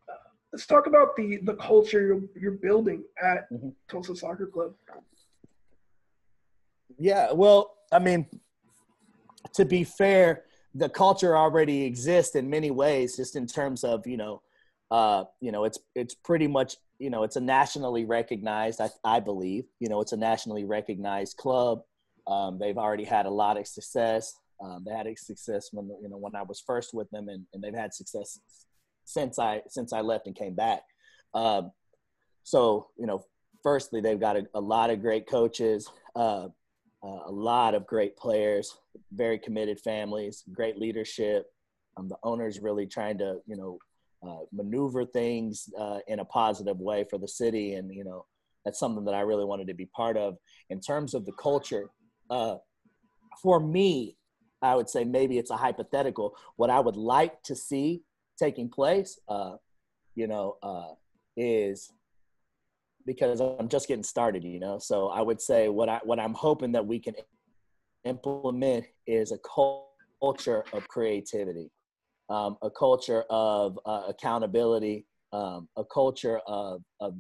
Uh, 0.08 0.14
let's 0.52 0.66
talk 0.66 0.86
about 0.86 1.16
the 1.16 1.38
the 1.42 1.54
culture 1.54 2.06
you're, 2.06 2.22
you're 2.40 2.52
building 2.52 3.04
at 3.22 3.50
Mhm. 3.50 3.74
Tulsa 3.88 4.16
Soccer 4.16 4.46
Club. 4.46 4.74
Yeah, 6.98 7.32
well, 7.32 7.76
I 7.92 7.98
mean, 7.98 8.26
to 9.54 9.64
be 9.64 9.84
fair, 9.84 10.44
the 10.74 10.88
culture 10.88 11.36
already 11.36 11.84
exists 11.84 12.34
in 12.34 12.48
many 12.50 12.70
ways, 12.70 13.16
just 13.16 13.36
in 13.36 13.46
terms 13.46 13.84
of 13.84 14.06
you 14.06 14.16
know, 14.16 14.42
uh, 14.90 15.24
you 15.40 15.52
know, 15.52 15.64
it's 15.64 15.78
it's 15.94 16.14
pretty 16.14 16.46
much 16.48 16.76
you 16.98 17.10
know, 17.10 17.24
it's 17.24 17.36
a 17.36 17.40
nationally 17.40 18.04
recognized. 18.04 18.80
I, 18.80 18.90
I 19.04 19.20
believe 19.20 19.64
you 19.80 19.88
know, 19.88 20.00
it's 20.00 20.12
a 20.12 20.16
nationally 20.16 20.64
recognized 20.64 21.36
club. 21.36 21.82
Um, 22.26 22.58
they've 22.58 22.78
already 22.78 23.04
had 23.04 23.26
a 23.26 23.30
lot 23.30 23.56
of 23.56 23.66
success. 23.66 24.34
Um, 24.62 24.84
they 24.86 24.92
had 24.94 25.06
a 25.06 25.16
success 25.16 25.70
when 25.72 25.88
you 26.02 26.08
know 26.08 26.16
when 26.16 26.34
I 26.34 26.42
was 26.42 26.62
first 26.64 26.94
with 26.94 27.10
them, 27.10 27.28
and, 27.28 27.44
and 27.52 27.62
they've 27.62 27.74
had 27.74 27.92
success 27.92 28.38
since 29.04 29.38
I 29.38 29.62
since 29.68 29.92
I 29.92 30.00
left 30.00 30.26
and 30.26 30.36
came 30.36 30.54
back. 30.54 30.82
Um, 31.34 31.72
so 32.44 32.88
you 32.98 33.06
know, 33.06 33.24
firstly, 33.62 34.00
they've 34.00 34.20
got 34.20 34.36
a, 34.36 34.46
a 34.54 34.60
lot 34.60 34.90
of 34.90 35.00
great 35.00 35.28
coaches. 35.28 35.88
Uh, 36.14 36.48
uh, 37.04 37.20
a 37.26 37.30
lot 37.30 37.74
of 37.74 37.86
great 37.86 38.16
players, 38.16 38.78
very 39.12 39.38
committed 39.38 39.78
families, 39.78 40.42
great 40.52 40.78
leadership. 40.78 41.52
Um, 41.96 42.08
the 42.08 42.16
owners 42.22 42.60
really 42.60 42.86
trying 42.86 43.18
to, 43.18 43.40
you 43.46 43.56
know, 43.56 43.78
uh, 44.26 44.44
maneuver 44.52 45.04
things 45.04 45.68
uh, 45.78 45.98
in 46.08 46.20
a 46.20 46.24
positive 46.24 46.78
way 46.78 47.04
for 47.10 47.18
the 47.18 47.28
city, 47.28 47.74
and 47.74 47.94
you 47.94 48.04
know, 48.04 48.24
that's 48.64 48.78
something 48.78 49.04
that 49.04 49.14
I 49.14 49.20
really 49.20 49.44
wanted 49.44 49.66
to 49.68 49.74
be 49.74 49.84
part 49.86 50.16
of. 50.16 50.38
In 50.70 50.80
terms 50.80 51.12
of 51.12 51.26
the 51.26 51.32
culture, 51.32 51.90
uh, 52.30 52.56
for 53.42 53.60
me, 53.60 54.16
I 54.62 54.74
would 54.74 54.88
say 54.88 55.04
maybe 55.04 55.38
it's 55.38 55.50
a 55.50 55.56
hypothetical. 55.56 56.36
What 56.56 56.70
I 56.70 56.80
would 56.80 56.96
like 56.96 57.42
to 57.44 57.54
see 57.54 58.02
taking 58.38 58.68
place, 58.68 59.18
uh, 59.28 59.56
you 60.14 60.26
know, 60.26 60.56
uh, 60.62 60.94
is 61.36 61.92
because 63.06 63.40
I'm 63.40 63.68
just 63.68 63.88
getting 63.88 64.02
started, 64.02 64.44
you 64.44 64.58
know. 64.58 64.78
So 64.78 65.08
I 65.08 65.20
would 65.20 65.40
say 65.40 65.68
what 65.68 65.88
I 65.88 66.00
what 66.04 66.18
I'm 66.18 66.34
hoping 66.34 66.72
that 66.72 66.86
we 66.86 66.98
can 66.98 67.14
implement 68.04 68.86
is 69.06 69.32
a 69.32 69.38
culture 70.22 70.64
of 70.72 70.88
creativity, 70.88 71.70
um, 72.30 72.56
a 72.62 72.70
culture 72.70 73.24
of 73.30 73.78
uh, 73.84 74.04
accountability, 74.08 75.06
um, 75.32 75.68
a 75.76 75.84
culture 75.84 76.40
of, 76.46 76.82
of 77.00 77.14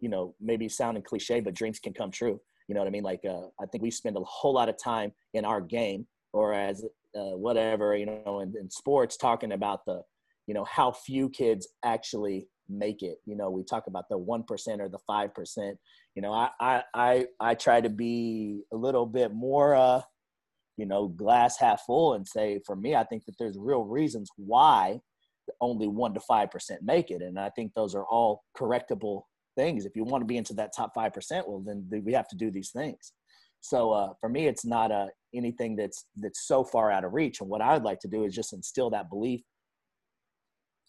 you 0.00 0.08
know 0.08 0.34
maybe 0.40 0.68
sounding 0.68 1.02
cliche, 1.02 1.40
but 1.40 1.54
dreams 1.54 1.78
can 1.78 1.92
come 1.92 2.10
true. 2.10 2.40
You 2.68 2.74
know 2.74 2.80
what 2.80 2.88
I 2.88 2.90
mean? 2.90 3.04
Like 3.04 3.24
uh, 3.24 3.46
I 3.60 3.66
think 3.66 3.82
we 3.82 3.90
spend 3.90 4.16
a 4.16 4.20
whole 4.20 4.54
lot 4.54 4.68
of 4.68 4.76
time 4.82 5.12
in 5.34 5.44
our 5.44 5.60
game 5.60 6.06
or 6.32 6.52
as 6.52 6.84
uh, 7.14 7.36
whatever 7.36 7.96
you 7.96 8.06
know 8.06 8.40
in, 8.40 8.54
in 8.58 8.70
sports 8.70 9.16
talking 9.16 9.52
about 9.52 9.84
the 9.86 10.02
you 10.46 10.54
know 10.54 10.64
how 10.64 10.92
few 10.92 11.28
kids 11.28 11.68
actually 11.84 12.48
make 12.68 13.02
it. 13.02 13.18
You 13.24 13.36
know 13.36 13.50
we 13.50 13.62
talk 13.62 13.86
about 13.86 14.08
the 14.08 14.18
1% 14.18 14.80
or 14.80 14.88
the 14.88 14.98
5% 15.08 15.76
you 16.16 16.22
know 16.22 16.32
i 16.32 16.48
i 16.58 16.82
i, 16.94 17.26
I 17.38 17.54
try 17.54 17.80
to 17.80 17.90
be 17.90 18.62
a 18.72 18.76
little 18.76 19.06
bit 19.06 19.32
more 19.32 19.76
uh 19.76 20.00
you 20.76 20.86
know 20.86 21.08
glass 21.08 21.58
half 21.58 21.82
full 21.86 22.14
and 22.14 22.26
say 22.26 22.60
for 22.66 22.74
me 22.74 22.96
i 22.96 23.04
think 23.04 23.24
that 23.26 23.36
there's 23.38 23.56
real 23.58 23.84
reasons 23.84 24.28
why 24.36 25.00
only 25.60 25.86
1 25.86 26.14
to 26.14 26.20
5% 26.28 26.82
make 26.82 27.10
it. 27.10 27.22
And 27.22 27.38
i 27.38 27.50
think 27.50 27.72
those 27.74 27.94
are 27.94 28.04
all 28.06 28.42
correctable 28.56 29.22
things. 29.56 29.84
If 29.84 29.96
you 29.96 30.04
want 30.04 30.22
to 30.22 30.26
be 30.26 30.36
into 30.36 30.54
that 30.54 30.74
top 30.76 30.94
5% 30.94 31.48
well 31.48 31.62
then 31.64 31.88
we 32.04 32.12
have 32.12 32.28
to 32.28 32.36
do 32.36 32.50
these 32.50 32.70
things. 32.70 33.12
So 33.60 33.90
uh, 33.92 34.12
for 34.20 34.28
me 34.28 34.46
it's 34.46 34.64
not 34.64 34.92
uh, 34.92 35.06
anything 35.34 35.76
that's 35.76 36.06
that's 36.16 36.46
so 36.46 36.62
far 36.62 36.90
out 36.90 37.04
of 37.04 37.12
reach. 37.12 37.40
And 37.40 37.50
what 37.50 37.62
i'd 37.62 37.82
like 37.82 38.00
to 38.00 38.08
do 38.08 38.24
is 38.24 38.34
just 38.34 38.52
instill 38.52 38.90
that 38.90 39.10
belief 39.10 39.42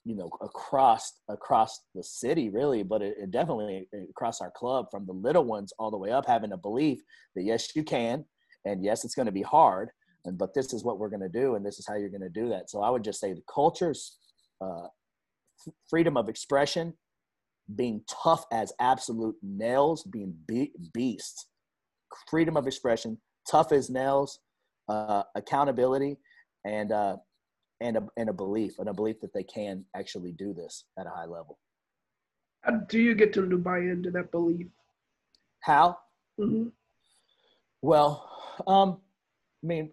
you 0.05 0.15
know 0.15 0.30
across 0.41 1.13
across 1.30 1.82
the 1.95 2.03
city 2.03 2.49
really. 2.49 2.84
But 2.84 3.01
it, 3.01 3.15
it, 3.20 3.32
definitely 3.32 3.88
across 4.09 4.41
our 4.41 4.51
club 4.51 4.88
from 4.91 5.05
the 5.05 5.13
little 5.13 5.43
ones 5.43 5.74
all 5.80 5.91
the 5.91 5.97
way 5.97 6.11
up 6.11 6.26
having 6.26 6.53
a 6.53 6.57
belief 6.57 6.99
that 7.36 7.43
yes 7.43 7.76
you 7.76 7.84
can 7.84 8.26
and 8.65 8.84
yes 8.84 9.03
it's 9.03 9.15
going 9.15 9.26
to 9.26 9.32
be 9.32 9.41
hard 9.41 9.89
and 10.26 10.38
but 10.38 10.53
this 10.53 10.74
is 10.74 10.84
what 10.84 10.99
we're 10.99 11.09
going 11.09 11.22
to 11.22 11.30
do 11.30 11.55
and 11.55 11.65
this 11.65 11.80
is 11.80 11.86
how 11.88 11.95
you're 11.95 12.09
going 12.09 12.22
to 12.22 12.30
do 12.30 12.49
that. 12.49 12.70
So 12.70 12.82
i 12.82 12.89
would 12.89 13.03
just 13.03 13.20
say 13.20 13.34
the 13.34 13.43
culture's 13.53 14.18
uh, 14.61 14.86
f- 14.86 15.74
freedom 15.89 16.18
of 16.18 16.30
expression 16.30 16.93
being 17.76 18.01
tough 18.24 18.45
as 18.51 18.72
absolute 18.80 19.36
nails 19.41 20.03
being 20.03 20.34
be- 20.47 20.72
beasts 20.93 21.47
freedom 22.30 22.55
of 22.55 22.68
expression 22.68 23.18
tough 23.49 23.72
as 23.72 23.89
nails 23.89 24.39
uh, 24.88 25.24
accountability 25.36 26.18
and 26.65 26.91
uh, 26.91 27.18
and 27.82 27.97
a, 27.97 28.07
and 28.18 28.30
a 28.30 28.34
belief 28.34 28.80
and 28.80 28.89
a 28.89 28.93
belief 28.93 29.20
that 29.22 29.34
they 29.34 29.43
can 29.43 29.86
actually 29.95 30.32
do 30.32 30.53
this 30.53 30.86
at 30.97 31.05
a 31.05 31.09
high 31.09 31.26
level. 31.26 31.59
How 32.61 32.72
do 32.72 32.99
you 32.99 33.13
get 33.15 33.34
them 33.34 33.49
to 33.49 33.57
buy 33.57 33.80
into 33.80 34.11
that 34.11 34.32
belief? 34.32 34.68
How? 35.61 35.97
Mm-hmm. 36.39 36.70
Well, 37.82 38.30
um, 38.65 38.99
I 39.63 39.68
mean, 39.68 39.91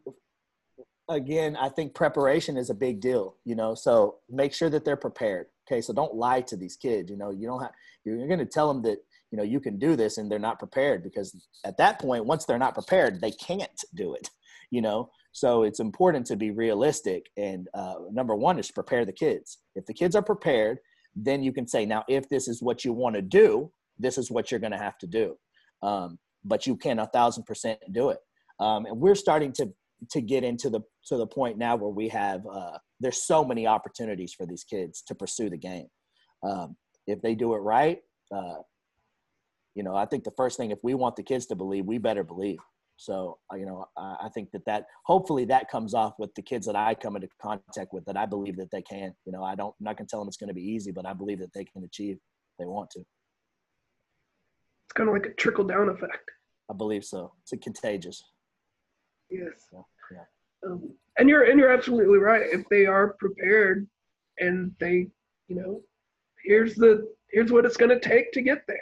again, 1.08 1.56
I 1.56 1.68
think 1.68 1.94
preparation 1.94 2.56
is 2.56 2.70
a 2.70 2.74
big 2.74 3.00
deal, 3.00 3.36
you 3.44 3.54
know, 3.54 3.74
so 3.74 4.16
make 4.30 4.54
sure 4.54 4.70
that 4.70 4.84
they're 4.84 4.96
prepared. 4.96 5.46
Okay. 5.66 5.80
So 5.80 5.92
don't 5.92 6.14
lie 6.14 6.42
to 6.42 6.56
these 6.56 6.76
kids, 6.76 7.10
you 7.10 7.16
know, 7.16 7.30
you 7.30 7.46
don't 7.46 7.62
have, 7.62 7.72
you're, 8.04 8.26
going 8.26 8.38
to 8.38 8.46
tell 8.46 8.68
them 8.68 8.82
that, 8.82 8.98
you 9.30 9.38
know, 9.38 9.44
you 9.44 9.60
can 9.60 9.78
do 9.78 9.96
this 9.96 10.18
and 10.18 10.30
they're 10.30 10.38
not 10.38 10.58
prepared 10.58 11.02
because 11.02 11.34
at 11.64 11.76
that 11.78 11.98
point, 11.98 12.26
once 12.26 12.44
they're 12.44 12.58
not 12.58 12.74
prepared, 12.74 13.20
they 13.20 13.30
can't 13.30 13.84
do 13.94 14.14
it, 14.14 14.28
you 14.70 14.82
know? 14.82 15.10
So 15.32 15.64
it's 15.64 15.80
important 15.80 16.26
to 16.26 16.36
be 16.36 16.50
realistic. 16.52 17.26
And 17.36 17.68
uh, 17.74 17.94
number 18.12 18.36
one 18.36 18.58
is 18.58 18.70
prepare 18.70 19.04
the 19.04 19.12
kids. 19.12 19.58
If 19.74 19.86
the 19.86 19.94
kids 19.94 20.14
are 20.14 20.22
prepared, 20.22 20.78
then 21.16 21.42
you 21.42 21.52
can 21.52 21.66
say, 21.66 21.86
now, 21.86 22.04
if 22.08 22.28
this 22.28 22.46
is 22.46 22.62
what 22.62 22.84
you 22.84 22.92
want 22.92 23.16
to 23.16 23.22
do, 23.22 23.72
this 23.98 24.18
is 24.18 24.30
what 24.30 24.50
you're 24.50 24.60
going 24.60 24.72
to 24.72 24.78
have 24.78 24.98
to 24.98 25.06
do. 25.06 25.36
Um, 25.82 26.18
but 26.44 26.66
you 26.66 26.76
can 26.76 26.98
a 26.98 27.06
thousand 27.06 27.44
percent 27.44 27.80
do 27.92 28.10
it. 28.10 28.18
Um, 28.60 28.86
and 28.86 29.00
we're 29.00 29.14
starting 29.14 29.52
to 29.54 29.72
to 30.10 30.20
get 30.20 30.44
into 30.44 30.70
the 30.70 30.80
to 31.06 31.16
the 31.16 31.26
point 31.26 31.58
now 31.58 31.76
where 31.76 31.90
we 31.90 32.08
have 32.08 32.46
uh, 32.46 32.78
there's 33.04 33.22
so 33.22 33.44
many 33.44 33.66
opportunities 33.66 34.32
for 34.32 34.46
these 34.46 34.64
kids 34.64 35.02
to 35.06 35.14
pursue 35.14 35.50
the 35.50 35.58
game. 35.58 35.88
Um, 36.42 36.74
if 37.06 37.20
they 37.20 37.34
do 37.34 37.54
it 37.54 37.58
right, 37.58 37.98
uh, 38.34 38.62
you 39.74 39.82
know, 39.82 39.94
I 39.94 40.06
think 40.06 40.24
the 40.24 40.32
first 40.38 40.56
thing 40.56 40.70
if 40.70 40.78
we 40.82 40.94
want 40.94 41.16
the 41.16 41.22
kids 41.22 41.44
to 41.46 41.54
believe, 41.54 41.84
we 41.84 41.98
better 41.98 42.24
believe. 42.24 42.60
So, 42.96 43.38
uh, 43.52 43.56
you 43.56 43.66
know, 43.66 43.84
I 43.98 44.30
think 44.32 44.52
that 44.52 44.64
that 44.64 44.86
hopefully 45.04 45.44
that 45.46 45.68
comes 45.68 45.92
off 45.92 46.14
with 46.18 46.34
the 46.34 46.42
kids 46.42 46.64
that 46.64 46.76
I 46.76 46.94
come 46.94 47.16
into 47.16 47.28
contact 47.42 47.92
with 47.92 48.06
that 48.06 48.16
I 48.16 48.24
believe 48.24 48.56
that 48.56 48.70
they 48.70 48.82
can. 48.82 49.12
You 49.26 49.32
know, 49.32 49.44
I 49.44 49.54
don't, 49.54 49.74
I'm 49.80 49.84
not 49.84 49.98
going 49.98 50.06
to 50.06 50.10
tell 50.10 50.20
them 50.20 50.28
it's 50.28 50.38
going 50.38 50.48
to 50.48 50.54
be 50.54 50.62
easy, 50.62 50.90
but 50.90 51.04
I 51.04 51.12
believe 51.12 51.40
that 51.40 51.52
they 51.52 51.64
can 51.64 51.84
achieve 51.84 52.18
they 52.58 52.64
want 52.64 52.88
to. 52.90 53.00
It's 53.00 54.92
kind 54.94 55.08
of 55.10 55.14
like 55.14 55.26
a 55.26 55.34
trickle 55.34 55.64
down 55.64 55.90
effect. 55.90 56.30
I 56.70 56.74
believe 56.74 57.04
so. 57.04 57.32
It's 57.42 57.52
a 57.52 57.58
contagious. 57.58 58.22
Yes. 59.28 59.66
So, 59.70 59.84
yeah. 60.10 60.70
Um, 60.70 60.94
and 61.18 61.28
you're 61.28 61.44
and 61.44 61.58
you're 61.58 61.72
absolutely 61.72 62.18
right. 62.18 62.42
If 62.52 62.68
they 62.70 62.86
are 62.86 63.14
prepared 63.18 63.86
and 64.38 64.72
they, 64.80 65.08
you 65.48 65.56
know, 65.56 65.82
here's 66.44 66.74
the 66.74 67.06
here's 67.30 67.52
what 67.52 67.64
it's 67.64 67.76
going 67.76 67.90
to 67.90 68.00
take 68.00 68.32
to 68.32 68.42
get 68.42 68.62
there. 68.66 68.76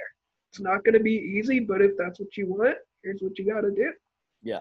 It's 0.51 0.61
not 0.61 0.85
going 0.85 0.95
to 0.95 1.01
be 1.01 1.13
easy, 1.13 1.61
but 1.61 1.81
if 1.81 1.93
that's 1.97 2.21
what 2.21 2.37
you 2.37 2.47
want, 2.47 2.77
here's 3.03 3.21
what 3.21 3.39
you 3.39 3.51
got 3.51 3.63
to 3.63 3.71
do. 3.71 3.93
Yeah. 4.43 4.61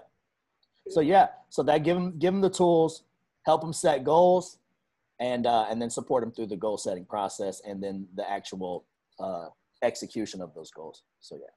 So 0.90 1.02
yeah, 1.02 1.28
so 1.50 1.64
that 1.64 1.84
give 1.84 1.96
them 1.96 2.18
give 2.18 2.34
them 2.34 2.42
the 2.42 2.50
tools, 2.50 3.04
help 3.46 3.62
them 3.62 3.74
set 3.74 4.04
goals, 4.04 4.58
and 5.20 5.46
uh, 5.46 5.68
and 5.70 5.82
then 5.82 5.90
support 5.90 6.24
them 6.24 6.32
through 6.32 6.48
the 6.48 6.56
goal 6.56 6.78
setting 6.78 7.06
process, 7.06 7.62
and 7.66 7.82
then 7.82 8.08
the 8.16 8.30
actual 8.30 8.86
uh, 9.20 9.48
execution 9.82 10.42
of 10.42 10.54
those 10.54 10.72
goals. 10.72 11.04
So 11.20 11.36
yeah. 11.36 11.48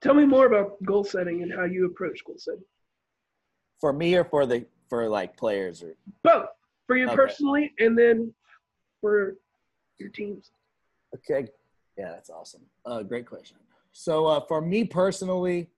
Tell 0.00 0.14
me 0.14 0.24
more 0.24 0.46
about 0.46 0.82
goal 0.84 1.04
setting 1.04 1.42
and 1.42 1.52
how 1.52 1.64
you 1.64 1.86
approach 1.86 2.24
goal 2.26 2.34
setting. 2.38 2.64
For 3.80 3.92
me, 3.92 4.16
or 4.16 4.24
for 4.24 4.46
the 4.46 4.66
for 4.92 5.08
like 5.08 5.34
players, 5.38 5.82
or 5.82 5.94
both 6.22 6.48
for 6.86 6.98
you 6.98 7.06
Okay. 7.06 7.16
personally, 7.16 7.72
and 7.78 7.98
then 7.98 8.30
for 9.00 9.38
your 9.98 10.10
teams. 10.10 10.50
Okay. 11.14 11.48
Yeah, 11.96 12.10
that's 12.10 12.28
awesome. 12.28 12.60
Uh, 12.84 13.02
great 13.02 13.24
question. 13.24 13.56
So 13.92 14.26
uh, 14.26 14.40
for 14.46 14.60
me 14.60 14.84
personally, 14.84 15.70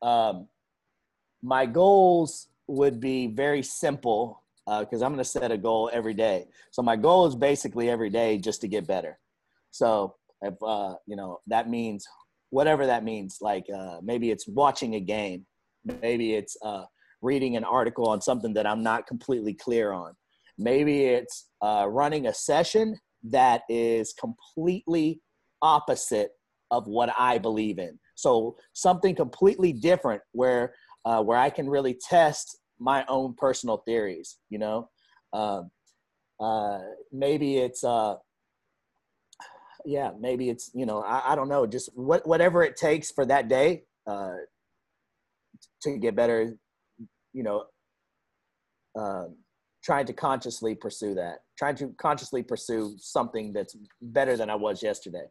um, 0.00 0.48
my 1.42 1.66
goals 1.66 2.48
would 2.68 3.00
be 3.00 3.26
very 3.26 3.62
simple 3.62 4.42
because 4.66 5.02
I'm 5.02 5.12
going 5.12 5.18
to 5.18 5.24
set 5.28 5.52
a 5.52 5.58
goal 5.58 5.90
every 5.92 6.14
day. 6.14 6.46
So 6.70 6.80
my 6.80 6.96
goal 6.96 7.26
is 7.26 7.34
basically 7.34 7.90
every 7.90 8.08
day 8.08 8.38
just 8.38 8.62
to 8.62 8.68
get 8.68 8.86
better. 8.86 9.18
So 9.72 10.14
if 10.40 10.54
uh, 10.62 10.94
you 11.06 11.16
know 11.16 11.40
that 11.48 11.68
means 11.68 12.06
whatever 12.48 12.86
that 12.86 13.04
means, 13.04 13.38
like 13.42 13.66
uh, 13.68 13.98
maybe 14.02 14.30
it's 14.30 14.48
watching 14.48 14.94
a 14.94 15.00
game, 15.00 15.44
maybe 15.84 16.32
it's 16.32 16.56
uh, 16.62 16.86
reading 17.22 17.56
an 17.56 17.64
article 17.64 18.08
on 18.08 18.20
something 18.20 18.54
that 18.54 18.66
I'm 18.66 18.82
not 18.82 19.06
completely 19.06 19.54
clear 19.54 19.92
on, 19.92 20.14
maybe 20.58 21.04
it's 21.04 21.48
uh, 21.62 21.86
running 21.88 22.26
a 22.26 22.34
session 22.34 22.96
that 23.24 23.62
is 23.68 24.12
completely 24.12 25.20
opposite 25.62 26.30
of 26.70 26.86
what 26.86 27.10
I 27.18 27.38
believe 27.38 27.78
in. 27.78 27.98
So 28.14 28.56
something 28.74 29.14
completely 29.14 29.72
different 29.72 30.22
where 30.32 30.74
uh, 31.04 31.22
where 31.22 31.38
I 31.38 31.50
can 31.50 31.68
really 31.68 31.98
test 32.08 32.58
my 32.78 33.04
own 33.08 33.34
personal 33.34 33.78
theories. 33.86 34.38
You 34.50 34.58
know, 34.58 34.90
um, 35.32 35.70
uh, 36.40 36.80
maybe 37.12 37.58
it's 37.58 37.82
uh, 37.84 38.16
yeah, 39.84 40.10
maybe 40.18 40.50
it's 40.50 40.70
you 40.74 40.86
know 40.86 41.02
I, 41.02 41.32
I 41.32 41.34
don't 41.34 41.48
know, 41.48 41.66
just 41.66 41.90
what 41.94 42.26
whatever 42.26 42.62
it 42.62 42.76
takes 42.76 43.10
for 43.10 43.24
that 43.26 43.48
day 43.48 43.84
uh, 44.06 44.34
to 45.82 45.98
get 45.98 46.16
better. 46.16 46.54
You 47.38 47.44
know, 47.44 47.64
uh, 48.98 49.26
trying 49.84 50.06
to 50.06 50.12
consciously 50.12 50.74
pursue 50.74 51.14
that, 51.14 51.38
trying 51.56 51.76
to 51.76 51.94
consciously 51.98 52.42
pursue 52.42 52.96
something 52.98 53.52
that's 53.52 53.76
better 54.02 54.36
than 54.36 54.50
I 54.50 54.56
was 54.56 54.82
yesterday. 54.82 55.26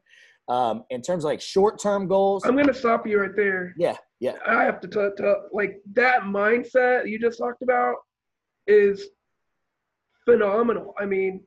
Um, 0.47 0.85
in 0.89 1.01
terms 1.01 1.25
of 1.25 1.29
like 1.29 1.41
short 1.41 1.77
term 1.77 2.07
goals, 2.07 2.45
I'm 2.45 2.55
gonna 2.55 2.73
stop 2.73 3.05
you 3.05 3.19
right 3.19 3.35
there. 3.35 3.73
Yeah, 3.77 3.97
yeah. 4.21 4.35
I 4.47 4.63
have 4.63 4.79
to 4.79 4.87
tell 4.87 5.11
like 5.51 5.81
that 5.95 6.21
mindset 6.21 7.09
you 7.09 7.19
just 7.19 7.39
talked 7.39 7.61
about 7.61 7.95
is 8.67 9.09
phenomenal. 10.23 10.93
I 10.97 11.05
mean, 11.05 11.43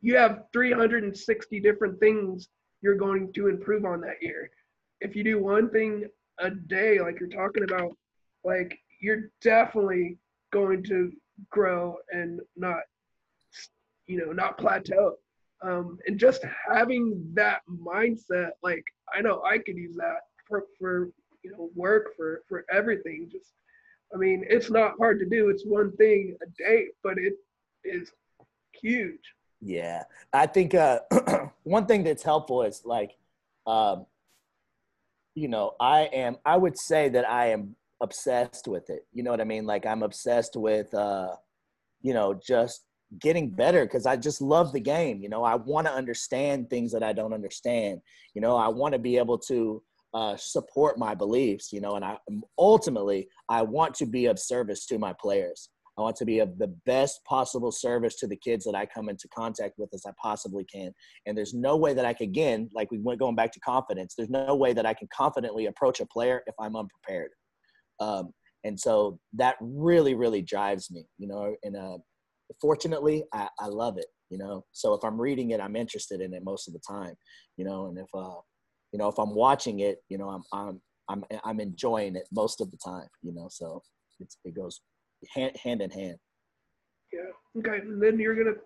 you 0.00 0.16
have 0.16 0.44
360 0.54 1.60
different 1.60 2.00
things 2.00 2.48
you're 2.80 2.96
going 2.96 3.32
to 3.34 3.48
improve 3.48 3.84
on 3.84 4.00
that 4.00 4.22
year. 4.22 4.50
If 5.00 5.14
you 5.14 5.22
do 5.22 5.42
one 5.42 5.68
thing 5.68 6.06
a 6.40 6.50
day, 6.50 7.00
like 7.00 7.20
you're 7.20 7.28
talking 7.28 7.64
about, 7.64 7.92
like 8.44 8.78
you're 9.02 9.30
definitely 9.42 10.16
going 10.52 10.82
to 10.84 11.12
grow 11.50 11.96
and 12.12 12.40
not, 12.56 12.78
you 14.06 14.24
know, 14.24 14.32
not 14.32 14.56
plateau. 14.56 15.16
Um, 15.62 15.98
and 16.06 16.18
just 16.18 16.44
having 16.72 17.30
that 17.34 17.60
mindset, 17.68 18.50
like 18.62 18.84
I 19.14 19.20
know 19.20 19.42
I 19.42 19.58
could 19.58 19.76
use 19.76 19.96
that 19.96 20.20
for, 20.48 20.64
for 20.78 21.10
you 21.44 21.50
know 21.52 21.70
work 21.74 22.16
for 22.16 22.42
for 22.48 22.64
everything. 22.72 23.28
Just, 23.30 23.52
I 24.12 24.16
mean, 24.16 24.44
it's 24.48 24.70
not 24.70 24.94
hard 24.98 25.18
to 25.20 25.26
do. 25.26 25.50
It's 25.50 25.64
one 25.64 25.92
thing 25.96 26.36
a 26.42 26.46
day, 26.62 26.86
but 27.04 27.18
it 27.18 27.34
is 27.84 28.10
huge. 28.80 29.20
Yeah, 29.60 30.02
I 30.32 30.46
think 30.46 30.74
uh, 30.74 31.00
one 31.62 31.86
thing 31.86 32.02
that's 32.02 32.24
helpful 32.24 32.62
is 32.62 32.82
like, 32.84 33.16
um, 33.64 34.06
you 35.36 35.46
know, 35.46 35.74
I 35.78 36.02
am. 36.12 36.38
I 36.44 36.56
would 36.56 36.76
say 36.76 37.08
that 37.10 37.28
I 37.28 37.50
am 37.50 37.76
obsessed 38.02 38.68
with 38.68 38.90
it. 38.90 39.06
You 39.12 39.22
know 39.22 39.30
what 39.30 39.40
I 39.40 39.44
mean? 39.44 39.64
Like 39.64 39.86
I'm 39.86 40.02
obsessed 40.02 40.56
with, 40.56 40.92
uh, 40.92 41.34
you 42.02 42.12
know, 42.12 42.34
just 42.34 42.84
getting 43.20 43.48
better 43.48 43.84
because 43.84 44.06
I 44.06 44.16
just 44.16 44.42
love 44.42 44.72
the 44.72 44.80
game. 44.80 45.20
You 45.22 45.28
know, 45.28 45.44
I 45.44 45.54
want 45.54 45.86
to 45.86 45.92
understand 45.92 46.68
things 46.68 46.92
that 46.92 47.02
I 47.02 47.12
don't 47.12 47.32
understand. 47.32 48.00
You 48.34 48.42
know, 48.42 48.56
I 48.56 48.68
want 48.68 48.92
to 48.92 48.98
be 48.98 49.16
able 49.16 49.38
to 49.38 49.82
uh, 50.12 50.36
support 50.36 50.98
my 50.98 51.14
beliefs. 51.14 51.72
You 51.72 51.80
know, 51.80 51.94
and 51.94 52.04
I 52.04 52.18
ultimately 52.58 53.28
I 53.48 53.62
want 53.62 53.94
to 53.96 54.06
be 54.06 54.26
of 54.26 54.38
service 54.38 54.84
to 54.86 54.98
my 54.98 55.14
players. 55.20 55.70
I 55.98 56.00
want 56.00 56.16
to 56.16 56.24
be 56.24 56.38
of 56.38 56.56
the 56.58 56.74
best 56.86 57.22
possible 57.24 57.70
service 57.70 58.16
to 58.16 58.26
the 58.26 58.36
kids 58.36 58.64
that 58.64 58.74
I 58.74 58.86
come 58.86 59.10
into 59.10 59.28
contact 59.28 59.74
with 59.76 59.90
as 59.92 60.06
I 60.06 60.12
possibly 60.20 60.64
can. 60.64 60.90
And 61.26 61.36
there's 61.36 61.52
no 61.52 61.76
way 61.76 61.92
that 61.92 62.06
I 62.06 62.14
can, 62.14 62.28
again, 62.28 62.70
like 62.74 62.90
we 62.90 62.98
went 62.98 63.20
going 63.20 63.36
back 63.36 63.52
to 63.52 63.60
confidence, 63.60 64.14
there's 64.16 64.30
no 64.30 64.54
way 64.54 64.72
that 64.72 64.86
I 64.86 64.94
can 64.94 65.08
confidently 65.14 65.66
approach 65.66 66.00
a 66.00 66.06
player 66.06 66.42
if 66.46 66.54
I'm 66.58 66.76
unprepared. 66.76 67.32
Um, 68.00 68.32
and 68.64 68.78
so 68.78 69.18
that 69.34 69.56
really, 69.60 70.14
really 70.14 70.42
drives 70.42 70.90
me, 70.90 71.06
you 71.18 71.26
know, 71.26 71.54
and 71.62 71.76
uh, 71.76 71.98
fortunately, 72.60 73.24
I, 73.32 73.48
I 73.58 73.66
love 73.66 73.98
it, 73.98 74.06
you 74.30 74.38
know. 74.38 74.64
So 74.72 74.94
if 74.94 75.02
I'm 75.04 75.20
reading 75.20 75.50
it, 75.50 75.60
I'm 75.60 75.76
interested 75.76 76.20
in 76.20 76.32
it 76.32 76.44
most 76.44 76.68
of 76.68 76.74
the 76.74 76.80
time, 76.88 77.14
you 77.56 77.64
know, 77.64 77.86
and 77.86 77.98
if, 77.98 78.08
uh, 78.14 78.40
you 78.92 78.98
know, 78.98 79.08
if 79.08 79.18
I'm 79.18 79.34
watching 79.34 79.80
it, 79.80 79.98
you 80.08 80.18
know, 80.18 80.28
I'm, 80.28 80.42
I'm, 80.52 80.80
I'm, 81.08 81.24
I'm 81.44 81.60
enjoying 81.60 82.16
it 82.16 82.28
most 82.32 82.60
of 82.60 82.70
the 82.70 82.76
time, 82.76 83.08
you 83.22 83.32
know, 83.32 83.48
so 83.50 83.82
it's, 84.20 84.38
it 84.44 84.54
goes 84.54 84.80
hand, 85.34 85.56
hand 85.62 85.82
in 85.82 85.90
hand. 85.90 86.16
Yeah. 87.12 87.60
Okay. 87.60 87.78
And 87.78 88.02
then 88.02 88.18
you're 88.18 88.34
gonna 88.34 88.56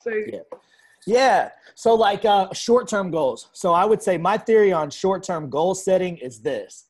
say. 0.00 0.30
Yeah. 0.32 0.58
Yeah. 1.06 1.50
So 1.74 1.94
like 1.94 2.24
uh, 2.24 2.52
short-term 2.52 3.10
goals. 3.10 3.48
So 3.52 3.72
I 3.72 3.84
would 3.84 4.02
say 4.02 4.18
my 4.18 4.38
theory 4.38 4.72
on 4.72 4.90
short-term 4.90 5.50
goal 5.50 5.74
setting 5.74 6.16
is 6.18 6.40
this: 6.40 6.85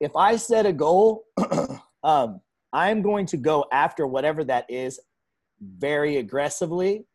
if 0.00 0.14
I 0.16 0.36
set 0.36 0.66
a 0.66 0.72
goal, 0.72 1.24
um, 2.02 2.40
I'm 2.72 3.02
going 3.02 3.26
to 3.26 3.36
go 3.36 3.64
after 3.72 4.06
whatever 4.06 4.44
that 4.44 4.66
is 4.68 5.00
very 5.60 6.18
aggressively. 6.18 7.06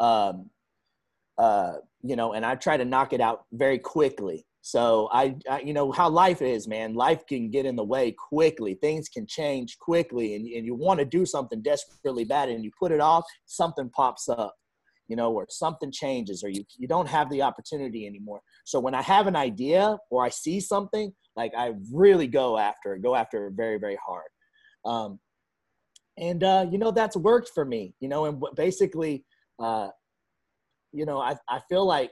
Um, 0.00 0.50
uh, 1.38 1.74
you 2.02 2.16
know, 2.16 2.32
and 2.32 2.44
I 2.44 2.54
try 2.54 2.76
to 2.76 2.84
knock 2.84 3.12
it 3.12 3.20
out 3.20 3.44
very 3.52 3.78
quickly. 3.78 4.46
So 4.62 5.08
I, 5.12 5.34
I, 5.50 5.60
you 5.60 5.72
know 5.72 5.90
how 5.90 6.08
life 6.08 6.40
is, 6.40 6.68
man. 6.68 6.94
Life 6.94 7.26
can 7.26 7.50
get 7.50 7.66
in 7.66 7.74
the 7.74 7.84
way 7.84 8.12
quickly. 8.12 8.74
Things 8.74 9.08
can 9.08 9.26
change 9.26 9.76
quickly, 9.78 10.36
and, 10.36 10.46
and 10.46 10.64
you 10.64 10.74
want 10.74 11.00
to 11.00 11.04
do 11.04 11.26
something 11.26 11.62
desperately 11.62 12.24
bad, 12.24 12.48
and 12.48 12.62
you 12.64 12.70
put 12.78 12.92
it 12.92 13.00
off. 13.00 13.24
Something 13.46 13.90
pops 13.90 14.28
up, 14.28 14.54
you 15.08 15.16
know, 15.16 15.32
or 15.32 15.46
something 15.48 15.90
changes, 15.92 16.42
or 16.42 16.48
you 16.48 16.64
you 16.78 16.88
don't 16.88 17.08
have 17.08 17.30
the 17.30 17.42
opportunity 17.42 18.06
anymore. 18.06 18.40
So 18.64 18.80
when 18.80 18.94
I 18.94 19.02
have 19.02 19.26
an 19.26 19.36
idea 19.36 19.98
or 20.10 20.24
I 20.24 20.28
see 20.28 20.60
something, 20.60 21.12
like 21.36 21.52
I 21.56 21.72
really 21.92 22.26
go 22.26 22.58
after 22.58 22.94
it, 22.94 23.02
go 23.02 23.14
after 23.14 23.46
it 23.46 23.54
very 23.56 23.78
very 23.78 23.98
hard. 24.06 24.28
Um, 24.84 25.20
and 26.18 26.42
uh, 26.44 26.66
you 26.70 26.78
know 26.78 26.90
that's 26.90 27.16
worked 27.16 27.50
for 27.54 27.64
me. 27.64 27.94
You 28.00 28.08
know, 28.08 28.26
and 28.26 28.42
basically, 28.56 29.24
uh, 29.58 29.88
you 30.92 31.06
know, 31.06 31.18
I 31.18 31.36
I 31.48 31.60
feel 31.68 31.86
like 31.86 32.10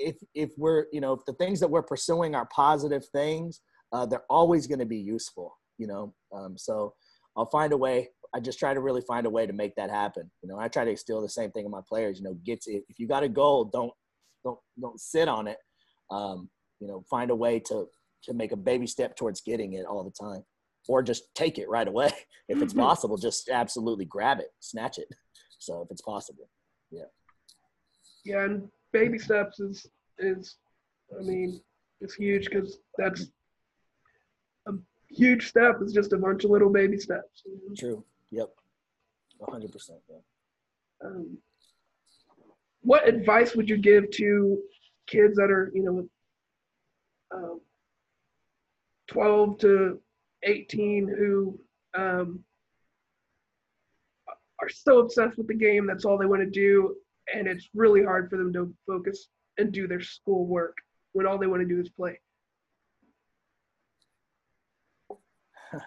if 0.00 0.16
if 0.34 0.50
we're 0.56 0.86
you 0.92 1.00
know 1.00 1.12
if 1.12 1.20
the 1.26 1.34
things 1.34 1.60
that 1.60 1.70
we're 1.70 1.82
pursuing 1.82 2.34
are 2.34 2.48
positive 2.54 3.04
things 3.12 3.60
uh, 3.92 4.06
they're 4.06 4.24
always 4.30 4.66
going 4.66 4.78
to 4.78 4.86
be 4.86 4.96
useful 4.96 5.56
you 5.78 5.86
know 5.86 6.12
um, 6.34 6.56
so 6.56 6.92
i'll 7.36 7.50
find 7.50 7.72
a 7.72 7.76
way 7.76 8.08
i 8.34 8.40
just 8.40 8.58
try 8.58 8.72
to 8.72 8.80
really 8.80 9.02
find 9.02 9.26
a 9.26 9.30
way 9.30 9.46
to 9.46 9.52
make 9.52 9.74
that 9.76 9.90
happen 9.90 10.30
you 10.42 10.48
know 10.48 10.58
i 10.58 10.68
try 10.68 10.84
to 10.84 10.90
instill 10.90 11.20
the 11.20 11.28
same 11.28 11.50
thing 11.50 11.64
in 11.64 11.70
my 11.70 11.80
players 11.88 12.18
you 12.18 12.24
know 12.24 12.34
get 12.44 12.60
to, 12.60 12.72
if 12.88 12.98
you 12.98 13.06
got 13.06 13.22
a 13.22 13.28
goal 13.28 13.64
don't 13.64 13.92
don't 14.44 14.58
don't 14.80 15.00
sit 15.00 15.28
on 15.28 15.46
it 15.46 15.58
um, 16.10 16.48
you 16.80 16.88
know 16.88 17.04
find 17.08 17.30
a 17.30 17.34
way 17.34 17.58
to 17.60 17.86
to 18.22 18.34
make 18.34 18.52
a 18.52 18.56
baby 18.56 18.86
step 18.86 19.16
towards 19.16 19.40
getting 19.40 19.74
it 19.74 19.86
all 19.86 20.04
the 20.04 20.24
time 20.24 20.42
or 20.88 21.02
just 21.02 21.34
take 21.34 21.58
it 21.58 21.68
right 21.68 21.88
away 21.88 22.10
if 22.48 22.60
it's 22.60 22.72
mm-hmm. 22.72 22.82
possible 22.82 23.16
just 23.16 23.48
absolutely 23.48 24.04
grab 24.04 24.38
it 24.40 24.48
snatch 24.60 24.98
it 24.98 25.08
so 25.58 25.82
if 25.82 25.88
it's 25.90 26.02
possible 26.02 26.48
yeah 26.90 27.04
yeah 28.24 28.44
and 28.44 28.68
baby 28.92 29.18
steps 29.18 29.60
is 29.60 29.86
is 30.18 30.56
I 31.18 31.22
mean 31.22 31.60
it's 32.00 32.14
huge 32.14 32.46
because 32.46 32.78
that's 32.96 33.26
a 34.66 34.72
huge 35.08 35.48
step 35.48 35.80
is 35.82 35.92
just 35.92 36.12
a 36.12 36.18
bunch 36.18 36.44
of 36.44 36.50
little 36.50 36.70
baby 36.70 36.98
steps. 36.98 37.42
True. 37.76 38.04
Yep. 38.30 38.50
hundred 39.48 39.72
percent. 39.72 39.98
Um, 41.04 41.38
what 42.82 43.08
advice 43.08 43.54
would 43.54 43.68
you 43.68 43.76
give 43.76 44.10
to 44.12 44.58
kids 45.06 45.36
that 45.36 45.50
are 45.50 45.70
you 45.74 45.82
know 45.82 46.08
um, 47.36 47.60
12 49.08 49.58
to 49.58 50.00
18 50.44 51.08
who 51.08 51.58
um, 51.94 52.40
are 54.60 54.68
so 54.68 54.98
obsessed 54.98 55.36
with 55.36 55.46
the 55.48 55.54
game 55.54 55.86
that's 55.86 56.04
all 56.04 56.18
they 56.18 56.26
want 56.26 56.42
to 56.42 56.50
do 56.50 56.94
and 57.34 57.46
it's 57.46 57.68
really 57.74 58.02
hard 58.02 58.28
for 58.30 58.36
them 58.36 58.52
to 58.52 58.72
focus 58.86 59.28
and 59.58 59.72
do 59.72 59.86
their 59.86 60.00
school 60.00 60.46
work 60.46 60.76
when 61.12 61.26
all 61.26 61.38
they 61.38 61.46
want 61.46 61.62
to 61.62 61.68
do 61.68 61.80
is 61.80 61.88
play. 61.90 62.18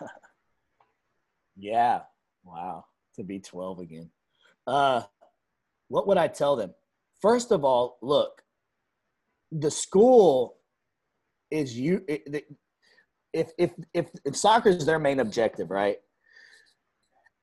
yeah. 1.57 2.01
Wow. 2.43 2.85
To 3.15 3.23
be 3.23 3.39
12 3.39 3.79
again. 3.79 4.09
Uh, 4.65 5.03
what 5.87 6.07
would 6.07 6.17
I 6.17 6.27
tell 6.27 6.55
them? 6.55 6.73
First 7.21 7.51
of 7.51 7.63
all, 7.63 7.97
look, 8.01 8.41
the 9.51 9.71
school 9.71 10.57
is 11.51 11.77
you. 11.77 12.03
If 13.33 13.51
if 13.57 13.71
if, 13.93 14.07
if 14.25 14.35
soccer 14.35 14.69
is 14.69 14.85
their 14.85 14.99
main 14.99 15.19
objective, 15.19 15.69
right? 15.69 15.97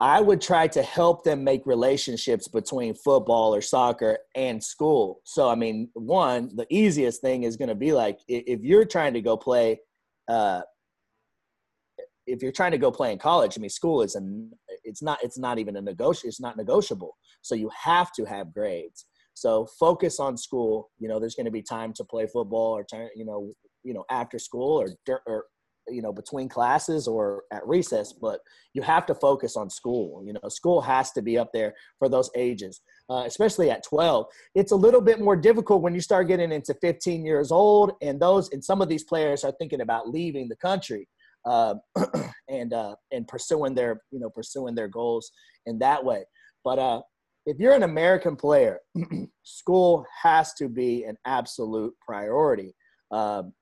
I 0.02 0.20
would 0.22 0.40
try 0.40 0.66
to 0.68 0.82
help 0.82 1.24
them 1.24 1.44
make 1.44 1.66
relationships 1.66 2.48
between 2.48 2.94
football 2.94 3.54
or 3.54 3.60
soccer 3.60 4.18
and 4.34 4.62
school. 4.64 5.20
So, 5.24 5.50
I 5.50 5.54
mean, 5.54 5.90
one, 5.92 6.56
the 6.56 6.66
easiest 6.70 7.20
thing 7.20 7.42
is 7.42 7.58
going 7.58 7.68
to 7.68 7.74
be 7.74 7.92
like 7.92 8.18
if 8.26 8.62
you're 8.62 8.86
trying 8.86 9.12
to 9.12 9.20
go 9.20 9.36
play, 9.36 9.80
uh, 10.26 10.62
if 12.26 12.42
you're 12.42 12.52
trying 12.52 12.72
to 12.72 12.78
go 12.78 12.90
play 12.90 13.12
in 13.12 13.18
college, 13.18 13.58
I 13.58 13.60
mean, 13.60 13.68
school 13.68 14.00
is 14.00 14.14
an 14.14 14.50
it's 14.90 15.02
not 15.02 15.18
it's 15.22 15.38
not 15.38 15.58
even 15.58 15.76
a 15.76 15.80
negotiable 15.80 16.28
it's 16.28 16.40
not 16.40 16.56
negotiable. 16.56 17.16
So 17.42 17.54
you 17.54 17.70
have 17.84 18.12
to 18.12 18.24
have 18.24 18.52
grades. 18.52 19.06
So 19.34 19.66
focus 19.78 20.20
on 20.20 20.36
school. 20.36 20.90
You 20.98 21.08
know, 21.08 21.18
there's 21.18 21.34
going 21.34 21.46
to 21.46 21.50
be 21.50 21.62
time 21.62 21.94
to 21.94 22.04
play 22.04 22.26
football 22.26 22.76
or 22.76 22.84
you 23.14 23.24
know 23.24 23.52
you 23.82 23.94
know 23.94 24.04
after 24.10 24.38
school 24.38 24.82
or 24.82 25.20
or 25.26 25.44
you 25.88 26.02
know 26.02 26.12
between 26.12 26.48
classes 26.48 27.08
or 27.08 27.44
at 27.52 27.66
recess 27.66 28.12
but 28.12 28.40
you 28.74 28.82
have 28.82 29.06
to 29.06 29.14
focus 29.14 29.56
on 29.56 29.68
school 29.70 30.22
you 30.24 30.32
know 30.32 30.48
school 30.48 30.80
has 30.80 31.10
to 31.10 31.22
be 31.22 31.38
up 31.38 31.50
there 31.52 31.72
for 31.98 32.08
those 32.08 32.30
ages 32.36 32.80
uh, 33.08 33.22
especially 33.26 33.70
at 33.70 33.82
12 33.82 34.26
it's 34.54 34.72
a 34.72 34.76
little 34.76 35.00
bit 35.00 35.20
more 35.20 35.36
difficult 35.36 35.82
when 35.82 35.94
you 35.94 36.00
start 36.00 36.28
getting 36.28 36.52
into 36.52 36.74
15 36.80 37.24
years 37.24 37.50
old 37.50 37.92
and 38.02 38.20
those 38.20 38.50
and 38.52 38.62
some 38.62 38.80
of 38.80 38.88
these 38.88 39.04
players 39.04 39.42
are 39.42 39.54
thinking 39.58 39.80
about 39.80 40.08
leaving 40.08 40.48
the 40.48 40.56
country 40.56 41.08
uh, 41.44 41.74
and 42.48 42.72
uh, 42.72 42.94
and 43.12 43.26
pursuing 43.28 43.74
their 43.74 44.02
you 44.10 44.20
know 44.20 44.30
pursuing 44.30 44.74
their 44.74 44.88
goals 44.88 45.30
in 45.66 45.78
that 45.78 46.04
way 46.04 46.24
but 46.64 46.78
uh 46.78 47.00
if 47.46 47.58
you're 47.58 47.74
an 47.74 47.82
American 47.82 48.36
player, 48.36 48.80
school 49.42 50.06
has 50.22 50.52
to 50.54 50.68
be 50.68 51.04
an 51.04 51.16
absolute 51.26 51.94
priority 52.00 52.74
um, 53.10 53.52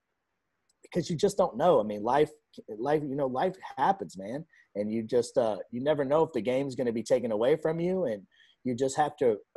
because 0.82 1.08
you 1.08 1.16
just 1.16 1.36
don't 1.36 1.56
know. 1.56 1.80
I 1.80 1.84
mean, 1.84 2.02
life, 2.02 2.30
life, 2.78 3.02
you 3.02 3.14
know, 3.14 3.26
life 3.26 3.56
happens, 3.76 4.16
man, 4.18 4.44
and 4.74 4.92
you 4.92 5.02
just 5.02 5.38
uh, 5.38 5.56
you 5.70 5.82
never 5.82 6.04
know 6.04 6.22
if 6.22 6.32
the 6.32 6.40
game's 6.40 6.74
going 6.74 6.86
to 6.86 6.92
be 6.92 7.02
taken 7.02 7.32
away 7.32 7.56
from 7.56 7.78
you, 7.78 8.04
and 8.04 8.22
you 8.64 8.74
just 8.74 8.96
have 8.96 9.16
to 9.18 9.36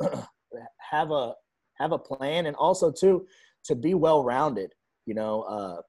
have 0.90 1.10
a 1.10 1.34
have 1.78 1.92
a 1.92 1.98
plan, 1.98 2.46
and 2.46 2.56
also 2.56 2.92
too 2.92 3.26
to 3.64 3.74
be 3.74 3.94
well 3.94 4.22
rounded. 4.22 4.72
You 5.06 5.14
know, 5.14 5.42
uh, 5.42 5.82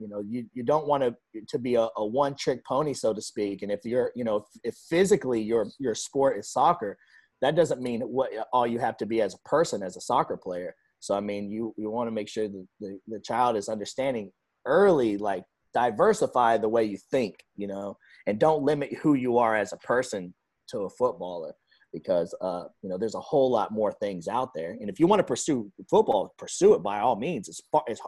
you 0.00 0.08
know, 0.08 0.22
you, 0.26 0.46
you 0.54 0.62
don't 0.62 0.88
want 0.88 1.02
to 1.02 1.14
to 1.48 1.58
be 1.58 1.74
a, 1.74 1.86
a 1.96 2.04
one 2.04 2.34
trick 2.34 2.64
pony, 2.64 2.94
so 2.94 3.12
to 3.12 3.20
speak. 3.20 3.62
And 3.62 3.70
if 3.70 3.80
you're, 3.84 4.10
you 4.16 4.24
know, 4.24 4.36
if, 4.36 4.44
if 4.64 4.74
physically 4.88 5.40
your 5.40 5.66
your 5.78 5.94
sport 5.94 6.38
is 6.38 6.50
soccer, 6.50 6.96
that 7.42 7.54
doesn't 7.54 7.82
mean 7.82 8.00
what 8.00 8.30
all 8.52 8.66
you 8.66 8.78
have 8.78 8.96
to 8.96 9.06
be 9.06 9.20
as 9.20 9.34
a 9.34 9.48
person 9.48 9.82
as 9.82 9.96
a 9.96 10.00
soccer 10.00 10.36
player. 10.36 10.74
So 10.98 11.14
I 11.14 11.20
mean, 11.20 11.50
you 11.50 11.74
you 11.76 11.90
want 11.90 12.08
to 12.08 12.12
make 12.12 12.28
sure 12.28 12.48
that 12.48 12.66
the, 12.80 12.98
the 13.06 13.20
child 13.20 13.56
is 13.56 13.68
understanding 13.68 14.32
early, 14.66 15.18
like 15.18 15.44
diversify 15.74 16.56
the 16.56 16.68
way 16.68 16.84
you 16.84 16.98
think, 17.10 17.36
you 17.56 17.66
know, 17.66 17.96
and 18.26 18.38
don't 18.38 18.62
limit 18.62 18.92
who 18.94 19.14
you 19.14 19.38
are 19.38 19.54
as 19.54 19.72
a 19.72 19.78
person 19.78 20.34
to 20.70 20.80
a 20.80 20.90
footballer 20.90 21.52
because 21.92 22.34
uh, 22.40 22.64
you 22.82 22.88
know 22.88 22.98
there's 22.98 23.14
a 23.14 23.20
whole 23.20 23.50
lot 23.50 23.72
more 23.72 23.92
things 23.92 24.28
out 24.28 24.54
there. 24.54 24.76
And 24.80 24.88
if 24.88 25.00
you 25.00 25.06
want 25.06 25.20
to 25.20 25.24
pursue 25.24 25.70
football, 25.88 26.34
pursue 26.38 26.74
it 26.74 26.82
by 26.82 27.00
all 27.00 27.16
means 27.16 27.48
as 27.48 27.60
far 27.72 27.82
as 27.88 28.00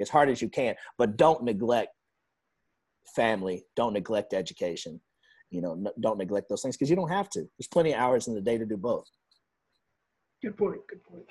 as 0.00 0.08
hard 0.08 0.28
as 0.28 0.42
you 0.42 0.48
can, 0.48 0.74
but 0.98 1.16
don't 1.16 1.44
neglect 1.44 1.90
family, 3.14 3.64
don't 3.76 3.92
neglect 3.92 4.34
education, 4.34 5.00
you 5.50 5.60
know, 5.60 5.84
don't 6.00 6.18
neglect 6.18 6.48
those 6.48 6.62
things 6.62 6.76
because 6.76 6.90
you 6.90 6.96
don't 6.96 7.10
have 7.10 7.28
to. 7.30 7.40
There's 7.58 7.68
plenty 7.70 7.92
of 7.92 8.00
hours 8.00 8.28
in 8.28 8.34
the 8.34 8.40
day 8.40 8.58
to 8.58 8.66
do 8.66 8.76
both. 8.76 9.08
Good 10.42 10.56
point. 10.56 10.80
Good 10.88 11.02
point. 11.04 11.24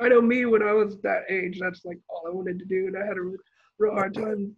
I 0.00 0.08
know 0.08 0.20
me 0.20 0.44
when 0.44 0.62
I 0.62 0.72
was 0.72 0.98
that 1.02 1.22
age, 1.30 1.58
that's 1.60 1.84
like 1.84 1.98
all 2.08 2.24
I 2.26 2.30
wanted 2.30 2.58
to 2.58 2.64
do, 2.64 2.86
and 2.86 2.96
I 2.96 3.06
had 3.06 3.16
a 3.16 3.32
real 3.78 3.92
hard 3.92 4.14
time 4.14 4.54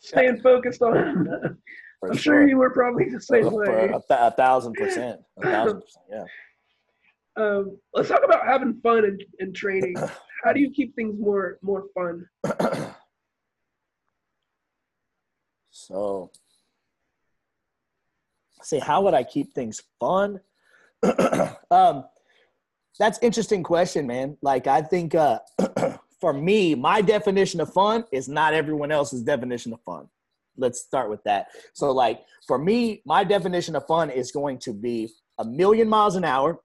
staying 0.00 0.40
focused 0.40 0.82
on. 0.82 1.58
I'm 2.04 2.16
sure. 2.16 2.40
sure. 2.40 2.48
you 2.48 2.56
were 2.56 2.70
probably 2.70 3.08
the 3.08 3.20
same 3.20 3.52
way. 3.52 3.84
A, 3.84 3.88
th- 3.88 4.02
a, 4.10 4.30
thousand 4.32 4.74
percent. 4.74 5.20
A 5.38 5.42
thousand 5.50 5.82
percent. 5.82 6.04
Yeah. 6.10 6.24
Um, 7.36 7.78
let's 7.94 8.08
talk 8.08 8.22
about 8.24 8.44
having 8.44 8.74
fun 8.82 9.04
and, 9.04 9.22
in 9.38 9.52
training. 9.52 9.96
How 10.44 10.52
do 10.52 10.60
you 10.60 10.70
keep 10.70 10.96
things 10.96 11.14
more 11.20 11.58
more 11.62 11.84
fun? 11.94 12.26
so 15.70 16.30
say 18.62 18.78
how 18.78 19.02
would 19.02 19.14
i 19.14 19.22
keep 19.22 19.52
things 19.52 19.82
fun 19.98 20.40
um, 21.70 22.04
that's 22.98 23.18
interesting 23.20 23.62
question 23.62 24.06
man 24.06 24.36
like 24.42 24.66
i 24.66 24.80
think 24.80 25.14
uh, 25.14 25.38
for 26.20 26.32
me 26.32 26.74
my 26.74 27.00
definition 27.00 27.60
of 27.60 27.72
fun 27.72 28.04
is 28.12 28.28
not 28.28 28.54
everyone 28.54 28.92
else's 28.92 29.22
definition 29.22 29.72
of 29.72 29.80
fun 29.82 30.08
let's 30.56 30.80
start 30.80 31.10
with 31.10 31.22
that 31.24 31.46
so 31.74 31.90
like 31.90 32.20
for 32.46 32.58
me 32.58 33.02
my 33.06 33.24
definition 33.24 33.76
of 33.76 33.86
fun 33.86 34.10
is 34.10 34.32
going 34.32 34.58
to 34.58 34.72
be 34.72 35.08
a 35.38 35.44
million 35.44 35.88
miles 35.88 36.16
an 36.16 36.24
hour 36.24 36.60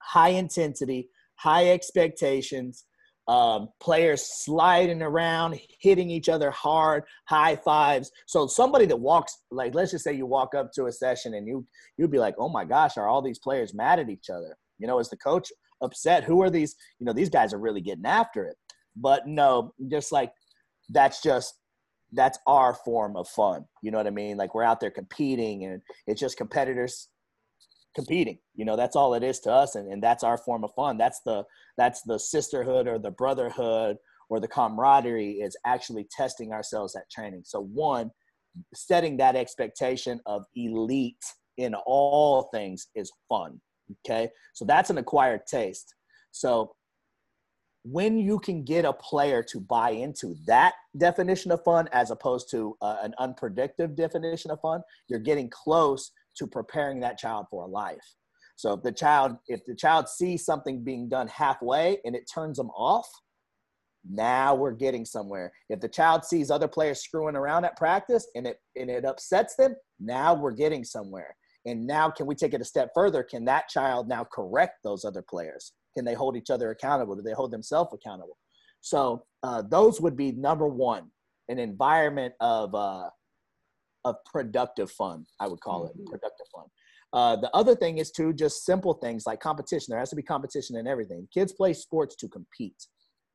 high 0.00 0.30
intensity 0.30 1.08
high 1.36 1.70
expectations 1.70 2.84
um, 3.30 3.68
players 3.80 4.22
sliding 4.22 5.02
around, 5.02 5.60
hitting 5.80 6.10
each 6.10 6.28
other 6.28 6.50
hard, 6.50 7.04
high 7.26 7.54
fives. 7.54 8.10
So 8.26 8.48
somebody 8.48 8.86
that 8.86 8.96
walks, 8.96 9.44
like 9.52 9.72
let's 9.72 9.92
just 9.92 10.02
say 10.02 10.12
you 10.12 10.26
walk 10.26 10.56
up 10.56 10.72
to 10.72 10.86
a 10.86 10.92
session 10.92 11.34
and 11.34 11.46
you 11.46 11.64
you'd 11.96 12.10
be 12.10 12.18
like, 12.18 12.34
oh 12.38 12.48
my 12.48 12.64
gosh, 12.64 12.96
are 12.96 13.06
all 13.06 13.22
these 13.22 13.38
players 13.38 13.72
mad 13.72 14.00
at 14.00 14.10
each 14.10 14.30
other? 14.30 14.56
You 14.80 14.88
know, 14.88 14.98
is 14.98 15.10
the 15.10 15.16
coach 15.16 15.52
upset? 15.80 16.24
Who 16.24 16.42
are 16.42 16.50
these? 16.50 16.74
You 16.98 17.06
know, 17.06 17.12
these 17.12 17.30
guys 17.30 17.54
are 17.54 17.60
really 17.60 17.80
getting 17.80 18.04
after 18.04 18.46
it. 18.46 18.56
But 18.96 19.28
no, 19.28 19.74
just 19.88 20.10
like 20.10 20.32
that's 20.88 21.22
just 21.22 21.54
that's 22.12 22.38
our 22.46 22.74
form 22.74 23.16
of 23.16 23.28
fun. 23.28 23.64
You 23.82 23.90
know 23.90 23.98
what 23.98 24.06
I 24.06 24.10
mean? 24.10 24.36
Like 24.36 24.54
we're 24.54 24.64
out 24.64 24.80
there 24.80 24.90
competing 24.90 25.64
and 25.64 25.82
it's 26.06 26.20
just 26.20 26.36
competitors 26.36 27.08
competing. 27.94 28.38
You 28.54 28.64
know 28.64 28.76
that's 28.76 28.96
all 28.96 29.14
it 29.14 29.22
is 29.22 29.40
to 29.40 29.52
us 29.52 29.74
and, 29.74 29.92
and 29.92 30.02
that's 30.02 30.24
our 30.24 30.38
form 30.38 30.64
of 30.64 30.72
fun. 30.74 30.98
That's 30.98 31.20
the 31.24 31.44
that's 31.76 32.02
the 32.02 32.18
sisterhood 32.18 32.86
or 32.86 32.98
the 32.98 33.10
brotherhood 33.10 33.96
or 34.28 34.40
the 34.40 34.48
camaraderie 34.48 35.32
is 35.32 35.56
actually 35.66 36.06
testing 36.16 36.52
ourselves 36.52 36.94
at 36.96 37.10
training. 37.10 37.42
So 37.44 37.62
one 37.62 38.10
setting 38.74 39.16
that 39.16 39.36
expectation 39.36 40.20
of 40.26 40.44
elite 40.54 41.24
in 41.56 41.74
all 41.86 42.48
things 42.52 42.88
is 42.94 43.12
fun. 43.28 43.60
Okay? 44.06 44.28
So 44.54 44.64
that's 44.64 44.90
an 44.90 44.98
acquired 44.98 45.42
taste. 45.46 45.94
So 46.30 46.72
when 47.84 48.18
you 48.18 48.38
can 48.38 48.62
get 48.62 48.84
a 48.84 48.92
player 48.92 49.42
to 49.42 49.60
buy 49.60 49.90
into 49.90 50.36
that 50.46 50.74
definition 50.98 51.50
of 51.50 51.64
fun 51.64 51.88
as 51.92 52.10
opposed 52.10 52.50
to 52.50 52.76
uh, 52.82 52.98
an 53.02 53.14
unpredictable 53.18 53.94
definition 53.94 54.50
of 54.50 54.60
fun 54.60 54.82
you're 55.08 55.18
getting 55.18 55.48
close 55.48 56.12
to 56.36 56.46
preparing 56.46 57.00
that 57.00 57.18
child 57.18 57.46
for 57.50 57.66
life. 57.66 58.14
So 58.56 58.74
if 58.74 58.82
the 58.82 58.92
child 58.92 59.36
if 59.48 59.64
the 59.64 59.74
child 59.74 60.08
sees 60.08 60.44
something 60.44 60.84
being 60.84 61.08
done 61.08 61.28
halfway 61.28 61.98
and 62.04 62.14
it 62.14 62.30
turns 62.32 62.58
them 62.58 62.70
off, 62.70 63.08
now 64.08 64.54
we're 64.54 64.72
getting 64.72 65.04
somewhere. 65.04 65.52
If 65.68 65.80
the 65.80 65.88
child 65.88 66.24
sees 66.24 66.50
other 66.50 66.68
players 66.68 67.02
screwing 67.02 67.36
around 67.36 67.64
at 67.64 67.76
practice 67.76 68.26
and 68.34 68.46
it 68.46 68.58
and 68.76 68.90
it 68.90 69.04
upsets 69.04 69.56
them, 69.56 69.74
now 69.98 70.34
we're 70.34 70.52
getting 70.52 70.84
somewhere. 70.84 71.36
And 71.66 71.86
now 71.86 72.10
can 72.10 72.26
we 72.26 72.34
take 72.34 72.54
it 72.54 72.60
a 72.60 72.64
step 72.64 72.90
further? 72.94 73.22
Can 73.22 73.44
that 73.46 73.68
child 73.68 74.08
now 74.08 74.26
correct 74.30 74.78
those 74.84 75.04
other 75.04 75.22
players? 75.22 75.72
Can 75.96 76.04
they 76.04 76.14
hold 76.14 76.36
each 76.36 76.50
other 76.50 76.70
accountable? 76.70 77.16
Do 77.16 77.22
they 77.22 77.32
hold 77.32 77.50
themselves 77.50 77.92
accountable? 77.92 78.38
So 78.80 79.24
uh, 79.42 79.62
those 79.62 80.00
would 80.00 80.16
be 80.16 80.32
number 80.32 80.66
one, 80.66 81.10
an 81.48 81.58
environment 81.58 82.34
of 82.40 82.74
uh, 82.74 83.10
of 84.04 84.16
productive 84.24 84.90
fun, 84.90 85.26
I 85.40 85.48
would 85.48 85.60
call 85.60 85.86
it 85.86 85.92
mm-hmm. 85.92 86.10
productive 86.10 86.46
fun. 86.54 86.64
Uh, 87.12 87.36
the 87.36 87.50
other 87.54 87.74
thing 87.74 87.98
is 87.98 88.10
to 88.12 88.32
just 88.32 88.64
simple 88.64 88.94
things 88.94 89.24
like 89.26 89.40
competition. 89.40 89.86
There 89.90 89.98
has 89.98 90.10
to 90.10 90.16
be 90.16 90.22
competition 90.22 90.76
in 90.76 90.86
everything. 90.86 91.26
Kids 91.34 91.52
play 91.52 91.72
sports 91.72 92.14
to 92.16 92.28
compete. 92.28 92.86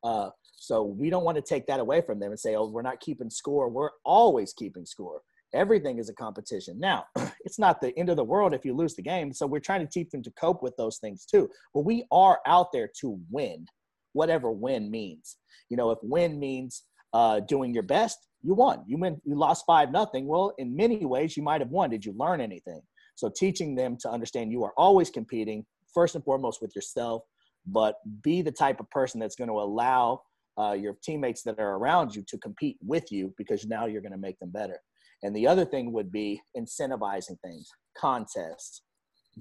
Uh, 0.04 0.30
so 0.58 0.84
we 0.84 1.10
don't 1.10 1.26
want 1.26 1.36
to 1.36 1.42
take 1.42 1.68
that 1.68 1.80
away 1.80 2.02
from 2.02 2.20
them 2.20 2.32
and 2.32 2.40
say, 2.40 2.56
oh, 2.56 2.70
we're 2.70 2.82
not 2.82 3.02
keeping 3.02 3.30
score. 3.30 3.70
We're 3.70 3.90
always 4.06 4.54
keeping 4.54 4.86
score. 4.86 5.22
Everything 5.56 5.98
is 5.98 6.10
a 6.10 6.14
competition. 6.14 6.80
Now, 6.80 7.06
it's 7.46 7.58
not 7.58 7.82
the 7.82 7.98
end 7.98 8.10
of 8.10 8.18
the 8.18 8.24
world 8.24 8.54
if 8.54 8.66
you 8.66 8.76
lose 8.76 8.96
the 8.96 9.02
game. 9.02 9.34
So 9.34 9.48
we're 9.48 9.60
trying 9.60 9.82
to 9.82 9.92
teach 9.92 10.10
them 10.10 10.22
to 10.24 10.32
cope 10.32 10.62
with 10.62 10.76
those 10.78 10.98
things 10.98 11.26
too. 11.26 11.50
But 11.74 11.86
we 11.86 12.06
are 12.12 12.40
out 12.46 12.72
there 12.72 12.90
to 13.02 13.20
win, 13.32 13.66
whatever 14.14 14.52
win 14.52 14.92
means. 14.92 15.38
You 15.70 15.78
know, 15.78 15.92
if 15.92 16.00
win 16.04 16.40
means 16.40 16.84
uh, 17.14 17.40
doing 17.42 17.74
your 17.74 17.84
best, 17.84 18.28
you 18.44 18.54
won. 18.54 18.84
You 18.86 18.98
win. 18.98 19.20
You 19.24 19.36
lost 19.36 19.64
five 19.66 19.92
nothing. 19.92 20.28
Well, 20.28 20.54
in 20.58 20.76
many 20.76 21.06
ways, 21.06 21.36
you 21.36 21.44
might 21.44 21.62
have 21.62 21.72
won. 21.72 21.90
Did 21.90 22.06
you 22.06 22.14
learn 22.18 22.42
anything? 22.42 22.82
So 23.16 23.32
teaching 23.36 23.76
them 23.76 23.98
to 24.02 24.10
understand 24.12 24.52
you 24.52 24.64
are 24.64 24.74
always 24.78 25.10
competing 25.10 25.66
first 25.94 26.16
and 26.16 26.24
foremost 26.24 26.62
with 26.62 26.76
yourself, 26.76 27.24
but 27.66 27.96
be 28.22 28.42
the 28.42 28.52
type 28.52 28.80
of 28.80 28.90
person 28.92 29.20
that's 29.20 29.36
going 29.36 29.48
to 29.48 29.60
allow 29.60 30.22
uh, 30.60 30.74
your 30.74 30.98
teammates 31.04 31.42
that 31.44 31.60
are 31.60 31.76
around 31.78 32.16
you 32.16 32.24
to 32.28 32.38
compete 32.38 32.78
with 32.86 33.12
you 33.12 33.34
because 33.38 33.66
now 33.66 33.86
you're 33.86 34.02
going 34.02 34.12
to 34.12 34.18
make 34.18 34.38
them 34.40 34.52
better. 34.52 34.80
And 35.24 35.36
the 35.36 35.48
other 35.48 35.66
thing 35.66 35.92
would 35.94 36.12
be 36.12 36.42
incentivizing 36.58 37.40
things, 37.42 37.70
contests, 37.98 38.82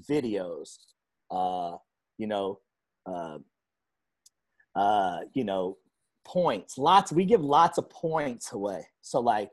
videos, 0.08 0.76
uh, 1.30 1.76
you 2.18 2.26
know, 2.26 2.60
uh, 3.06 3.38
uh, 4.76 5.20
you 5.34 5.44
know, 5.44 5.76
points. 6.24 6.78
Lots. 6.78 7.12
We 7.12 7.24
give 7.24 7.42
lots 7.42 7.78
of 7.78 7.88
points 7.90 8.52
away. 8.52 8.86
So 9.02 9.20
like 9.20 9.50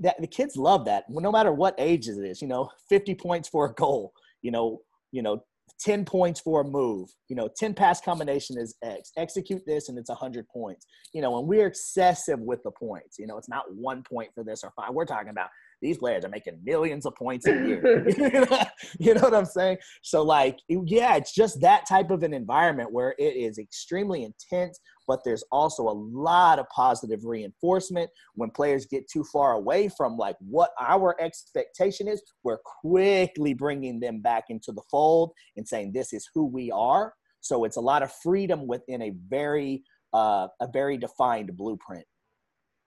that, 0.00 0.20
the 0.20 0.26
kids 0.26 0.56
love 0.56 0.84
that. 0.86 1.04
No 1.08 1.30
matter 1.30 1.52
what 1.52 1.74
age 1.78 2.08
it 2.08 2.18
is, 2.18 2.40
you 2.42 2.48
know, 2.48 2.70
50 2.88 3.14
points 3.14 3.48
for 3.48 3.66
a 3.66 3.74
goal. 3.74 4.12
You 4.42 4.50
know, 4.50 4.80
you 5.12 5.22
know, 5.22 5.42
10 5.80 6.04
points 6.04 6.40
for 6.40 6.62
a 6.62 6.64
move. 6.64 7.08
You 7.28 7.36
know, 7.36 7.48
10 7.56 7.74
pass 7.74 8.00
combination 8.00 8.56
is 8.58 8.76
X. 8.82 9.12
Execute 9.16 9.62
this 9.66 9.88
and 9.88 9.98
it's 9.98 10.10
100 10.10 10.48
points. 10.48 10.86
You 11.12 11.22
know, 11.22 11.38
and 11.38 11.46
we're 11.46 11.66
excessive 11.66 12.40
with 12.40 12.62
the 12.64 12.70
points. 12.72 13.18
You 13.18 13.26
know, 13.26 13.38
it's 13.38 13.48
not 13.48 13.64
one 13.74 14.02
point 14.02 14.30
for 14.34 14.44
this 14.44 14.62
or 14.64 14.72
five. 14.76 14.92
We're 14.92 15.04
talking 15.04 15.30
about 15.30 15.48
these 15.80 15.98
players 15.98 16.24
are 16.24 16.28
making 16.28 16.58
millions 16.64 17.06
of 17.06 17.14
points 17.14 17.46
a 17.46 17.52
year. 17.52 18.08
you 18.98 19.14
know 19.14 19.20
what 19.20 19.34
I'm 19.34 19.44
saying? 19.44 19.78
So, 20.02 20.22
like, 20.22 20.58
yeah, 20.68 21.16
it's 21.16 21.32
just 21.32 21.60
that 21.60 21.86
type 21.88 22.10
of 22.10 22.22
an 22.22 22.34
environment 22.34 22.92
where 22.92 23.14
it 23.18 23.36
is 23.36 23.58
extremely 23.58 24.24
intense, 24.24 24.80
but 25.06 25.20
there's 25.24 25.44
also 25.52 25.84
a 25.84 25.92
lot 25.92 26.58
of 26.58 26.66
positive 26.74 27.24
reinforcement. 27.24 28.10
When 28.34 28.50
players 28.50 28.86
get 28.86 29.08
too 29.08 29.24
far 29.32 29.52
away 29.52 29.88
from 29.96 30.16
like 30.16 30.36
what 30.40 30.70
our 30.80 31.16
expectation 31.20 32.08
is, 32.08 32.22
we're 32.42 32.58
quickly 32.82 33.54
bringing 33.54 34.00
them 34.00 34.20
back 34.20 34.44
into 34.48 34.72
the 34.72 34.82
fold 34.90 35.32
and 35.56 35.66
saying, 35.66 35.92
this 35.92 36.12
is 36.12 36.28
who 36.34 36.46
we 36.46 36.70
are. 36.72 37.14
So, 37.40 37.64
it's 37.64 37.76
a 37.76 37.80
lot 37.80 38.02
of 38.02 38.12
freedom 38.22 38.66
within 38.66 39.02
a 39.02 39.12
very, 39.28 39.84
uh, 40.12 40.48
a 40.60 40.68
very 40.72 40.96
defined 40.96 41.56
blueprint. 41.56 42.04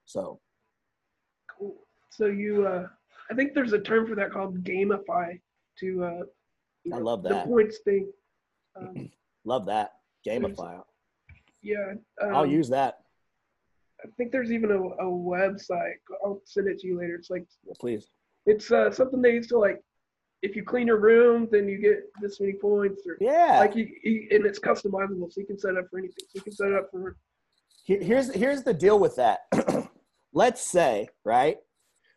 So. 0.06 0.40
So 2.12 2.26
you, 2.26 2.68
uh, 2.68 2.88
I 3.32 3.34
think 3.34 3.54
there's 3.54 3.74
a 3.74 3.80
term 3.80 4.06
for 4.08 4.16
that 4.16 4.32
called 4.32 4.64
gamify. 4.64 5.40
To 5.80 6.04
uh, 6.04 6.94
I 6.94 6.98
love 6.98 7.24
that 7.24 7.46
the 7.46 7.50
points 7.50 7.80
thing. 7.80 8.12
Um, 8.80 9.10
Love 9.46 9.66
that. 9.66 9.94
Gamify. 10.28 10.80
yeah, 11.64 11.94
um, 12.22 12.36
I'll 12.36 12.46
use 12.46 12.70
that. 12.70 13.00
I 14.04 14.08
think 14.18 14.32
there's 14.32 14.52
even 14.52 14.70
a, 14.70 14.78
a 14.80 15.06
website. 15.06 15.96
I'll 16.24 16.42
send 16.46 16.68
it 16.68 16.78
to 16.80 16.88
you 16.88 17.00
later. 17.00 17.16
It's 17.16 17.32
like 17.32 17.48
please. 17.80 18.08
it's 18.46 18.72
uh, 18.72 18.92
something 18.92 19.22
they 19.22 19.34
used 19.34 19.50
to 19.50 19.58
like. 19.58 19.82
If 20.44 20.56
you 20.56 20.64
clean 20.64 20.88
your 20.88 21.00
room, 21.00 21.48
then 21.52 21.68
you 21.70 21.78
get 21.80 22.04
this 22.22 22.40
many 22.40 22.54
points, 22.54 23.04
or 23.08 23.18
Yeah. 23.22 23.58
like 23.60 23.76
you, 23.76 23.88
you, 24.04 24.28
and 24.32 24.46
it's 24.46 24.60
customizable, 24.60 25.32
so 25.32 25.40
you 25.42 25.46
can 25.48 25.58
set 25.58 25.72
it 25.72 25.78
up 25.78 25.86
for 25.90 25.98
anything. 26.00 26.26
So 26.28 26.32
you 26.36 26.42
can 26.42 26.52
set 26.52 26.68
it 26.68 26.76
up 26.76 26.90
for 26.92 27.16
here's 27.86 28.34
here's 28.34 28.64
the 28.64 28.74
deal 28.74 29.00
with 29.00 29.16
that. 29.16 29.40
Let's 30.34 30.62
say, 30.62 31.10
right? 31.26 31.58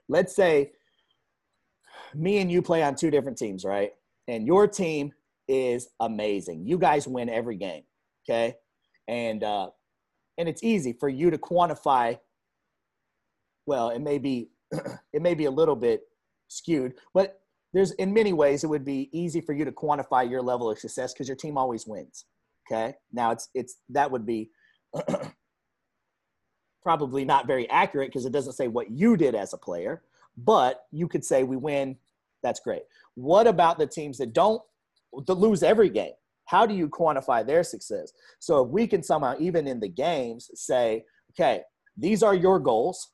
Let's 0.09 0.35
say 0.35 0.73
me 2.15 2.39
and 2.39 2.51
you 2.51 2.63
play 2.63 2.83
on 2.83 2.95
two 2.95 3.11
different 3.11 3.39
teams, 3.39 3.65
right? 3.65 3.93
And 4.29 4.47
your 4.47 4.67
team 4.67 5.13
is 5.49 5.89
amazing. 6.01 6.67
You 6.67 6.79
guys 6.79 7.07
win 7.07 7.29
every 7.29 7.57
game, 7.57 7.83
okay? 8.29 8.55
And 9.09 9.43
uh 9.43 9.71
and 10.39 10.49
it's 10.49 10.63
easy 10.63 10.93
for 10.93 11.09
you 11.09 11.31
to 11.31 11.39
quantify 11.39 12.19
well, 13.67 13.91
it 13.91 14.01
may 14.01 14.19
be 14.19 14.51
it 15.13 15.23
may 15.23 15.35
be 15.35 15.47
a 15.47 15.51
little 15.51 15.77
bit 15.77 16.03
skewed, 16.49 16.95
but 17.13 17.41
there's 17.73 17.91
in 17.93 18.13
many 18.15 18.33
ways 18.33 18.63
it 18.63 18.69
would 18.69 18.85
be 18.85 19.11
easy 19.13 19.41
for 19.41 19.53
you 19.53 19.65
to 19.65 19.73
quantify 19.73 20.29
your 20.29 20.43
level 20.43 20.71
of 20.71 20.79
success 20.79 21.13
because 21.13 21.29
your 21.29 21.37
team 21.37 21.59
always 21.59 21.87
wins. 21.87 22.27
Okay. 22.67 22.95
Now 23.13 23.33
it's 23.33 23.49
it's 23.55 23.77
that 23.91 24.11
would 24.11 24.25
be 24.25 24.51
probably 26.85 27.25
not 27.25 27.47
very 27.47 27.69
accurate 27.71 28.11
because 28.11 28.27
it 28.27 28.33
doesn't 28.33 28.53
say 28.53 28.69
what 28.69 28.91
you 28.91 29.17
did 29.17 29.35
as 29.35 29.53
a 29.53 29.59
player, 29.59 30.03
but 30.37 30.85
you 30.93 31.09
could 31.09 31.25
say 31.25 31.43
we 31.43 31.57
win. 31.57 31.97
That's 32.43 32.61
great. 32.61 32.83
What 33.15 33.47
about 33.47 33.79
the 33.79 33.87
teams 33.87 34.19
that 34.19 34.33
don't 34.33 34.63
that 35.27 35.35
lose 35.35 35.63
every 35.63 35.89
game? 35.89 36.13
How 36.45 36.67
do 36.67 36.75
you 36.75 36.89
quantify 36.89 37.47
their 37.47 37.65
success? 37.65 38.13
So 38.39 38.65
if 38.65 38.69
we 38.69 38.87
can 38.87 39.03
somehow, 39.03 39.35
even 39.41 39.67
in 39.67 39.81
the 39.81 39.89
games, 39.89 40.51
say, 40.55 41.05
okay, 41.33 41.63
these 41.97 42.23
are 42.23 42.35
your 42.35 42.59
goals. 42.59 43.13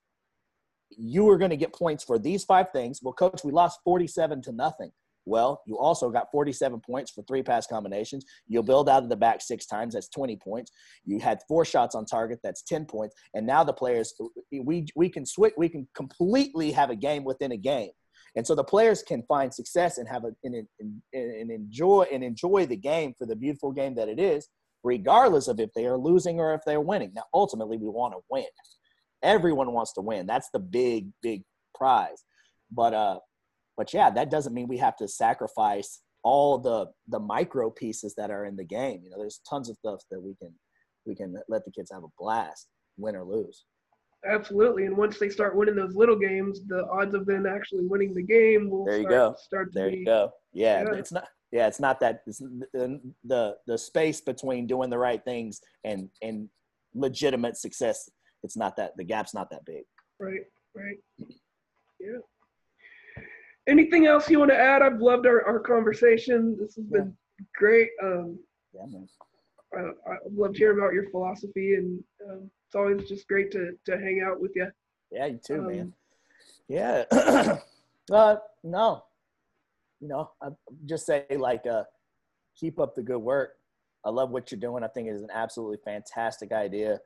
You 0.91 1.29
are 1.31 1.39
going 1.39 1.51
to 1.51 1.57
get 1.57 1.73
points 1.73 2.03
for 2.03 2.19
these 2.19 2.43
five 2.43 2.73
things. 2.73 3.01
Well, 3.03 3.15
coach, 3.15 3.45
we 3.45 3.53
lost 3.53 3.81
47 3.85 4.43
to 4.43 4.53
nothing. 4.53 4.91
Well, 5.31 5.63
you 5.65 5.79
also 5.79 6.11
got 6.11 6.27
47 6.33 6.81
points 6.81 7.13
for 7.13 7.23
three 7.23 7.45
pass 7.45 7.65
combinations. 7.65 8.25
You'll 8.49 8.65
build 8.65 8.89
out 8.89 9.05
of 9.05 9.09
the 9.09 9.17
back 9.17 9.41
six 9.41 9.65
times. 9.65 9.95
That's 9.95 10.09
20 10.09 10.37
points. 10.39 10.73
You 11.05 11.21
had 11.21 11.39
four 11.47 11.65
shots 11.65 11.95
on 11.95 12.05
target. 12.05 12.41
That's 12.43 12.63
10 12.63 12.85
points. 12.87 13.15
And 13.33 13.47
now 13.47 13.63
the 13.63 13.73
players, 13.73 14.13
we 14.51 14.87
we 14.97 15.09
can 15.09 15.25
switch. 15.25 15.55
We 15.57 15.69
can 15.69 15.87
completely 15.95 16.73
have 16.73 16.91
a 16.91 16.97
game 16.97 17.23
within 17.23 17.53
a 17.53 17.57
game, 17.57 17.93
and 18.35 18.45
so 18.45 18.57
the 18.57 18.65
players 18.65 19.05
can 19.05 19.23
find 19.29 19.55
success 19.55 19.99
and 19.99 20.09
have 20.09 20.25
a 20.25 20.33
and, 20.43 20.67
and, 20.81 21.01
and 21.13 21.51
enjoy 21.53 22.07
and 22.13 22.25
enjoy 22.25 22.67
the 22.67 22.77
game 22.77 23.15
for 23.17 23.25
the 23.25 23.37
beautiful 23.37 23.71
game 23.71 23.95
that 23.95 24.09
it 24.09 24.19
is, 24.19 24.49
regardless 24.83 25.47
of 25.47 25.61
if 25.61 25.71
they 25.77 25.87
are 25.87 25.97
losing 25.97 26.41
or 26.41 26.55
if 26.55 26.63
they're 26.67 26.81
winning. 26.81 27.13
Now, 27.15 27.27
ultimately, 27.33 27.77
we 27.77 27.89
want 27.89 28.15
to 28.15 28.21
win. 28.29 28.47
Everyone 29.23 29.73
wants 29.73 29.93
to 29.93 30.01
win. 30.01 30.27
That's 30.27 30.51
the 30.53 30.59
big 30.59 31.13
big 31.23 31.45
prize. 31.73 32.25
But 32.73 32.95
uh, 32.95 33.19
but 33.81 33.95
yeah, 33.95 34.11
that 34.11 34.31
doesn't 34.31 34.53
mean 34.53 34.69
we 34.69 34.77
have 34.77 34.95
to 34.99 35.09
sacrifice 35.09 36.03
all 36.23 36.59
the 36.59 36.85
the 37.09 37.19
micro 37.19 37.71
pieces 37.71 38.15
that 38.19 38.31
are 38.31 38.45
in 38.45 38.55
the 38.55 38.65
game. 38.79 39.01
You 39.03 39.09
know, 39.09 39.17
there's 39.19 39.41
tons 39.49 39.71
of 39.71 39.77
stuff 39.77 40.03
that 40.11 40.21
we 40.21 40.35
can 40.35 40.53
we 41.07 41.15
can 41.17 41.35
let 41.49 41.65
the 41.65 41.71
kids 41.71 41.91
have 41.91 42.05
a 42.05 42.13
blast, 42.19 42.69
win 42.99 43.17
or 43.17 43.25
lose. 43.25 43.65
absolutely. 44.31 44.85
And 44.85 44.99
once 44.99 45.19
they 45.19 45.31
start 45.31 45.57
winning 45.57 45.77
those 45.77 45.95
little 45.97 46.19
games, 46.29 46.61
the 46.67 46.87
odds 46.99 47.15
of 47.15 47.25
them 47.25 47.47
actually 47.47 47.87
winning 47.87 48.13
the 48.13 48.23
game 48.23 48.69
will 48.69 48.85
There 48.85 48.99
you 48.99 49.09
start, 49.09 49.33
go. 49.33 49.35
start 49.39 49.73
to 49.73 49.79
There 49.79 49.91
be. 49.91 49.97
you 50.01 50.05
go. 50.05 50.31
Yeah, 50.53 50.83
Yeah. 50.83 50.95
it's 51.01 51.13
not. 51.13 51.25
Yeah, 51.51 51.67
it's 51.67 51.81
not 51.81 52.01
that. 52.01 52.21
It's 52.27 52.39
the, 52.39 53.01
the 53.25 53.57
the 53.67 53.79
space 53.79 54.21
between 54.21 54.67
doing 54.67 54.91
the 54.91 54.99
right 55.09 55.23
things 55.25 55.63
and 55.85 56.11
and 56.21 56.51
legitimate 56.93 57.57
success. 57.57 58.11
It's 58.45 58.59
not 58.59 58.77
that 58.77 58.91
the 58.99 59.05
gap's 59.05 59.33
not 59.33 59.49
that 59.53 59.65
big. 59.65 59.85
Right, 60.27 60.45
right. 60.77 60.99
Yeah. 61.99 62.21
Anything 63.71 64.07
else 64.07 64.29
you 64.29 64.41
want 64.41 64.51
to 64.51 64.59
add? 64.59 64.83
I've 64.83 65.01
loved 65.01 65.27
our, 65.27 65.47
our 65.47 65.61
conversation. 65.61 66.57
This 66.61 66.75
has 66.75 66.85
been 66.87 67.17
great. 67.55 67.89
Um, 68.03 68.37
Yeah, 68.75 68.87
man. 68.87 69.09
I, 69.73 70.11
I've 70.11 70.33
loved 70.33 70.57
hearing 70.57 70.79
about 70.79 70.93
your 70.93 71.09
philosophy, 71.11 71.75
and 71.75 72.03
um, 72.29 72.51
it's 72.67 72.75
always 72.75 73.09
just 73.09 73.29
great 73.29 73.53
to, 73.53 73.77
to 73.87 73.93
hang 73.93 74.27
out 74.27 74.41
with 74.41 74.51
you. 74.57 74.67
Yeah, 75.13 75.27
you 75.27 75.39
too, 75.45 75.63
man. 75.63 75.81
Um, 75.81 75.95
Yeah. 76.67 77.05
uh, 78.13 78.37
no. 78.65 79.05
You 80.01 80.09
know, 80.09 80.31
I 80.43 80.49
just 80.87 81.07
say 81.07 81.27
like, 81.31 81.65
uh, 81.67 81.85
keep 82.57 82.81
up 82.81 82.97
the 82.97 83.03
good 83.03 83.19
work. 83.19 83.53
I 84.05 84.11
love 84.11 84.31
what 84.31 84.51
you're 84.51 84.61
doing. 84.61 84.83
I 84.83 84.89
think 84.89 85.07
it 85.07 85.13
is 85.13 85.23
an 85.23 85.31
absolutely 85.33 85.79
fantastic 85.85 86.51
idea. 86.51 86.99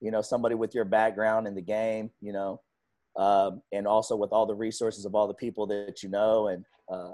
You 0.00 0.10
know, 0.10 0.20
somebody 0.20 0.54
with 0.54 0.74
your 0.74 0.84
background 0.84 1.46
in 1.46 1.54
the 1.54 1.62
game, 1.62 2.10
you 2.20 2.32
know, 2.32 2.60
um, 3.16 3.62
and 3.72 3.86
also 3.86 4.16
with 4.16 4.32
all 4.32 4.46
the 4.46 4.54
resources 4.54 5.04
of 5.04 5.14
all 5.14 5.26
the 5.26 5.34
people 5.34 5.66
that 5.66 6.02
you 6.02 6.08
know, 6.08 6.48
and 6.48 6.64
uh, 6.90 7.12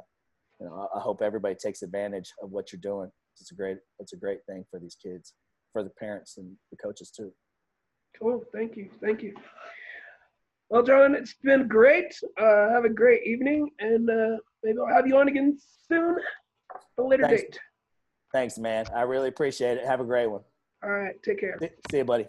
you 0.61 0.67
know, 0.67 0.89
I, 0.95 0.99
I 0.99 1.01
hope 1.01 1.23
everybody 1.23 1.55
takes 1.55 1.83
advantage 1.83 2.33
of 2.43 2.51
what 2.51 2.73
you're 2.73 2.81
doing. 2.81 3.11
It's 3.41 3.53
a 3.53 3.55
great, 3.55 3.79
it's 3.99 4.13
a 4.13 4.17
great 4.17 4.41
thing 4.47 4.65
for 4.71 4.79
these 4.81 4.97
kids, 5.03 5.35
for 5.73 5.83
the 5.83 5.91
parents 5.91 6.39
and 6.39 6.57
the 6.71 6.77
coaches 6.77 7.11
too. 7.11 7.33
Cool. 8.19 8.45
Thank 8.55 8.77
you. 8.77 8.91
Thank 9.03 9.23
you. 9.23 9.35
Well, 10.69 10.83
John, 10.83 11.15
it's 11.15 11.35
been 11.43 11.69
great. 11.69 12.19
Uh, 12.41 12.71
have 12.71 12.85
a 12.85 12.89
great 12.89 13.25
evening, 13.25 13.71
and 13.79 14.11
uh, 14.11 14.37
maybe 14.65 14.79
I'll 14.79 14.95
have 14.95 15.07
you 15.07 15.17
on 15.17 15.29
again 15.29 15.59
soon, 15.89 16.17
a 16.99 17.03
later 17.03 17.25
Thanks. 17.25 17.43
date. 17.43 17.59
Thanks, 18.33 18.59
man. 18.59 18.87
I 18.95 19.03
really 19.03 19.29
appreciate 19.29 19.79
it. 19.79 19.87
Have 19.87 20.01
a 20.01 20.05
great 20.05 20.27
one. 20.27 20.43
All 20.83 20.91
right. 20.91 21.23
Take 21.23 21.41
care. 21.41 21.59
See 21.91 21.99
you, 21.99 22.05
buddy. 22.05 22.27